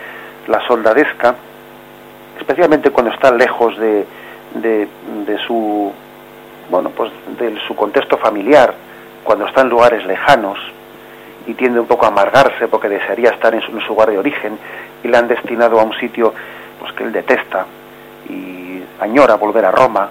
la 0.46 0.64
soldadesca, 0.66 1.34
especialmente 2.38 2.90
cuando 2.90 3.12
está 3.12 3.32
lejos 3.32 3.76
de, 3.76 4.06
de, 4.54 5.38
su 5.46 5.92
bueno 6.70 6.90
pues 6.90 7.10
de 7.38 7.58
su 7.66 7.74
contexto 7.74 8.16
familiar, 8.16 8.72
cuando 9.24 9.46
está 9.46 9.62
en 9.62 9.68
lugares 9.68 10.06
lejanos 10.06 10.58
y 11.46 11.54
tiende 11.54 11.80
un 11.80 11.86
poco 11.86 12.04
a 12.04 12.08
amargarse 12.08 12.68
porque 12.68 12.88
desearía 12.88 13.30
estar 13.30 13.54
en 13.54 13.62
su, 13.62 13.72
lugar 13.72 14.10
de 14.10 14.18
origen 14.18 14.58
y 15.02 15.08
le 15.08 15.16
han 15.16 15.26
destinado 15.28 15.80
a 15.80 15.82
un 15.82 15.94
sitio 15.94 16.32
pues 16.78 16.92
que 16.92 17.04
él 17.04 17.12
detesta 17.12 17.66
y 18.28 18.80
añora 19.00 19.34
volver 19.34 19.64
a 19.64 19.72
Roma, 19.72 20.08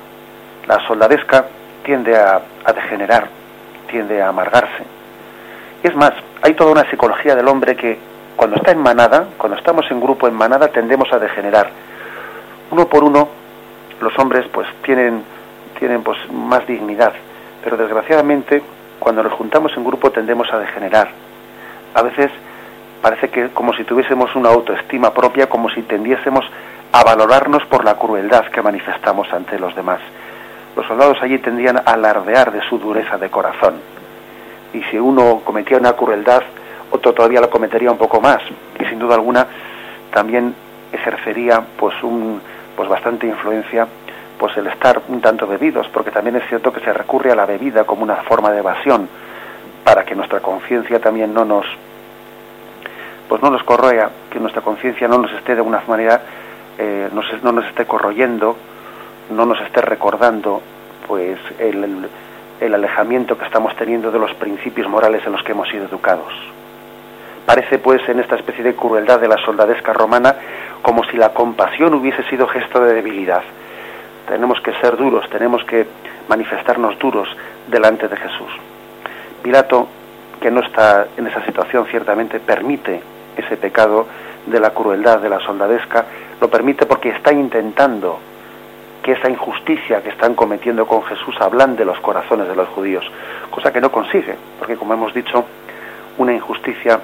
la 0.68 0.86
soldadesca 0.88 1.46
tiende 1.84 2.18
a, 2.18 2.42
a 2.66 2.74
degenerar, 2.74 3.30
tiende 3.88 4.22
a 4.22 4.28
amargarse 4.28 4.97
es 5.84 5.96
más, 5.96 6.12
hay 6.42 6.54
toda 6.54 6.72
una 6.72 6.90
psicología 6.90 7.36
del 7.36 7.48
hombre 7.48 7.76
que 7.76 7.98
cuando 8.36 8.56
está 8.56 8.72
en 8.72 8.80
manada, 8.80 9.28
cuando 9.38 9.58
estamos 9.58 9.90
en 9.92 10.02
grupo 10.02 10.28
en 10.28 10.34
manada, 10.34 10.68
tendemos 10.70 11.12
a 11.12 11.20
degenerar. 11.20 11.70
Uno 12.72 12.88
por 12.88 13.04
uno, 13.04 13.30
los 14.02 14.18
hombres 14.20 14.46
pues 14.52 14.68
tienen, 14.84 15.24
tienen 15.80 16.04
pues 16.04 16.18
más 16.32 16.66
dignidad, 16.68 17.14
pero 17.64 17.78
desgraciadamente 17.78 18.62
cuando 19.00 19.24
nos 19.24 19.34
juntamos 19.34 19.76
en 19.78 19.84
grupo 19.84 20.12
tendemos 20.12 20.52
a 20.52 20.60
degenerar. 20.60 21.10
A 21.94 22.02
veces 22.02 22.32
parece 23.02 23.30
que 23.30 23.50
como 23.50 23.74
si 23.74 23.84
tuviésemos 23.84 24.36
una 24.36 24.50
autoestima 24.50 25.14
propia, 25.14 25.48
como 25.48 25.70
si 25.70 25.84
tendiésemos 25.84 26.46
a 26.92 27.04
valorarnos 27.04 27.66
por 27.66 27.86
la 27.86 27.96
crueldad 27.96 28.46
que 28.48 28.62
manifestamos 28.62 29.32
ante 29.32 29.60
los 29.60 29.76
demás. 29.76 30.00
Los 30.76 30.86
soldados 30.88 31.18
allí 31.22 31.40
tendrían 31.40 31.78
a 31.78 31.82
alardear 31.82 32.52
de 32.52 32.62
su 32.70 32.78
dureza 32.78 33.18
de 33.18 33.30
corazón 33.30 33.97
y 34.74 34.82
si 34.84 34.98
uno 34.98 35.42
cometía 35.44 35.78
una 35.78 35.94
crueldad 35.94 36.44
otro 36.92 37.14
todavía 37.14 37.42
lo 37.42 37.50
cometería 37.50 37.92
un 37.92 37.98
poco 37.98 38.22
más. 38.22 38.42
Y 38.80 38.86
sin 38.86 39.00
duda 39.00 39.16
alguna 39.16 39.48
también 40.12 40.56
ejercería 40.92 41.64
pues 41.78 41.96
un 42.04 42.42
pues 42.76 42.88
bastante 42.88 43.28
influencia 43.28 43.88
pues 44.38 44.56
el 44.58 44.68
estar 44.68 45.02
un 45.08 45.20
tanto 45.20 45.48
bebidos, 45.48 45.88
porque 45.90 46.12
también 46.12 46.36
es 46.36 46.48
cierto 46.48 46.72
que 46.72 46.80
se 46.82 46.94
recurre 46.94 47.32
a 47.32 47.36
la 47.36 47.46
bebida 47.46 47.86
como 47.86 48.04
una 48.04 48.18
forma 48.18 48.52
de 48.52 48.60
evasión 48.60 49.10
para 49.84 50.06
que 50.06 50.16
nuestra 50.16 50.42
conciencia 50.42 51.00
también 51.00 51.34
no 51.34 51.44
nos 51.44 51.66
pues 53.28 53.42
no 53.42 53.50
nos 53.50 53.64
corroya, 53.64 54.10
que 54.30 54.40
nuestra 54.40 54.62
conciencia 54.62 55.08
no 55.08 55.18
nos 55.18 55.32
esté 55.34 55.54
de 55.54 55.60
alguna 55.60 55.82
manera 55.88 56.22
eh, 56.78 57.10
no 57.12 57.52
nos 57.52 57.66
esté 57.66 57.86
corroyendo, 57.86 58.56
no 59.32 59.46
nos 59.46 59.60
esté 59.62 59.82
recordando 59.82 60.62
pues 61.08 61.40
el 61.60 62.08
alejamiento 62.74 63.38
que 63.38 63.46
estamos 63.46 63.76
teniendo 63.76 64.12
de 64.12 64.20
los 64.20 64.34
principios 64.36 64.88
morales 64.88 65.22
en 65.26 65.32
los 65.32 65.44
que 65.44 65.52
hemos 65.52 65.70
sido 65.70 65.86
educados. 65.86 66.34
Parece 67.46 67.80
pues 67.80 68.02
en 68.10 68.20
esta 68.20 68.36
especie 68.36 68.64
de 68.64 68.76
crueldad 68.76 69.20
de 69.20 69.28
la 69.28 69.38
soldadesca 69.38 69.94
romana 69.94 70.36
como 70.82 71.04
si 71.06 71.18
la 71.18 71.30
compasión 71.30 71.94
hubiese 71.94 72.24
sido 72.24 72.48
gesto 72.48 72.82
de 72.82 72.94
debilidad. 72.94 73.44
Tenemos 74.28 74.60
que 74.62 74.74
ser 74.82 74.98
duros, 74.98 75.30
tenemos 75.30 75.64
que 75.64 75.88
manifestarnos 76.28 77.00
duros 77.00 77.30
delante 77.68 78.08
de 78.08 78.18
Jesús. 78.18 78.52
Pilato, 79.42 79.88
que 80.42 80.52
no 80.52 80.62
está 80.62 81.08
en 81.16 81.28
esa 81.28 81.46
situación 81.46 81.86
ciertamente, 81.86 82.40
permite 82.40 83.02
ese 83.38 83.56
pecado 83.56 84.08
de 84.46 84.60
la 84.60 84.72
crueldad 84.72 85.20
de 85.20 85.30
la 85.30 85.40
soldadesca, 85.40 86.06
lo 86.42 86.50
permite 86.50 86.86
porque 86.86 87.10
está 87.10 87.32
intentando 87.32 88.20
que 89.08 89.14
esa 89.14 89.30
injusticia 89.30 90.04
que 90.04 90.10
están 90.10 90.36
cometiendo 90.36 90.86
con 90.86 91.02
Jesús 91.04 91.34
hablan 91.40 91.78
de 91.78 91.86
los 91.86 91.98
corazones 92.02 92.46
de 92.46 92.58
los 92.58 92.68
judíos, 92.68 93.10
cosa 93.50 93.72
que 93.72 93.80
no 93.80 93.90
consigue, 93.90 94.36
porque 94.60 94.76
como 94.76 94.94
hemos 94.94 95.14
dicho, 95.14 95.46
una 96.18 96.34
injusticia 96.34 97.00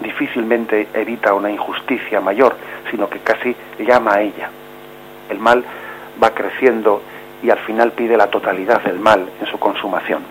difícilmente 0.00 0.88
evita 0.92 1.32
una 1.32 1.52
injusticia 1.52 2.20
mayor, 2.20 2.56
sino 2.90 3.08
que 3.08 3.20
casi 3.20 3.54
llama 3.78 4.14
a 4.14 4.22
ella. 4.22 4.50
El 5.30 5.38
mal 5.38 5.62
va 6.20 6.30
creciendo 6.30 7.02
y 7.40 7.50
al 7.50 7.60
final 7.60 7.92
pide 7.92 8.16
la 8.16 8.26
totalidad 8.26 8.82
del 8.82 8.98
mal 8.98 9.24
en 9.40 9.46
su 9.46 9.56
consumación. 9.56 10.24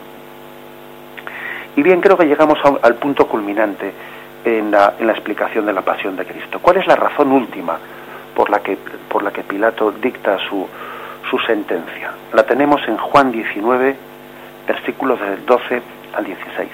Y 1.78 1.84
bien, 1.84 2.02
creo 2.02 2.18
que 2.18 2.26
llegamos 2.26 2.60
al 2.82 2.96
punto 2.96 3.30
culminante 3.30 3.94
en 4.44 4.72
la, 4.72 4.96
en 5.00 5.08
la, 5.08 5.14
explicación 5.14 5.66
de 5.66 5.72
la 5.72 5.84
pasión 5.84 6.18
de 6.18 6.26
Cristo. 6.26 6.60
¿Cuál 6.62 6.80
es 6.80 6.86
la 6.86 6.98
razón 6.98 7.32
última 7.32 7.80
por 8.36 8.50
la 8.50 8.60
que, 8.60 8.78
por 9.08 9.24
la 9.24 9.32
que 9.32 9.44
Pilato 9.44 9.94
dicta 9.94 10.38
su, 10.50 10.68
su 11.34 11.40
sentencia? 11.48 12.12
La 12.32 12.44
tenemos 12.44 12.88
en 12.88 12.96
Juan 12.96 13.32
19, 13.32 13.96
versículos 14.68 15.20
del 15.20 15.44
12 15.44 15.82
al 16.16 16.26
16. 16.26 16.70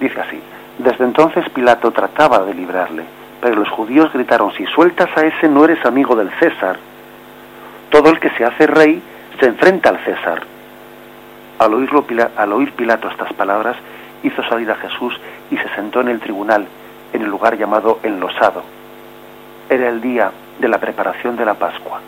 Dice 0.00 0.20
así, 0.20 0.40
desde 0.78 1.04
entonces 1.04 1.46
Pilato 1.50 1.90
trataba 1.90 2.44
de 2.44 2.54
librarle, 2.54 3.02
pero 3.42 3.56
los 3.56 3.68
judíos 3.68 4.10
gritaron, 4.10 4.54
si 4.54 4.64
sueltas 4.64 5.10
a 5.18 5.26
ese 5.26 5.50
no 5.50 5.66
eres 5.66 5.84
amigo 5.84 6.16
del 6.16 6.30
César. 6.38 6.78
Todo 7.90 8.08
el 8.08 8.20
que 8.20 8.30
se 8.30 8.46
hace 8.46 8.66
rey 8.66 9.02
se 9.38 9.46
enfrenta 9.48 9.90
al 9.90 9.98
César. 9.98 10.44
Al, 11.58 11.74
oírlo, 11.74 12.06
al 12.34 12.52
oír 12.54 12.72
Pilato 12.72 13.08
estas 13.08 13.34
palabras, 13.34 13.76
hizo 14.22 14.42
salir 14.44 14.70
a 14.70 14.76
Jesús 14.76 15.20
y 15.50 15.58
se 15.58 15.68
sentó 15.74 16.00
en 16.00 16.08
el 16.08 16.20
tribunal, 16.20 16.66
en 17.12 17.20
el 17.20 17.28
lugar 17.28 17.58
llamado 17.58 17.98
Enlosado. 18.02 18.62
Era 19.68 19.90
el 19.90 20.00
día 20.00 20.32
de 20.58 20.68
la 20.68 20.78
preparación 20.78 21.36
de 21.36 21.44
la 21.44 21.52
Pascua. 21.52 22.00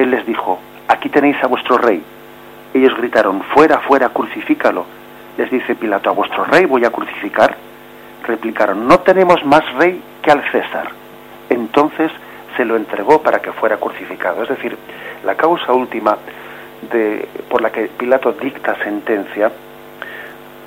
Él 0.00 0.10
les 0.10 0.24
dijo, 0.24 0.58
aquí 0.88 1.10
tenéis 1.10 1.36
a 1.42 1.46
vuestro 1.46 1.76
rey. 1.76 2.02
Ellos 2.72 2.96
gritaron, 2.96 3.42
fuera, 3.42 3.80
fuera, 3.80 4.08
crucifícalo. 4.08 4.86
Les 5.36 5.50
dice 5.50 5.74
Pilato, 5.74 6.08
¿a 6.08 6.14
vuestro 6.14 6.44
rey 6.44 6.64
voy 6.64 6.86
a 6.86 6.90
crucificar? 6.90 7.54
Replicaron, 8.26 8.88
no 8.88 9.00
tenemos 9.00 9.44
más 9.44 9.62
rey 9.74 10.02
que 10.22 10.30
al 10.30 10.42
César. 10.50 10.88
Entonces 11.50 12.10
se 12.56 12.64
lo 12.64 12.76
entregó 12.76 13.20
para 13.20 13.40
que 13.40 13.52
fuera 13.52 13.76
crucificado. 13.76 14.42
Es 14.42 14.48
decir, 14.48 14.76
la 15.22 15.34
causa 15.34 15.72
última 15.74 16.16
de, 16.90 17.28
por 17.50 17.60
la 17.60 17.70
que 17.70 17.88
Pilato 17.88 18.32
dicta 18.32 18.74
sentencia, 18.82 19.52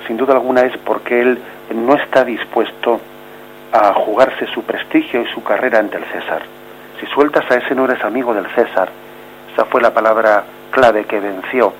sin 0.06 0.16
duda 0.16 0.34
alguna 0.34 0.60
es 0.62 0.76
porque 0.78 1.20
él 1.20 1.38
no 1.74 1.96
está 1.96 2.24
dispuesto 2.24 3.00
a 3.72 3.94
jugarse 3.94 4.46
su 4.46 4.62
prestigio 4.62 5.22
y 5.22 5.26
su 5.32 5.42
carrera 5.42 5.80
ante 5.80 5.96
el 5.96 6.04
César. 6.04 6.42
Si 7.00 7.06
sueltas 7.06 7.50
a 7.50 7.56
ese 7.56 7.74
no 7.74 7.86
eres 7.86 8.04
amigo 8.04 8.32
del 8.32 8.46
César, 8.54 8.90
esa 9.54 9.66
fue 9.66 9.80
la 9.80 9.94
palabra 9.94 10.42
clave 10.72 11.04
que 11.04 11.20
venció, 11.20 11.72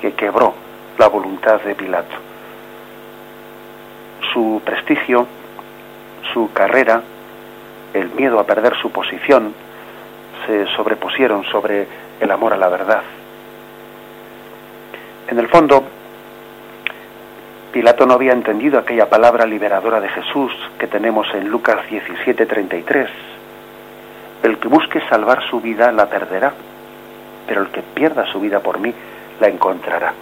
que 0.00 0.12
quebró 0.12 0.54
la 0.96 1.08
voluntad 1.08 1.60
de 1.60 1.74
Pilato. 1.74 2.14
Su 4.32 4.62
prestigio, 4.64 5.26
su 6.32 6.52
carrera, 6.52 7.02
el 7.94 8.10
miedo 8.10 8.38
a 8.38 8.46
perder 8.46 8.76
su 8.80 8.92
posición, 8.92 9.52
se 10.46 10.66
sobrepusieron 10.76 11.42
sobre 11.46 11.88
el 12.20 12.30
amor 12.30 12.52
a 12.52 12.56
la 12.56 12.68
verdad. 12.68 13.02
En 15.26 15.40
el 15.40 15.48
fondo, 15.48 15.82
Pilato 17.72 18.06
no 18.06 18.14
había 18.14 18.34
entendido 18.34 18.78
aquella 18.78 19.10
palabra 19.10 19.46
liberadora 19.46 19.98
de 20.00 20.10
Jesús 20.10 20.52
que 20.78 20.86
tenemos 20.86 21.26
en 21.34 21.48
Lucas 21.48 21.78
17:33. 21.90 23.08
El 24.44 24.58
que 24.58 24.68
busque 24.68 25.00
salvar 25.08 25.42
su 25.50 25.60
vida 25.60 25.90
la 25.90 26.06
perderá, 26.06 26.52
pero 27.46 27.62
el 27.62 27.68
que 27.68 27.82
pierda 27.82 28.26
su 28.26 28.40
vida 28.40 28.60
por 28.60 28.78
mí 28.78 28.92
la 29.40 29.48
encontrará. 29.48 30.12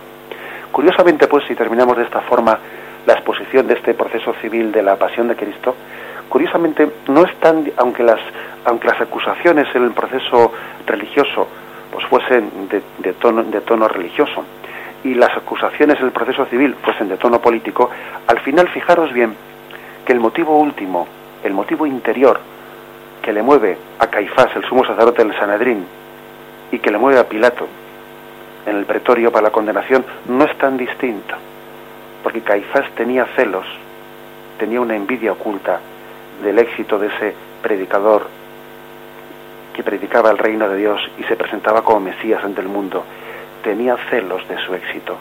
Curiosamente, 0.71 1.27
pues, 1.29 1.45
si 1.47 1.55
terminamos 1.55 1.97
de 1.97 2.05
esta 2.05 2.21
forma 2.23 2.59
la 3.07 3.13
exposición 3.15 3.67
de 3.67 3.75
este 3.75 3.95
proceso 3.95 4.35
civil 4.41 4.73
de 4.73 4.83
la 4.83 4.97
pasión 4.97 5.29
de 5.29 5.37
Cristo, 5.37 5.75
curiosamente 6.29 6.89
no 7.09 7.25
están, 7.25 7.71
aunque 7.77 8.03
las, 8.03 8.21
aunque 8.65 8.89
las 8.89 9.01
acusaciones 9.01 9.69
en 9.75 9.85
el 9.85 9.93
proceso 9.93 10.53
religioso 10.87 11.49
pues 11.93 12.07
fuesen 12.07 12.51
de, 12.69 13.13
tono, 13.13 13.45
de 13.45 13.61
tono 13.61 13.87
religioso 13.87 14.45
y 15.05 15.15
las 15.15 15.31
acusaciones 15.37 16.01
en 16.01 16.07
el 16.07 16.13
proceso 16.13 16.45
civil 16.47 16.75
fuesen 16.83 17.09
de 17.09 17.19
tono 17.19 17.41
político, 17.41 17.91
al 18.27 18.41
final 18.41 18.69
fijaros 18.69 19.13
bien 19.13 19.35
que 20.05 20.13
el 20.13 20.19
motivo 20.19 20.59
último, 20.59 21.07
el 21.45 21.53
motivo 21.53 21.87
interior 21.87 22.41
que 23.23 23.33
le 23.33 23.43
mueve 23.43 23.79
a 24.01 24.09
Caifás, 24.09 24.57
el 24.57 24.65
sumo 24.65 24.85
sacerdote 24.85 25.23
del 25.25 25.37
Sanedrín, 25.37 25.87
y 26.75 26.81
que 26.81 26.91
le 26.91 26.99
mueve 26.99 27.21
a 27.21 27.29
Pilato, 27.29 27.69
en 28.67 28.77
el 28.77 28.85
pretorio 28.85 29.31
para 29.31 29.45
la 29.45 29.53
condenación 29.53 30.05
no 30.27 30.45
es 30.45 30.59
tan 30.59 30.77
distinto, 30.77 31.37
porque 32.25 32.41
Caifás 32.41 32.91
tenía 32.97 33.27
celos, 33.37 33.65
tenía 34.59 34.81
una 34.81 34.97
envidia 34.97 35.33
oculta 35.33 35.79
del 36.43 36.59
éxito 36.59 36.99
de 36.99 37.07
ese 37.07 37.35
predicador 37.63 38.27
que 39.73 39.85
predicaba 39.85 40.33
el 40.33 40.39
reino 40.39 40.69
de 40.69 40.77
Dios 40.77 41.01
y 41.17 41.23
se 41.25 41.37
presentaba 41.37 41.83
como 41.83 42.01
Mesías 42.01 42.43
ante 42.43 42.61
el 42.61 42.69
mundo, 42.69 43.05
tenía 43.63 43.97
celos 44.11 44.47
de 44.49 44.59
su 44.59 44.75
éxito. 44.75 45.17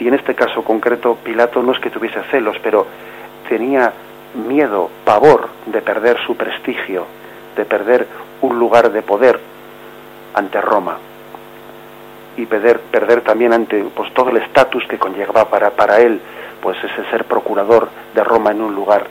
Y 0.00 0.08
en 0.08 0.14
este 0.14 0.34
caso 0.34 0.64
concreto, 0.64 1.16
Pilato 1.22 1.62
no 1.62 1.70
es 1.70 1.78
que 1.78 1.90
tuviese 1.90 2.20
celos, 2.32 2.56
pero 2.60 2.88
tenía 3.48 3.92
miedo, 4.48 4.90
pavor 5.04 5.48
de 5.66 5.80
perder 5.80 6.18
su 6.26 6.36
prestigio, 6.36 7.06
de 7.54 7.64
perder 7.64 8.08
un 8.40 8.58
lugar 8.58 8.90
de 8.90 9.02
poder 9.02 9.53
ante 10.34 10.60
Roma 10.60 10.98
y 12.36 12.46
perder, 12.46 12.80
perder 12.80 13.20
también 13.22 13.52
ante 13.52 13.82
pues 13.94 14.12
todo 14.12 14.30
el 14.30 14.38
estatus 14.38 14.84
que 14.88 14.98
conllevaba 14.98 15.48
para, 15.48 15.70
para 15.70 16.00
él 16.00 16.20
pues 16.60 16.76
ese 16.78 17.08
ser 17.10 17.24
procurador 17.24 17.88
de 18.14 18.24
Roma 18.24 18.50
en 18.50 18.60
un 18.60 18.74
lugar. 18.74 19.06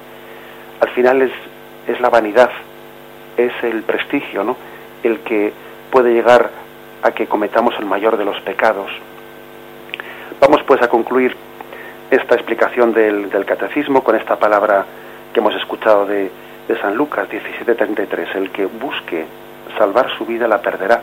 Al 0.81 0.89
final 0.89 1.21
es, 1.21 1.31
es 1.87 1.99
la 2.01 2.09
vanidad 2.09 2.49
es 3.37 3.51
el 3.63 3.83
prestigio 3.83 4.43
no 4.43 4.55
el 5.03 5.19
que 5.19 5.53
puede 5.91 6.13
llegar 6.13 6.49
a 7.01 7.11
que 7.11 7.27
cometamos 7.27 7.75
el 7.77 7.85
mayor 7.85 8.17
de 8.17 8.25
los 8.25 8.39
pecados. 8.41 8.91
Vamos 10.39 10.61
pues 10.63 10.81
a 10.81 10.87
concluir 10.87 11.35
esta 12.09 12.35
explicación 12.35 12.93
del, 12.93 13.29
del 13.29 13.45
catecismo 13.45 14.03
con 14.03 14.15
esta 14.15 14.37
palabra 14.37 14.85
que 15.33 15.39
hemos 15.39 15.55
escuchado 15.55 16.05
de, 16.05 16.31
de 16.67 16.79
San 16.79 16.95
Lucas 16.95 17.27
17:33 17.29 18.35
el 18.35 18.51
que 18.51 18.65
busque 18.65 19.25
salvar 19.77 20.09
su 20.17 20.25
vida 20.25 20.47
la 20.47 20.61
perderá 20.61 21.01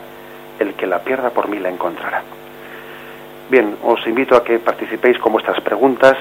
el 0.58 0.74
que 0.74 0.86
la 0.86 0.98
pierda 0.98 1.30
por 1.30 1.48
mí 1.48 1.58
la 1.58 1.70
encontrará. 1.70 2.22
Bien, 3.50 3.76
os 3.82 4.06
invito 4.06 4.36
a 4.36 4.44
que 4.44 4.58
participéis 4.58 5.18
con 5.18 5.32
vuestras 5.32 5.60
preguntas 5.60 6.16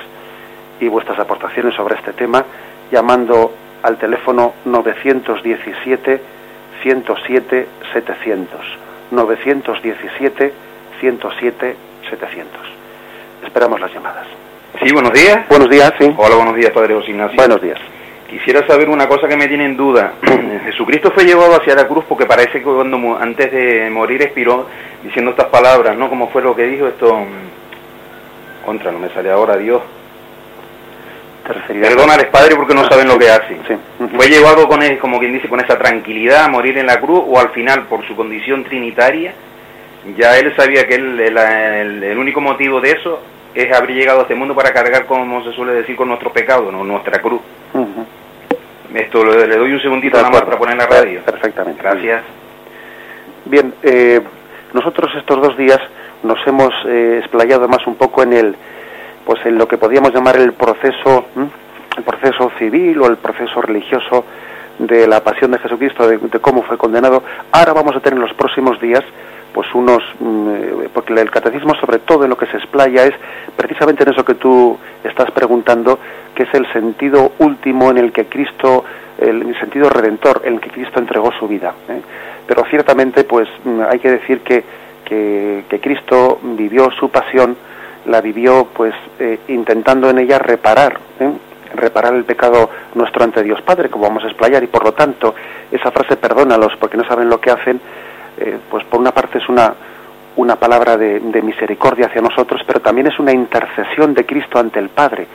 y 0.80 0.88
vuestras 0.88 1.20
aportaciones 1.20 1.76
sobre 1.76 1.96
este 1.96 2.14
tema 2.14 2.44
llamando 2.92 3.54
al 3.84 3.98
teléfono 3.98 4.54
917 4.66 6.22
107 6.82 7.68
700 7.94 8.60
917 9.12 10.54
107 11.00 11.76
700. 12.10 12.62
Esperamos 13.44 13.80
las 13.80 13.94
llamadas. 13.94 14.28
Sí, 14.82 14.92
buenos 14.94 15.14
días. 15.14 15.48
Buenos 15.50 15.70
días, 15.70 15.94
sí. 16.00 16.14
Hola, 16.18 16.36
buenos 16.36 16.56
días, 16.56 16.72
Padre 16.72 16.96
José 16.96 17.12
Ignacio. 17.12 17.36
Buenos 17.36 17.62
días. 17.62 17.80
Quisiera 18.30 18.66
saber 18.68 18.90
una 18.90 19.08
cosa 19.08 19.28
que 19.28 19.36
me 19.36 19.48
tiene 19.48 19.66
en 19.66 19.76
duda. 19.76 20.14
Jesucristo 20.66 21.12
fue 21.12 21.26
llevado 21.26 21.56
hacia 21.56 21.74
la 21.74 21.88
cruz 21.88 22.06
porque 22.08 22.26
parece 22.26 22.60
que 22.60 22.64
cuando 22.64 23.18
antes 23.20 23.52
de 23.52 23.90
morir 23.90 24.22
expiró 24.22 24.68
diciendo 25.04 25.32
estas 25.32 25.48
palabras, 25.48 25.98
¿no? 25.98 26.10
Como 26.10 26.30
fue 26.30 26.42
lo 26.44 26.56
que 26.56 26.64
dijo 26.64 26.88
esto? 26.88 27.26
Contra, 28.64 28.92
no 28.92 29.00
me 29.00 29.10
sale 29.10 29.32
ahora 29.32 29.58
Dios. 29.58 29.82
Perdónales, 31.68 32.28
Padre, 32.28 32.56
porque 32.56 32.76
no 32.76 32.88
saben 32.88 33.08
lo 33.08 33.18
que 33.18 33.30
hacen. 33.30 33.58
Fue 34.16 34.28
llevado 34.28 34.68
con, 34.68 34.80
como 34.98 35.18
quien 35.18 35.34
dice, 35.34 35.50
con 35.50 35.60
esa 35.60 35.80
tranquilidad 35.80 36.46
a 36.46 36.50
morir 36.50 36.78
en 36.78 36.86
la 36.86 37.00
cruz 37.00 37.24
o 37.26 37.40
al 37.40 37.50
final, 37.50 37.88
por 37.88 38.06
su 38.06 38.16
condición 38.16 38.64
trinitaria, 38.64 39.34
ya 40.16 40.38
él 40.38 40.54
sabía 40.56 40.86
que 40.86 40.96
el, 40.96 42.18
único 42.20 42.40
motivo 42.42 42.80
de 42.80 42.92
eso 42.92 43.22
es 43.56 43.76
haber 43.76 43.92
llegado 43.92 44.20
a 44.20 44.22
este 44.24 44.36
mundo 44.36 44.54
para 44.54 44.72
cargar, 44.72 45.08
como 45.08 45.44
se 45.44 45.52
suele 45.54 45.74
decir, 45.74 45.96
con 45.96 46.10
nuestro 46.10 46.32
pecado, 46.32 46.72
no 46.72 46.84
nuestra 46.84 47.20
cruz. 47.20 47.42
Esto 48.94 49.24
le, 49.24 49.56
doy 49.56 49.72
un 49.72 49.82
segundito 49.82 50.18
nada 50.18 50.30
más 50.30 50.42
para 50.42 50.58
poner 50.58 50.74
en 50.74 50.80
la 50.80 50.88
radio. 50.88 51.22
Perfectamente. 51.22 51.82
Gracias. 51.82 52.24
Bien, 53.46 53.74
eh, 53.84 54.22
nosotros 54.74 55.12
estos 55.16 55.42
dos 55.42 55.58
días 55.58 55.80
nos 56.24 56.40
hemos 56.48 56.74
eh, 56.86 57.18
explayado 57.20 57.68
más 57.68 57.86
un 57.88 57.96
poco 57.96 58.24
en 58.24 58.34
el, 58.34 58.56
pues 59.26 59.46
en 59.46 59.58
lo 59.58 59.68
que 59.68 59.78
podríamos 59.78 60.14
llamar 60.14 60.38
el 60.38 60.54
proceso, 60.54 61.26
el 61.98 62.04
proceso 62.04 62.52
civil 62.58 63.00
o 63.02 63.08
el 63.08 63.18
proceso 63.18 63.62
religioso 63.62 64.26
de 64.80 65.08
la 65.08 65.24
pasión 65.24 65.52
de 65.52 65.60
Jesucristo, 65.60 66.08
de, 66.08 66.20
cómo 66.40 66.64
fue 66.64 66.78
condenado. 66.78 67.24
Ahora 67.52 67.74
vamos 67.74 67.96
a 67.96 68.00
tener 68.00 68.18
en 68.18 68.26
los 68.26 68.34
próximos 68.34 68.80
días 68.82 69.04
pues 69.54 69.68
unos 69.74 70.04
mm, 70.20 70.50
eh, 70.50 70.90
porque 70.94 71.14
el 71.14 71.32
catecismo 71.32 71.74
sobre 71.76 72.00
todo 72.00 72.24
en 72.24 72.30
lo 72.30 72.38
que 72.38 72.46
se 72.48 72.58
explaya 72.58 73.06
es 73.06 73.14
precisamente 73.56 74.04
en 74.04 74.10
eso 74.10 74.24
que 74.24 74.36
tú 74.36 74.78
estás 75.04 75.32
preguntando 75.32 76.00
que 76.36 76.44
es 76.44 76.54
el 76.54 76.72
sentido 76.72 77.34
último 77.40 77.92
en 77.92 77.98
el 77.98 78.12
que 78.12 78.26
Cristo 78.26 78.84
el, 79.18 79.58
sentido 79.60 79.90
redentor 79.90 80.42
en 80.46 80.56
el 80.56 80.60
que 80.62 80.70
Cristo 80.70 81.00
entregó 81.00 81.32
su 81.34 81.48
vida 81.48 81.74
¿eh? 81.90 82.02
pero 82.48 82.64
ciertamente 82.70 83.24
pues 83.24 83.48
mm, 83.64 83.82
hay 83.90 84.00
que 84.00 84.12
decir 84.12 84.42
que, 84.42 84.64
que, 85.06 85.80
Cristo 85.82 86.40
vivió 86.44 86.92
su 86.92 87.10
pasión 87.10 87.58
la 88.06 88.22
vivió 88.22 88.68
pues 88.74 88.94
eh, 89.20 89.40
intentando 89.48 90.10
en 90.10 90.20
ella 90.20 90.40
reparar 90.40 91.00
reparar 91.74 92.14
el 92.16 92.24
pecado 92.24 92.70
nuestro 92.96 93.24
ante 93.24 93.44
Dios 93.44 93.62
Padre 93.62 93.90
como 93.90 94.06
vamos 94.06 94.24
a 94.24 94.28
explayar 94.28 94.64
y 94.64 94.68
por 94.68 94.84
lo 94.84 94.94
tanto 94.94 95.36
esa 95.72 95.92
frase 95.92 96.18
perdónalos 96.18 96.76
porque 96.80 96.98
no 96.98 97.06
saben 97.06 97.30
lo 97.30 97.40
que 97.40 97.52
hacen 97.52 97.80
eh, 98.40 98.58
pues 98.70 98.84
por 98.86 99.00
una 99.00 99.12
parte 99.12 99.38
es 99.40 99.50
una, 99.50 99.74
una 100.36 100.56
palabra 100.56 100.96
de, 100.98 101.42
misericordia 101.42 102.08
hacia 102.08 102.22
nosotros, 102.22 102.62
pero 102.66 102.80
también 102.80 103.08
es 103.08 103.20
una 103.20 103.34
intercesión 103.34 104.14
de 104.14 104.26
Cristo 104.26 104.60
ante 104.60 104.80
el 104.80 104.90
Padre, 104.90 105.28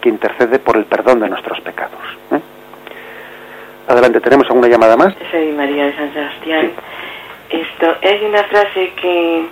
que 0.00 0.08
intercede 0.08 0.58
por 0.58 0.76
el 0.76 0.84
perdón 0.84 1.20
de 1.20 1.28
nuestros 1.28 1.60
pecados. 1.60 2.00
¿eh? 2.32 2.40
Adelante, 3.88 4.20
¿tenemos 4.20 4.46
alguna 4.48 4.68
llamada 4.68 4.96
más? 4.96 5.14
Soy 5.30 5.52
María 5.52 5.86
de 5.86 5.96
San 5.96 6.12
Sebastián. 6.12 6.70
Esto, 7.48 7.96
hay 8.02 8.24
una 8.24 8.44
frase 8.44 8.92
que, 9.00 9.46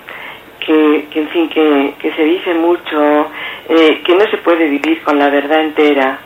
que, 0.60 1.20
en 1.20 1.28
fin, 1.28 1.48
que, 1.48 1.94
que 1.98 2.12
se 2.12 2.22
dice 2.22 2.54
mucho, 2.54 3.28
eh, 3.68 4.02
que 4.04 4.14
no 4.14 4.24
se 4.30 4.36
puede 4.38 4.68
vivir 4.68 5.02
con 5.02 5.18
la 5.18 5.30
verdad 5.30 5.60
entera, 5.60 6.18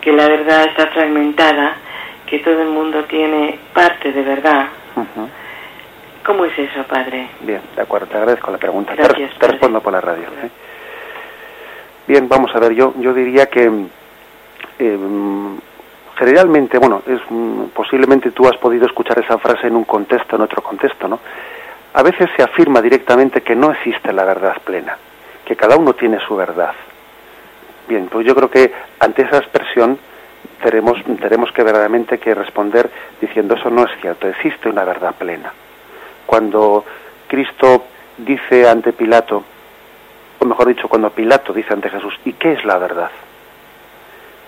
que 0.00 0.12
la 0.12 0.28
verdad 0.28 0.64
está 0.64 0.86
fragmentada, 0.88 1.76
que 2.26 2.38
todo 2.38 2.62
el 2.62 2.68
mundo 2.68 3.04
tiene 3.04 3.58
parte 3.72 4.12
de 4.12 4.22
verdad. 4.22 4.68
¿Cómo 6.24 6.46
es 6.46 6.58
eso, 6.58 6.82
padre? 6.84 7.28
Bien, 7.40 7.60
de 7.76 7.82
acuerdo, 7.82 8.06
te 8.06 8.16
agradezco 8.16 8.50
la 8.50 8.56
pregunta. 8.56 8.94
te, 8.94 9.46
respondo 9.46 9.82
por 9.82 9.92
la 9.92 10.00
radio. 10.00 10.24
¿eh? 10.42 10.50
Bien, 12.06 12.26
vamos 12.28 12.50
a 12.54 12.60
ver, 12.60 12.72
yo, 12.72 12.94
yo 12.98 13.12
diría 13.12 13.46
que 13.46 13.70
eh, 14.78 14.98
generalmente, 16.16 16.78
bueno, 16.78 17.02
es 17.06 17.20
mm, 17.28 17.64
posiblemente 17.74 18.30
tú 18.30 18.48
has 18.48 18.56
podido 18.56 18.86
escuchar 18.86 19.18
esa 19.18 19.36
frase 19.36 19.66
en 19.66 19.76
un 19.76 19.84
contexto, 19.84 20.36
en 20.36 20.42
otro 20.42 20.62
contexto, 20.62 21.08
¿no? 21.08 21.20
A 21.92 22.02
veces 22.02 22.30
se 22.34 22.42
afirma 22.42 22.80
directamente 22.80 23.42
que 23.42 23.54
no 23.54 23.70
existe 23.72 24.10
la 24.10 24.24
verdad 24.24 24.56
plena, 24.64 24.96
que 25.44 25.56
cada 25.56 25.76
uno 25.76 25.92
tiene 25.92 26.18
su 26.20 26.34
verdad. 26.36 26.72
Bien, 27.86 28.08
pues 28.10 28.26
yo 28.26 28.34
creo 28.34 28.50
que 28.50 28.72
ante 28.98 29.22
esa 29.22 29.36
expresión 29.36 29.98
tenemos, 30.62 30.98
tenemos 31.20 31.52
que 31.52 31.62
verdaderamente 31.62 32.16
que 32.18 32.34
responder 32.34 32.90
diciendo 33.20 33.56
eso 33.56 33.68
no 33.68 33.84
es 33.84 33.90
cierto, 34.00 34.26
existe 34.26 34.70
una 34.70 34.84
verdad 34.84 35.14
plena 35.16 35.52
cuando 36.26 36.84
Cristo 37.28 37.84
dice 38.18 38.68
ante 38.68 38.92
Pilato, 38.92 39.42
o 40.38 40.44
mejor 40.44 40.68
dicho, 40.68 40.88
cuando 40.88 41.10
Pilato 41.10 41.52
dice 41.52 41.72
ante 41.72 41.90
Jesús, 41.90 42.14
¿y 42.24 42.32
qué 42.34 42.52
es 42.52 42.64
la 42.64 42.78
verdad? 42.78 43.10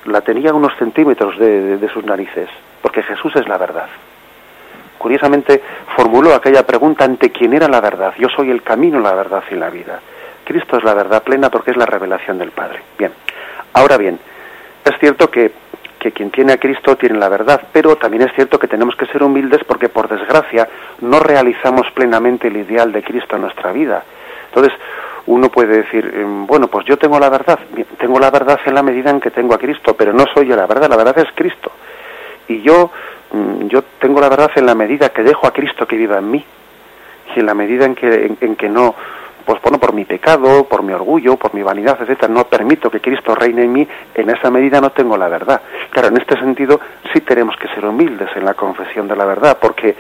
La 0.07 0.21
tenía 0.21 0.55
unos 0.55 0.77
centímetros 0.77 1.39
de, 1.39 1.89
sus 1.93 2.05
narices, 2.05 2.49
porque 2.83 3.03
Jesús 3.03 3.35
es 3.37 3.49
la 3.49 3.59
verdad. 3.59 3.89
Curiosamente 4.99 5.63
formuló 5.95 6.35
aquella 6.35 6.67
pregunta 6.67 7.05
ante 7.05 7.31
quién 7.31 7.53
era 7.53 7.69
la 7.69 7.81
verdad. 7.81 8.15
Yo 8.19 8.29
soy 8.29 8.51
el 8.51 8.63
camino, 8.63 9.01
la 9.01 9.15
verdad 9.15 9.43
y 9.51 9.55
la 9.55 9.71
vida. 9.71 10.01
Cristo 10.45 10.77
es 10.77 10.85
la 10.85 10.95
verdad 10.95 11.23
plena 11.23 11.51
porque 11.51 11.73
es 11.73 11.77
la 11.77 11.87
revelación 11.87 12.39
del 12.39 12.53
Padre. 12.53 12.81
Bien, 12.97 13.13
ahora 13.73 13.97
bien, 13.97 14.19
es 14.85 14.99
cierto 15.01 15.29
que 15.31 15.51
que 16.07 16.13
quien 16.13 16.31
tiene 16.31 16.53
a 16.53 16.57
Cristo 16.57 16.95
tiene 16.97 17.19
la 17.19 17.29
verdad, 17.29 17.61
pero 17.73 17.97
también 17.97 18.23
es 18.23 18.33
cierto 18.35 18.61
que 18.61 18.69
tenemos 18.69 18.95
que 18.95 19.07
ser 19.07 19.25
humildes 19.25 19.65
porque 19.65 19.89
por 19.89 20.09
desgracia 20.09 20.69
no 21.01 21.19
realizamos 21.19 21.91
plenamente 21.91 22.47
el 22.47 22.59
ideal 22.59 22.93
de 22.93 23.03
Cristo 23.03 23.35
en 23.35 23.43
nuestra 23.43 23.73
vida. 23.73 24.05
Entonces, 24.49 24.73
uno 25.27 25.49
puede 25.49 25.79
decir, 25.79 26.09
em, 26.15 26.47
bueno, 26.47 26.69
pues 26.69 26.87
yo 26.87 26.97
tengo 26.97 27.19
la 27.19 27.29
verdad, 27.29 27.59
tengo 27.99 28.21
la 28.21 28.31
verdad 28.31 28.61
en 28.67 28.75
la 28.75 28.85
medida 28.85 29.11
en 29.11 29.21
que 29.21 29.33
tengo 29.33 29.53
a 29.55 29.59
Cristo, 29.59 29.97
pero 29.97 30.13
no 30.13 30.27
soy 30.33 30.47
yo 30.47 30.55
la 30.55 30.69
verdad, 30.69 30.89
la 30.89 30.97
verdad 30.97 31.19
es 31.19 31.29
Cristo. 31.35 31.73
Y 32.47 32.63
yo, 32.63 32.93
mm, 33.33 33.67
yo 33.67 33.83
tengo 33.99 34.21
la 34.21 34.29
verdad 34.29 34.53
en 34.55 34.67
la 34.67 34.77
medida 34.77 35.09
que 35.09 35.25
dejo 35.25 35.49
a 35.49 35.53
Cristo 35.53 35.89
que 35.89 35.97
viva 35.97 36.19
en 36.19 36.31
mí, 36.31 36.45
y 37.35 37.41
en 37.41 37.47
la 37.47 37.55
medida 37.55 37.85
en 37.85 37.97
que, 37.97 38.37
en 38.41 38.55
que 38.55 38.69
no, 38.69 38.95
pues 39.47 39.63
bueno, 39.63 39.79
por 39.79 39.95
mi 39.95 40.05
pecado, 40.05 40.65
por 40.65 40.83
mi 40.83 40.93
orgullo, 40.93 41.37
por 41.37 41.55
mi 41.55 41.63
vanidad, 41.63 41.97
etcétera, 42.01 42.33
no 42.33 42.49
permito 42.49 42.91
que 42.91 43.01
Cristo 43.01 43.33
reine 43.35 43.63
en 43.63 43.73
mí, 43.73 43.89
en 44.15 44.31
esa 44.31 44.51
medida 44.51 44.81
no 44.81 44.91
tengo 44.91 45.17
la 45.17 45.29
verdad. 45.29 45.63
Claro, 45.91 46.09
en 46.09 46.17
este 46.17 46.37
sentido 46.37 46.81
sí 47.13 47.21
tenemos 47.21 47.57
que 47.57 47.69
ser 47.69 47.87
humildes 47.87 48.29
en 48.35 48.45
la 48.45 48.55
confesión 48.55 49.07
de 49.07 49.15
la 49.15 49.25
verdad, 49.25 49.57
porque, 49.61 49.95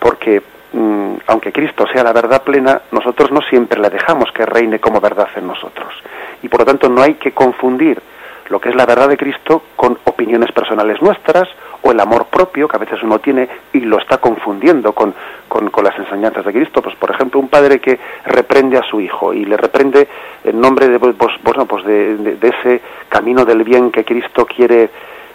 porque 0.00 0.42
mm, 0.72 1.14
aunque 1.28 1.52
Cristo 1.52 1.86
sea 1.86 2.02
la 2.02 2.12
verdad 2.12 2.42
plena, 2.42 2.82
nosotros 2.90 3.30
no 3.30 3.40
siempre 3.42 3.80
le 3.80 3.90
dejamos 3.90 4.32
que 4.32 4.44
reine 4.44 4.80
como 4.80 5.00
verdad 5.00 5.28
en 5.36 5.46
nosotros. 5.46 5.94
Y 6.42 6.48
por 6.48 6.60
lo 6.60 6.66
tanto 6.66 6.88
no 6.88 7.00
hay 7.00 7.14
que 7.14 7.30
confundir 7.30 8.02
lo 8.50 8.60
que 8.60 8.68
es 8.68 8.74
la 8.74 8.84
verdad 8.84 9.08
de 9.08 9.16
Cristo 9.16 9.62
con 9.76 9.98
opiniones 10.04 10.52
personales 10.52 11.00
nuestras 11.00 11.48
o 11.82 11.92
el 11.92 12.00
amor 12.00 12.26
propio 12.26 12.68
que 12.68 12.76
a 12.76 12.80
veces 12.80 13.02
uno 13.02 13.18
tiene 13.20 13.48
y 13.72 13.80
lo 13.80 13.98
está 13.98 14.18
confundiendo 14.18 14.92
con, 14.92 15.14
con, 15.48 15.70
las 15.82 15.96
enseñanzas 15.98 16.44
de 16.44 16.52
Cristo. 16.52 16.82
Pues 16.82 16.94
por 16.96 17.10
ejemplo 17.10 17.40
un 17.40 17.48
padre 17.48 17.80
que 17.80 17.98
reprende 18.26 18.76
a 18.76 18.82
su 18.82 19.00
hijo 19.00 19.32
y 19.32 19.44
le 19.44 19.56
reprende 19.56 20.08
en 20.44 20.60
nombre 20.60 20.88
de, 20.88 20.98
pues, 20.98 21.32
bueno, 21.42 21.64
pues 21.64 21.84
de, 21.84 22.36
ese 22.42 22.82
camino 23.08 23.44
del 23.44 23.62
bien 23.62 23.90
que 23.90 24.04
Cristo 24.04 24.44
quiere, 24.44 24.90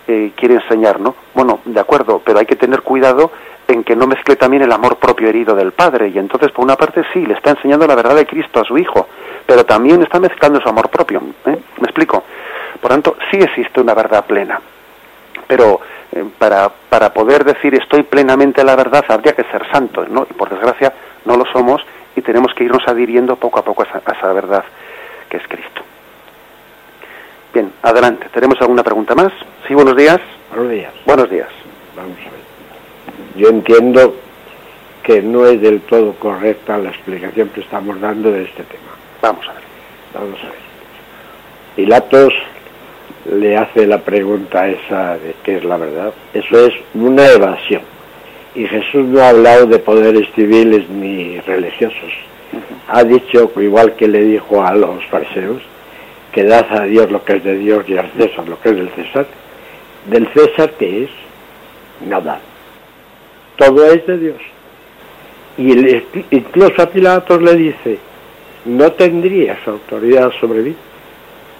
eh, 0.07 0.31
quiere 0.35 0.55
enseñar, 0.55 0.99
¿no? 0.99 1.15
Bueno, 1.33 1.61
de 1.65 1.79
acuerdo, 1.79 2.21
pero 2.23 2.39
hay 2.39 2.45
que 2.45 2.57
tener 2.57 2.81
cuidado 2.81 3.31
en 3.67 3.83
que 3.83 3.95
no 3.95 4.07
mezcle 4.07 4.35
también 4.35 4.63
el 4.63 4.71
amor 4.71 4.97
propio 4.97 5.29
herido 5.29 5.55
del 5.55 5.71
padre. 5.71 6.09
Y 6.09 6.19
entonces, 6.19 6.51
por 6.51 6.63
una 6.63 6.75
parte, 6.75 7.03
sí, 7.13 7.25
le 7.25 7.33
está 7.33 7.51
enseñando 7.51 7.87
la 7.87 7.95
verdad 7.95 8.15
de 8.15 8.25
Cristo 8.25 8.59
a 8.59 8.63
su 8.63 8.77
hijo, 8.77 9.07
pero 9.45 9.65
también 9.65 10.03
está 10.03 10.19
mezclando 10.19 10.59
su 10.61 10.69
amor 10.69 10.89
propio. 10.89 11.21
¿eh? 11.45 11.57
¿Me 11.79 11.85
explico? 11.85 12.23
Por 12.85 12.91
tanto, 12.91 13.17
sí 13.31 13.37
existe 13.37 13.81
una 13.81 13.95
verdad 13.95 14.25
plena. 14.25 14.61
Pero 15.47 15.81
eh, 16.11 16.23
para, 16.37 16.69
para 16.69 17.11
poder 17.11 17.43
decir 17.43 17.73
estoy 17.73 18.03
plenamente 18.03 18.63
la 18.63 18.75
verdad 18.75 19.03
habría 19.07 19.33
que 19.33 19.41
ser 19.45 19.67
santos, 19.71 20.07
¿no? 20.07 20.27
Y 20.29 20.33
por 20.35 20.49
desgracia 20.51 20.93
no 21.25 21.35
lo 21.35 21.47
somos 21.47 21.83
y 22.15 22.21
tenemos 22.21 22.53
que 22.53 22.63
irnos 22.63 22.87
adhiriendo 22.87 23.37
poco 23.37 23.57
a 23.57 23.65
poco 23.65 23.81
a 23.81 23.85
esa, 23.87 24.03
a 24.05 24.11
esa 24.15 24.31
verdad 24.33 24.63
que 25.27 25.37
es 25.37 25.47
Cristo. 25.47 25.81
Bien, 27.55 27.73
adelante. 27.81 28.29
¿Tenemos 28.31 28.61
alguna 28.61 28.83
pregunta 28.83 29.15
más? 29.15 29.33
Sí, 29.67 29.73
buenos 29.73 29.97
días. 29.97 30.21
Buenos 30.51 30.69
días. 30.69 30.93
Buenos 31.07 31.29
días. 31.31 31.49
Vamos 31.95 32.19
a 32.19 32.29
ver. 32.29 33.35
Yo 33.35 33.49
entiendo 33.49 34.15
que 35.01 35.23
no 35.23 35.47
es 35.47 35.59
del 35.59 35.81
todo 35.81 36.13
correcta 36.19 36.77
la 36.77 36.89
explicación 36.89 37.49
que 37.49 37.61
estamos 37.61 37.99
dando 37.99 38.31
de 38.31 38.43
este 38.43 38.61
tema. 38.61 38.93
Vamos 39.23 39.43
a 39.49 39.53
ver. 39.53 39.63
Vamos 40.13 40.39
a 40.43 40.49
ver. 40.49 40.65
Pilatos 41.75 42.31
le 43.31 43.57
hace 43.57 43.87
la 43.87 43.99
pregunta 43.99 44.67
esa 44.67 45.17
de 45.17 45.35
qué 45.43 45.57
es 45.57 45.63
la 45.63 45.77
verdad, 45.77 46.13
eso 46.33 46.67
es 46.67 46.73
una 46.93 47.27
evasión. 47.27 47.81
Y 48.53 48.65
Jesús 48.67 49.05
no 49.05 49.21
ha 49.21 49.29
hablado 49.29 49.65
de 49.65 49.79
poderes 49.79 50.27
civiles 50.33 50.89
ni 50.89 51.39
religiosos. 51.41 52.13
Ha 52.87 53.03
dicho, 53.03 53.51
igual 53.57 53.95
que 53.95 54.07
le 54.07 54.21
dijo 54.21 54.63
a 54.63 54.73
los 54.75 55.03
fariseos, 55.07 55.61
que 56.31 56.43
dad 56.43 56.65
a 56.69 56.83
Dios 56.83 57.11
lo 57.11 57.23
que 57.23 57.37
es 57.37 57.43
de 57.43 57.57
Dios 57.57 57.83
y 57.87 57.97
al 57.97 58.11
César 58.11 58.47
lo 58.47 58.59
que 58.61 58.69
es 58.69 58.75
del 58.75 58.89
César. 58.89 59.25
Del 60.05 60.27
César, 60.33 60.71
¿qué 60.77 61.03
es? 61.03 61.09
Nada. 62.07 62.39
Todo 63.57 63.85
es 63.85 64.05
de 64.05 64.17
Dios. 64.17 64.41
Y 65.57 66.35
incluso 66.35 66.81
a 66.81 66.89
Pilatos 66.89 67.41
le 67.41 67.55
dice, 67.55 67.97
no 68.65 68.91
tendrías 68.91 69.65
autoridad 69.67 70.31
sobre 70.39 70.61
mí. 70.61 70.75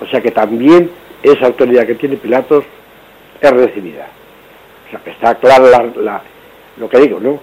O 0.01 0.05
sea 0.07 0.21
que 0.21 0.31
también 0.31 0.89
esa 1.31 1.47
autoridad 1.47 1.85
que 1.85 1.95
tiene 1.95 2.17
Pilatos 2.17 2.63
es 3.41 3.51
recibida. 3.51 4.07
O 4.87 4.91
sea, 4.91 4.99
que 4.99 5.11
está 5.11 5.35
claro 5.35 5.65
lo 6.77 6.89
que 6.89 6.99
digo, 6.99 7.19
¿no? 7.19 7.39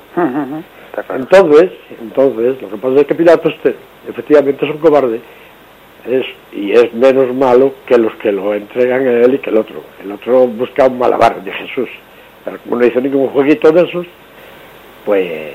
Entonces, 1.15 1.73
entonces, 2.01 2.61
lo 2.61 2.69
que 2.69 2.77
pasa 2.77 3.01
es 3.01 3.07
que 3.07 3.15
Pilatos 3.15 3.55
efectivamente 4.09 4.65
es 4.65 4.71
un 4.71 4.79
cobarde, 4.79 5.21
Es, 6.07 6.27
y 6.53 6.73
es 6.73 6.93
menos 6.93 7.33
malo 7.35 7.75
que 7.87 7.97
los 7.97 8.15
que 8.17 8.33
lo 8.33 8.55
entregan 8.55 9.07
a 9.07 9.11
él 9.21 9.35
y 9.35 9.39
que 9.39 9.51
el 9.51 9.57
otro. 9.57 9.83
El 10.03 10.13
otro 10.13 10.47
busca 10.47 10.87
un 10.87 10.99
malabar 10.99 11.43
de 11.43 11.53
Jesús. 11.53 11.89
Pero 12.45 12.59
como 12.59 12.77
no 12.77 12.87
hizo 12.87 13.01
ningún 13.01 13.29
jueguito 13.29 13.71
de 13.71 13.83
esos, 13.83 14.07
pues 15.05 15.55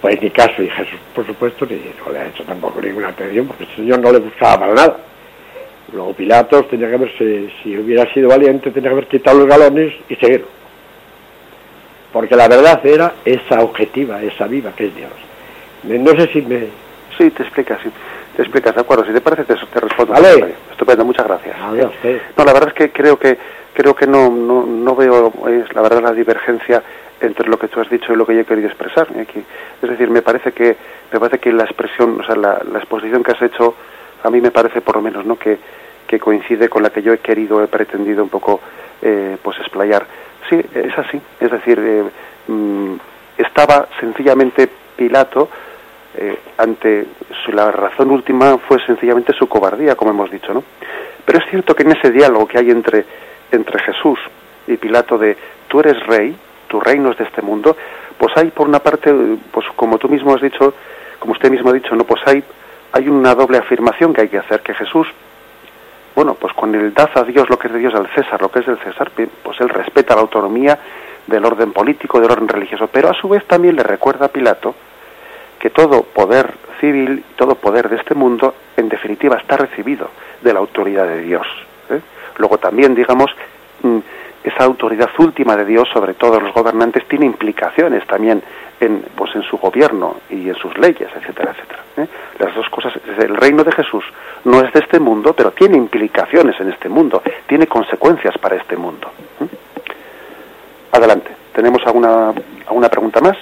pues 0.00 0.20
ni 0.22 0.30
caso. 0.30 0.62
Y 0.62 0.68
Jesús, 0.68 0.98
por 1.14 1.26
supuesto, 1.26 1.66
ni, 1.66 1.76
no 1.76 2.12
le 2.12 2.18
ha 2.18 2.26
hecho 2.28 2.44
tampoco 2.44 2.80
ninguna 2.80 3.08
atención, 3.08 3.46
porque 3.46 3.64
el 3.64 3.76
Señor 3.76 3.98
no 4.00 4.12
le 4.12 4.18
buscaba 4.18 4.60
para 4.60 4.74
nada. 4.74 4.96
Luego 5.92 6.12
Pilatos 6.12 6.68
tenía 6.68 6.88
que 6.88 6.94
haberse, 6.94 7.50
si 7.62 7.76
hubiera 7.76 8.12
sido 8.12 8.28
valiente, 8.28 8.70
tenía 8.70 8.90
que 8.90 8.94
haber 8.94 9.06
quitado 9.06 9.38
los 9.38 9.48
galones 9.48 9.94
y 10.08 10.16
seguir. 10.16 10.44
Porque 12.12 12.36
la 12.36 12.48
verdad 12.48 12.84
era 12.84 13.14
esa 13.24 13.60
objetiva, 13.60 14.22
esa 14.22 14.46
viva 14.46 14.72
que 14.72 14.86
es 14.86 14.94
Dios. 14.94 15.10
No 15.84 16.10
sé 16.12 16.28
si 16.32 16.42
me... 16.42 16.66
Sí, 17.16 17.30
te 17.30 17.42
explicas, 17.42 17.80
sí. 17.82 17.90
Te 18.36 18.42
explicas, 18.42 18.74
de 18.74 18.80
acuerdo. 18.80 19.04
Si 19.04 19.12
te 19.12 19.20
parece, 19.20 19.44
te, 19.44 19.54
te 19.54 19.80
respondo. 19.80 20.12
Vale. 20.12 20.54
Estupendo, 20.70 21.04
muchas 21.04 21.26
gracias. 21.26 21.56
Adiós, 21.60 21.92
No, 22.36 22.44
la 22.44 22.52
verdad 22.52 22.68
es 22.68 22.74
que 22.74 22.90
creo 22.90 23.18
que 23.18 23.36
creo 23.72 23.94
que 23.94 24.06
no, 24.06 24.28
no, 24.28 24.66
no 24.66 24.96
veo, 24.96 25.32
es 25.48 25.72
la 25.72 25.82
verdad, 25.82 26.02
la 26.02 26.12
divergencia 26.12 26.82
entre 27.20 27.48
lo 27.48 27.58
que 27.58 27.68
tú 27.68 27.80
has 27.80 27.88
dicho 27.88 28.12
y 28.12 28.16
lo 28.16 28.26
que 28.26 28.34
yo 28.34 28.40
he 28.40 28.44
querido 28.44 28.68
expresar. 28.68 29.08
Aquí. 29.20 29.42
Es 29.82 29.88
decir, 29.88 30.10
me 30.10 30.22
parece 30.22 30.52
que 30.52 30.76
me 31.12 31.18
parece 31.20 31.38
que 31.38 31.52
la 31.52 31.64
expresión, 31.64 32.20
o 32.20 32.24
sea, 32.24 32.36
la, 32.36 32.62
la 32.70 32.78
exposición 32.78 33.22
que 33.22 33.32
has 33.32 33.42
hecho, 33.42 33.74
a 34.22 34.30
mí 34.30 34.40
me 34.40 34.50
parece 34.50 34.80
por 34.80 34.96
lo 34.96 35.02
menos, 35.02 35.24
¿no? 35.24 35.36
Que, 35.36 35.58
que 36.06 36.18
coincide 36.18 36.68
con 36.68 36.82
la 36.82 36.90
que 36.90 37.02
yo 37.02 37.12
he 37.12 37.18
querido, 37.18 37.62
he 37.62 37.68
pretendido 37.68 38.22
un 38.22 38.30
poco, 38.30 38.60
eh, 39.02 39.36
pues 39.42 39.58
explayar. 39.58 40.06
Sí, 40.48 40.60
es 40.74 40.98
así. 40.98 41.20
Es 41.40 41.50
decir, 41.50 41.78
eh, 41.78 42.04
mm, 42.50 42.94
estaba 43.36 43.88
sencillamente 44.00 44.68
Pilato 44.96 45.48
eh, 46.16 46.38
ante 46.56 47.06
su, 47.44 47.52
la 47.52 47.70
razón 47.70 48.10
última 48.10 48.58
fue 48.58 48.84
sencillamente 48.84 49.32
su 49.32 49.48
cobardía, 49.48 49.94
como 49.94 50.10
hemos 50.10 50.30
dicho, 50.30 50.52
¿no? 50.52 50.64
Pero 51.24 51.38
es 51.38 51.50
cierto 51.50 51.74
que 51.74 51.82
en 51.82 51.92
ese 51.92 52.10
diálogo 52.10 52.46
que 52.46 52.58
hay 52.58 52.70
entre 52.70 53.04
entre 53.52 53.78
Jesús 53.80 54.18
y 54.66 54.76
Pilato 54.76 55.18
de 55.18 55.36
tú 55.68 55.80
eres 55.80 56.04
rey, 56.06 56.36
tu 56.68 56.80
reino 56.80 57.10
es 57.10 57.18
de 57.18 57.24
este 57.24 57.42
mundo, 57.42 57.76
pues 58.18 58.36
hay 58.36 58.50
por 58.50 58.68
una 58.68 58.80
parte, 58.80 59.12
pues 59.50 59.66
como 59.76 59.98
tú 59.98 60.08
mismo 60.08 60.34
has 60.34 60.42
dicho, 60.42 60.74
como 61.18 61.32
usted 61.32 61.50
mismo 61.50 61.70
ha 61.70 61.72
dicho, 61.72 61.94
no, 61.94 62.04
pues 62.04 62.20
hay 62.26 62.42
hay 62.92 63.08
una 63.08 63.34
doble 63.34 63.58
afirmación 63.58 64.12
que 64.12 64.22
hay 64.22 64.28
que 64.28 64.38
hacer 64.38 64.60
que 64.60 64.74
Jesús 64.74 65.06
bueno, 66.18 66.34
pues 66.34 66.52
con 66.52 66.74
el 66.74 66.92
dad 66.92 67.10
a 67.14 67.22
Dios 67.22 67.48
lo 67.48 67.56
que 67.56 67.68
es 67.68 67.72
de 67.72 67.78
Dios 67.78 67.94
al 67.94 68.08
César, 68.08 68.42
lo 68.42 68.50
que 68.50 68.58
es 68.58 68.66
del 68.66 68.78
César, 68.78 69.12
pues 69.40 69.60
él 69.60 69.68
respeta 69.68 70.16
la 70.16 70.22
autonomía 70.22 70.76
del 71.28 71.44
orden 71.44 71.72
político, 71.72 72.20
del 72.20 72.32
orden 72.32 72.48
religioso, 72.48 72.88
pero 72.88 73.08
a 73.08 73.14
su 73.14 73.28
vez 73.28 73.44
también 73.46 73.76
le 73.76 73.84
recuerda 73.84 74.26
a 74.26 74.28
Pilato 74.28 74.74
que 75.60 75.70
todo 75.70 76.02
poder 76.02 76.54
civil, 76.80 77.22
todo 77.36 77.54
poder 77.54 77.88
de 77.88 77.98
este 77.98 78.16
mundo, 78.16 78.52
en 78.76 78.88
definitiva, 78.88 79.36
está 79.36 79.58
recibido 79.58 80.10
de 80.42 80.52
la 80.52 80.58
autoridad 80.58 81.06
de 81.06 81.22
Dios. 81.22 81.46
¿eh? 81.88 82.00
Luego 82.38 82.58
también, 82.58 82.96
digamos, 82.96 83.30
mm, 83.82 83.98
esa 84.42 84.64
autoridad 84.64 85.10
última 85.18 85.56
de 85.56 85.66
Dios 85.66 85.88
sobre 85.92 86.14
todos 86.14 86.42
los 86.42 86.52
gobernantes 86.52 87.06
tiene 87.06 87.26
implicaciones 87.26 88.04
también 88.08 88.42
en, 88.80 89.04
pues, 89.16 89.34
en 89.34 89.42
su 89.42 89.58
gobierno 89.58 90.16
y 90.30 90.48
en 90.48 90.54
sus 90.54 90.76
leyes, 90.78 91.08
etcétera, 91.14 91.52
etcétera. 91.52 91.82
¿eh? 91.96 92.06
Las 92.38 92.54
dos 92.54 92.68
cosas, 92.68 92.92
el 93.18 93.36
reino 93.36 93.64
de 93.64 93.72
Jesús 93.72 94.04
no 94.44 94.60
es 94.60 94.72
de 94.72 94.80
este 94.80 94.98
mundo, 95.00 95.32
pero 95.34 95.50
tiene 95.50 95.76
implicaciones 95.76 96.58
en 96.60 96.70
este 96.70 96.88
mundo, 96.88 97.22
tiene 97.46 97.66
consecuencias 97.66 98.36
para 98.38 98.56
este 98.56 98.76
mundo. 98.76 99.10
¿eh? 99.40 99.46
Adelante, 100.92 101.30
¿tenemos 101.52 101.84
alguna, 101.86 102.32
alguna 102.66 102.88
pregunta 102.88 103.20
más? 103.20 103.36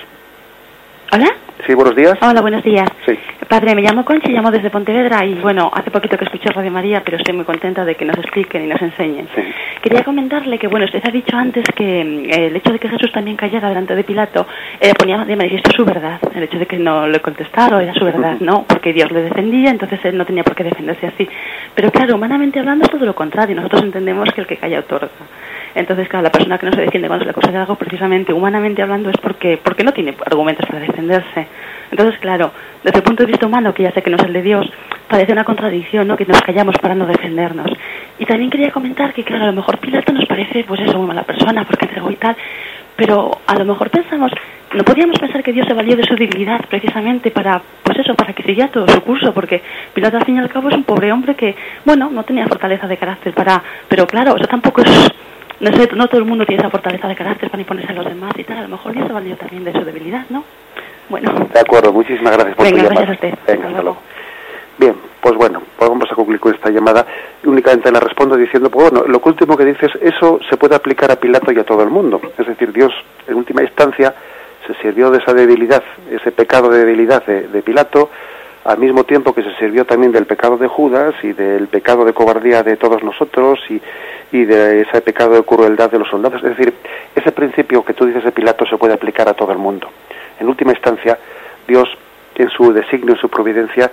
¿Hola? 1.12 1.34
Sí, 1.65 1.75
buenos 1.75 1.97
días. 1.97 2.15
Hola, 2.21 2.43
buenos 2.43 2.63
días. 2.63 2.89
Sí. 3.07 3.19
Padre, 3.49 3.75
me 3.75 3.83
llamo 3.83 4.05
Conchi, 4.05 4.31
llamo 4.33 4.51
desde 4.51 4.71
Pontevedra 4.71 5.25
y 5.25 5.35
bueno, 5.35 5.71
hace 5.73 5.91
poquito 5.91 6.19
que 6.19 6.25
escuché 6.25 6.51
Radio 6.51 6.71
María, 6.71 7.03
pero 7.05 7.17
estoy 7.17 7.35
muy 7.35 7.45
contenta 7.45 7.85
de 7.85 7.95
que 7.95 8.05
nos 8.05 8.19
expliquen 8.19 8.65
y 8.65 8.67
nos 8.67 8.83
enseñen. 8.83 9.29
Sí. 9.35 9.43
Quería 9.81 10.05
comentarle 10.05 10.59
que, 10.59 10.67
bueno, 10.67 10.85
usted 10.85 11.01
ha 11.05 11.11
dicho 11.11 11.37
antes 11.37 11.65
que 11.75 12.05
mm, 12.05 12.31
el 12.31 12.57
hecho 12.57 12.73
de 12.73 12.79
que 12.79 12.89
Jesús 12.89 13.11
también 13.13 13.37
callara 13.37 13.69
delante 13.69 13.95
de 13.95 14.05
Pilato 14.05 14.47
eh, 14.81 14.93
ponía 14.99 15.25
de 15.25 15.37
manifiesto 15.37 15.71
su 15.73 15.85
verdad. 15.85 16.21
El 16.35 16.43
hecho 16.43 16.59
de 16.59 16.67
que 16.67 16.77
no 16.77 17.07
le 17.07 17.21
contestara 17.21 17.83
era 17.83 17.95
su 17.95 18.05
verdad, 18.05 18.37
¿no? 18.41 18.65
Porque 18.65 18.93
Dios 18.93 19.11
le 19.11 19.23
defendía, 19.23 19.71
entonces 19.71 20.01
él 20.05 20.19
no 20.19 20.27
tenía 20.27 20.45
por 20.45 20.55
qué 20.55 20.65
defenderse 20.65 21.07
así. 21.07 21.29
Pero 21.75 21.91
claro, 21.91 22.17
humanamente 22.17 22.59
hablando 22.59 22.85
es 22.85 22.91
todo 22.91 23.07
lo 23.07 23.15
contrario. 23.15 23.57
Nosotros 23.57 23.83
entendemos 23.83 24.29
que 24.33 24.41
el 24.43 24.47
que 24.47 24.57
calla 24.57 24.81
otorga. 24.81 25.09
Entonces, 25.77 26.09
claro, 26.09 26.24
la 26.24 26.33
persona 26.33 26.57
que 26.57 26.64
no 26.64 26.72
se 26.72 26.81
defiende 26.81 27.07
cuando 27.07 27.24
se 27.24 27.27
le 27.27 27.31
acusa 27.33 27.53
de 27.53 27.59
algo, 27.59 27.74
precisamente, 27.74 28.33
humanamente 28.33 28.81
hablando, 28.81 29.11
es 29.11 29.16
porque, 29.18 29.61
porque 29.62 29.85
no 29.85 29.93
tiene 29.93 30.14
argumentos 30.24 30.64
para 30.66 30.81
defenderse. 30.81 31.47
Entonces, 31.91 32.18
claro, 32.18 32.51
desde 32.83 32.97
el 32.97 33.05
punto 33.05 33.22
de 33.22 33.27
vista 33.27 33.47
humano, 33.47 33.74
que 33.74 33.83
ya 33.83 33.93
sé 33.93 34.01
que 34.01 34.09
no 34.09 34.16
es 34.16 34.24
el 34.24 34.33
de 34.33 34.41
Dios, 34.41 34.72
parece 35.07 35.33
una 35.33 35.45
contradicción, 35.45 36.09
¿no? 36.09 36.16
Que 36.16 36.24
nos 36.24 36.41
callamos 36.41 36.77
para 36.79 36.95
no 36.95 37.05
defendernos. 37.05 37.70
Y 38.18 38.24
también 38.24 38.51
quería 38.51 38.70
comentar 38.70 39.12
que, 39.12 39.22
claro, 39.22 39.45
a 39.45 39.49
lo 39.49 39.53
mejor 39.53 39.77
Pilato 39.77 40.14
nos 40.14 40.24
parece, 40.24 40.64
pues 40.64 40.81
eso, 40.81 40.97
muy 40.97 41.09
mala 41.09 41.24
persona, 41.24 41.66
porque 41.66 41.85
entregó 41.85 42.11
y 42.11 42.16
tal, 42.16 42.35
pero 42.97 43.39
a 43.47 43.55
lo 43.55 43.66
mejor 43.66 43.91
pensamos, 43.91 44.33
no 44.72 44.83
podíamos 44.83 45.18
pensar 45.18 45.43
que 45.43 45.53
Dios 45.53 45.66
se 45.66 45.74
valió 45.74 45.95
de 45.95 46.05
su 46.05 46.14
dignidad 46.14 46.64
precisamente 46.70 47.31
para, 47.31 47.61
pues 47.83 47.99
eso, 47.99 48.14
para 48.14 48.33
que 48.33 48.43
siguiera 48.43 48.70
todo 48.70 48.89
su 48.89 49.03
curso, 49.03 49.35
porque 49.35 49.61
Pilato 49.93 50.16
al 50.16 50.24
fin 50.24 50.37
y 50.37 50.39
al 50.39 50.49
cabo 50.49 50.70
es 50.70 50.74
un 50.74 50.85
pobre 50.85 51.12
hombre 51.12 51.35
que, 51.35 51.55
bueno, 51.85 52.09
no 52.11 52.22
tenía 52.22 52.47
fortaleza 52.47 52.87
de 52.87 52.97
carácter 52.97 53.35
para, 53.35 53.62
pero 53.89 54.07
claro, 54.07 54.37
eso 54.37 54.47
tampoco 54.47 54.81
es 54.81 55.11
no 55.61 55.73
sé, 55.73 55.89
no 55.95 56.09
todo 56.09 56.21
el 56.21 56.27
mundo 56.27 56.45
tiene 56.45 56.61
esa 56.61 56.71
fortaleza 56.71 57.09
de 57.09 57.17
carácter 57.17 57.51
para 57.51 57.61
imponerse 57.61 57.93
a 57.93 57.95
los 57.95 58.05
demás 58.07 58.33
y 58.37 58.45
tal. 58.45 58.59
A 58.59 58.63
lo 58.63 58.69
mejor 58.69 58.95
se 58.95 59.13
valió 59.13 59.37
también 59.37 59.65
de 59.65 59.73
su 59.73 59.85
debilidad, 59.85 60.25
¿no? 60.29 60.45
Bueno. 61.09 61.33
De 61.53 61.61
acuerdo, 61.61 61.93
muchísimas 61.93 62.33
gracias 62.33 62.57
por 62.57 62.65
Venga, 62.67 62.79
tu 62.79 62.89
llamada. 62.89 63.07
gracias 63.07 63.23
a 63.23 63.27
usted. 63.29 63.53
Venga, 63.53 63.69
Hasta 63.69 63.83
luego. 63.83 63.99
Bien, 64.79 64.95
pues 65.23 65.35
bueno, 65.37 65.63
pues 65.79 65.89
vamos 65.89 66.11
a 66.11 66.15
concluir 66.15 66.39
con 66.41 66.55
esta 66.55 66.69
llamada. 66.69 67.07
Únicamente 67.45 67.91
la 67.91 68.01
respondo 68.01 68.37
diciendo, 68.37 68.69
pues 68.71 68.91
bueno, 68.91 69.07
lo 69.09 69.21
último 69.25 69.57
que 69.57 69.65
dices, 69.65 69.91
eso 70.03 70.39
se 70.51 70.57
puede 70.59 70.75
aplicar 70.75 71.11
a 71.11 71.17
Pilato 71.17 71.51
y 71.51 71.59
a 71.59 71.65
todo 71.65 71.83
el 71.83 71.89
mundo. 71.89 72.21
Es 72.37 72.47
decir, 72.47 72.73
Dios, 72.73 72.93
en 73.27 73.37
última 73.37 73.63
instancia, 73.63 74.15
se 74.67 74.75
sirvió 74.83 75.11
de 75.11 75.19
esa 75.19 75.33
debilidad, 75.33 75.83
ese 76.11 76.31
pecado 76.33 76.69
de 76.69 76.81
debilidad 76.81 77.25
de, 77.25 77.49
de 77.49 77.63
Pilato, 77.63 78.11
al 78.67 78.79
mismo 78.79 79.05
tiempo 79.05 79.33
que 79.33 79.43
se 79.43 79.55
sirvió 79.55 79.85
también 79.85 80.11
del 80.11 80.27
pecado 80.27 80.57
de 80.57 80.67
Judas 80.67 81.14
y 81.23 81.33
del 81.33 81.69
pecado 81.69 82.05
de 82.05 82.12
cobardía 82.12 82.62
de 82.64 82.77
todos 82.77 83.03
nosotros 83.03 83.61
y, 83.71 83.81
y 84.33 84.45
de 84.45 84.81
ese 84.83 85.01
pecado 85.03 85.35
de 85.35 85.43
crueldad 85.45 85.91
de 85.91 86.01
los 86.01 86.09
soldados. 86.09 86.43
Es 86.43 86.57
decir, 86.57 86.75
ese 87.14 87.31
principio 87.31 87.85
que 87.85 87.95
tú 87.95 88.07
dices 88.07 88.25
de 88.25 88.33
Pilato 88.33 88.67
se 88.67 88.77
puede 88.77 88.95
aplicar 88.95 89.29
a 89.29 89.35
todo 89.35 89.53
el 89.53 89.59
mundo. 89.59 89.89
En 90.41 90.49
última 90.49 90.73
instancia, 90.73 91.17
Dios, 91.67 91.89
en 92.35 92.51
su 92.51 92.73
designio, 92.73 93.14
en 93.14 93.21
su 93.21 93.29
providencia, 93.29 93.91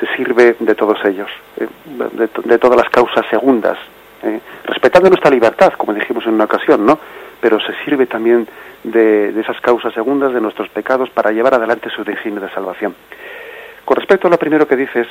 se 0.00 0.06
sirve 0.16 0.56
de 0.58 0.74
todos 0.74 1.04
ellos, 1.04 1.30
eh, 1.58 1.68
de, 2.12 2.28
de 2.44 2.58
todas 2.58 2.78
las 2.78 2.88
causas 2.88 3.26
segundas, 3.28 3.78
eh, 4.22 4.40
respetando 4.64 5.10
nuestra 5.10 5.30
libertad, 5.30 5.74
como 5.76 5.92
dijimos 5.92 6.24
en 6.26 6.34
una 6.34 6.44
ocasión, 6.44 6.84
¿no? 6.84 6.98
Pero 7.40 7.60
se 7.60 7.74
sirve 7.84 8.06
también 8.06 8.48
de, 8.82 9.32
de 9.32 9.40
esas 9.42 9.60
causas 9.60 9.92
segundas, 9.92 10.32
de 10.32 10.40
nuestros 10.40 10.68
pecados, 10.70 11.10
para 11.10 11.30
llevar 11.30 11.54
adelante 11.54 11.90
su 11.90 12.02
designio 12.02 12.40
de 12.40 12.48
salvación. 12.50 12.94
Con 13.84 13.96
respecto 13.96 14.28
a 14.28 14.30
lo 14.30 14.38
primero 14.38 14.66
que 14.66 14.76
dices, 14.76 15.06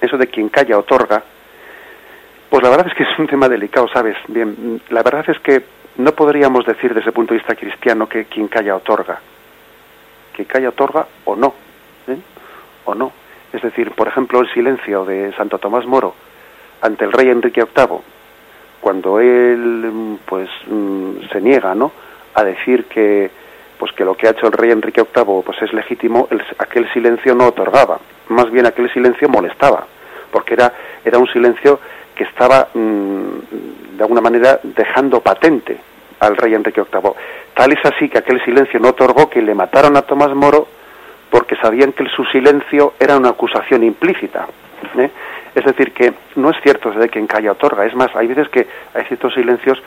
eso 0.00 0.16
de 0.16 0.26
quien 0.26 0.48
calla 0.48 0.78
otorga, 0.78 1.22
pues 2.48 2.62
la 2.62 2.70
verdad 2.70 2.86
es 2.88 2.94
que 2.94 3.02
es 3.02 3.18
un 3.18 3.26
tema 3.26 3.48
delicado, 3.48 3.88
¿sabes? 3.88 4.16
Bien, 4.28 4.80
la 4.90 5.02
verdad 5.02 5.24
es 5.28 5.38
que 5.40 5.64
no 5.96 6.12
podríamos 6.12 6.64
decir 6.66 6.94
desde 6.94 7.08
el 7.08 7.14
punto 7.14 7.34
de 7.34 7.38
vista 7.38 7.54
cristiano 7.54 8.08
que 8.08 8.24
quien 8.26 8.48
calla 8.48 8.76
otorga. 8.76 9.20
Quien 10.32 10.46
calla 10.46 10.70
otorga 10.70 11.06
o 11.24 11.36
no. 11.36 11.54
¿eh? 12.08 12.18
O 12.84 12.94
no. 12.94 13.12
Es 13.52 13.62
decir, 13.62 13.92
por 13.92 14.08
ejemplo, 14.08 14.40
el 14.40 14.52
silencio 14.52 15.04
de 15.04 15.32
Santo 15.34 15.58
Tomás 15.58 15.86
Moro 15.86 16.14
ante 16.80 17.04
el 17.04 17.12
rey 17.12 17.28
Enrique 17.28 17.64
VIII, 17.64 17.98
cuando 18.80 19.20
él 19.20 20.18
pues 20.26 20.48
mm, 20.66 21.28
se 21.32 21.40
niega, 21.40 21.74
¿no? 21.74 21.92
a 22.34 22.44
decir 22.44 22.86
que 22.86 23.30
pues 23.78 23.92
que 23.92 24.04
lo 24.04 24.14
que 24.16 24.26
ha 24.28 24.30
hecho 24.30 24.46
el 24.46 24.52
rey 24.52 24.70
Enrique 24.70 25.02
VIII 25.02 25.42
pues 25.44 25.60
es 25.62 25.72
legítimo, 25.72 26.28
el- 26.30 26.42
aquel 26.58 26.90
silencio 26.92 27.34
no 27.34 27.48
otorgaba, 27.48 27.98
más 28.28 28.50
bien 28.50 28.66
aquel 28.66 28.90
silencio 28.92 29.28
molestaba, 29.28 29.86
porque 30.30 30.54
era 30.54 30.72
era 31.04 31.18
un 31.18 31.26
silencio 31.28 31.80
que 32.14 32.24
estaba 32.24 32.68
mm, 32.74 33.96
de 33.96 34.02
alguna 34.02 34.20
manera 34.20 34.60
dejando 34.62 35.20
patente 35.20 35.76
al 36.20 36.36
rey 36.36 36.54
Enrique 36.54 36.80
VIII. 36.80 37.12
Tal 37.54 37.72
es 37.72 37.84
así 37.84 38.08
que 38.08 38.18
aquel 38.18 38.42
silencio 38.44 38.80
no 38.80 38.88
otorgó 38.90 39.28
que 39.28 39.42
le 39.42 39.54
mataron 39.54 39.96
a 39.96 40.02
Tomás 40.02 40.34
Moro 40.34 40.66
porque 41.30 41.56
sabían 41.56 41.92
que 41.92 42.06
su 42.08 42.24
silencio 42.26 42.94
era 42.98 43.16
una 43.16 43.30
acusación 43.30 43.82
implícita. 43.84 44.46
¿eh? 44.96 45.10
Es 45.54 45.64
decir, 45.64 45.92
que 45.92 46.14
no 46.36 46.50
es 46.50 46.56
cierto 46.62 46.90
de 46.92 47.08
quien 47.08 47.26
calla 47.26 47.52
otorga. 47.52 47.84
Es 47.86 47.94
más, 47.94 48.14
hay 48.14 48.28
veces 48.28 48.48
que 48.48 48.66
hay 48.94 49.04
ciertos 49.06 49.34
silencios 49.34 49.82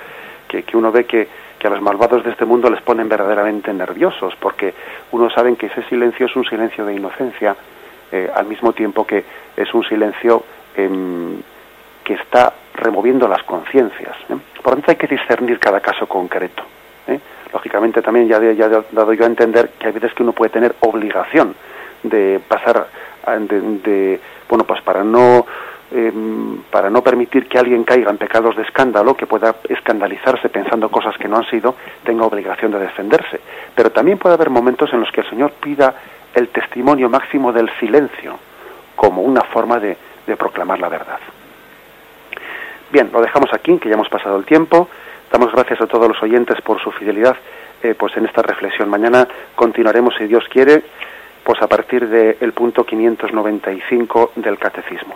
que, 0.48 0.64
que 0.64 0.76
uno 0.78 0.92
ve 0.92 1.06
que, 1.06 1.28
a 1.68 1.70
los 1.72 1.82
malvados 1.82 2.24
de 2.24 2.32
este 2.32 2.46
mundo 2.46 2.70
les 2.70 2.82
ponen 2.82 3.08
verdaderamente 3.10 3.74
nerviosos, 3.74 4.36
porque 4.40 4.74
uno 5.12 5.30
sabe 5.30 5.56
que 5.56 5.68
ese 5.68 5.84
silencio 5.84 6.26
es 6.26 6.36
un 6.36 6.46
silencio 6.46 6.86
de 6.86 6.94
inocencia, 6.96 7.56
eh, 8.12 8.30
al 8.34 8.46
mismo 8.46 8.74
tiempo 8.74 9.06
que 9.06 9.24
es 9.56 9.74
un 9.74 9.84
silencio 9.84 10.44
em, 10.76 11.42
que 12.04 12.14
está 12.16 12.54
removiendo 12.76 13.28
las 13.28 13.44
conciencias. 13.44 14.16
¿eh? 14.30 14.36
Por 14.62 14.74
lo 14.74 14.78
tanto, 14.78 14.92
hay 14.92 14.98
que 14.98 15.08
discernir 15.08 15.60
cada 15.60 15.80
caso 15.82 16.08
concreto. 16.08 16.64
¿eh? 17.08 17.20
Lógicamente, 17.52 18.02
también 18.02 18.28
ya, 18.28 18.38
he- 18.38 18.56
ya 18.56 18.66
he 18.68 18.70
dado 18.96 19.14
yo 19.14 19.24
a 19.24 19.28
entender 19.28 19.72
que 19.80 19.88
hay 19.88 19.94
veces 19.94 20.14
que 20.14 20.24
uno 20.24 20.32
puede 20.34 20.52
tener 20.52 20.76
obligación 20.82 21.56
de 22.04 22.40
pasar 22.48 22.88
de, 23.84 24.20
bueno, 24.48 24.64
pues 24.64 24.82
para 24.82 25.04
no 25.04 25.46
em, 25.92 26.62
para 26.70 26.90
no 26.90 27.02
permitir 27.02 27.48
que 27.48 27.58
alguien 27.58 27.84
caiga 27.84 28.10
en 28.10 28.18
pecados 28.18 28.56
de 28.56 28.64
escándalo, 28.64 29.16
que 29.16 29.26
pueda 29.26 29.56
escandalizarse 29.70 30.50
pensando 30.50 30.90
cosas 30.90 31.18
que 31.18 31.28
no 31.28 31.38
han 31.38 31.50
sido, 31.50 31.76
tenga 32.04 32.26
obligación 32.26 32.72
de 32.72 32.80
defenderse. 32.80 33.40
Pero 33.76 33.92
también 33.92 34.18
puede 34.18 34.36
haber 34.36 34.50
momentos 34.50 34.92
en 34.94 35.00
los 35.00 35.12
que 35.12 35.22
el 35.22 35.30
Señor 35.30 35.52
pida 35.54 35.94
el 36.34 36.50
testimonio 36.50 37.10
máximo 37.10 37.52
del 37.52 37.70
silencio 37.80 38.38
como 38.96 39.22
una 39.22 39.42
forma 39.42 39.80
de, 39.80 39.98
proclamar 40.38 40.80
la 40.80 40.90
verdad. 40.90 41.20
Bien, 42.92 43.10
lo 43.14 43.22
dejamos 43.22 43.54
aquí, 43.54 43.78
que 43.78 43.88
ya 43.88 43.96
hemos 43.96 44.10
pasado 44.10 44.38
el 44.38 44.46
tiempo. 44.46 44.90
Damos 45.32 45.52
gracias 45.54 45.80
a 45.82 45.88
todos 45.88 46.08
los 46.08 46.22
oyentes 46.22 46.60
por 46.62 46.82
su 46.82 46.92
fidelidad 46.92 47.38
eh, 47.82 47.96
pues 47.98 48.18
en 48.18 48.26
esta 48.26 48.42
reflexión. 48.42 48.90
Mañana 48.90 49.28
continuaremos, 49.56 50.16
si 50.18 50.26
Dios 50.26 50.44
quiere, 50.50 50.84
pues 51.44 51.62
a 51.62 51.68
partir 51.68 52.10
del 52.10 52.52
punto 52.52 52.86
595 52.86 54.34
del 54.36 54.58
Catecismo. 54.58 55.16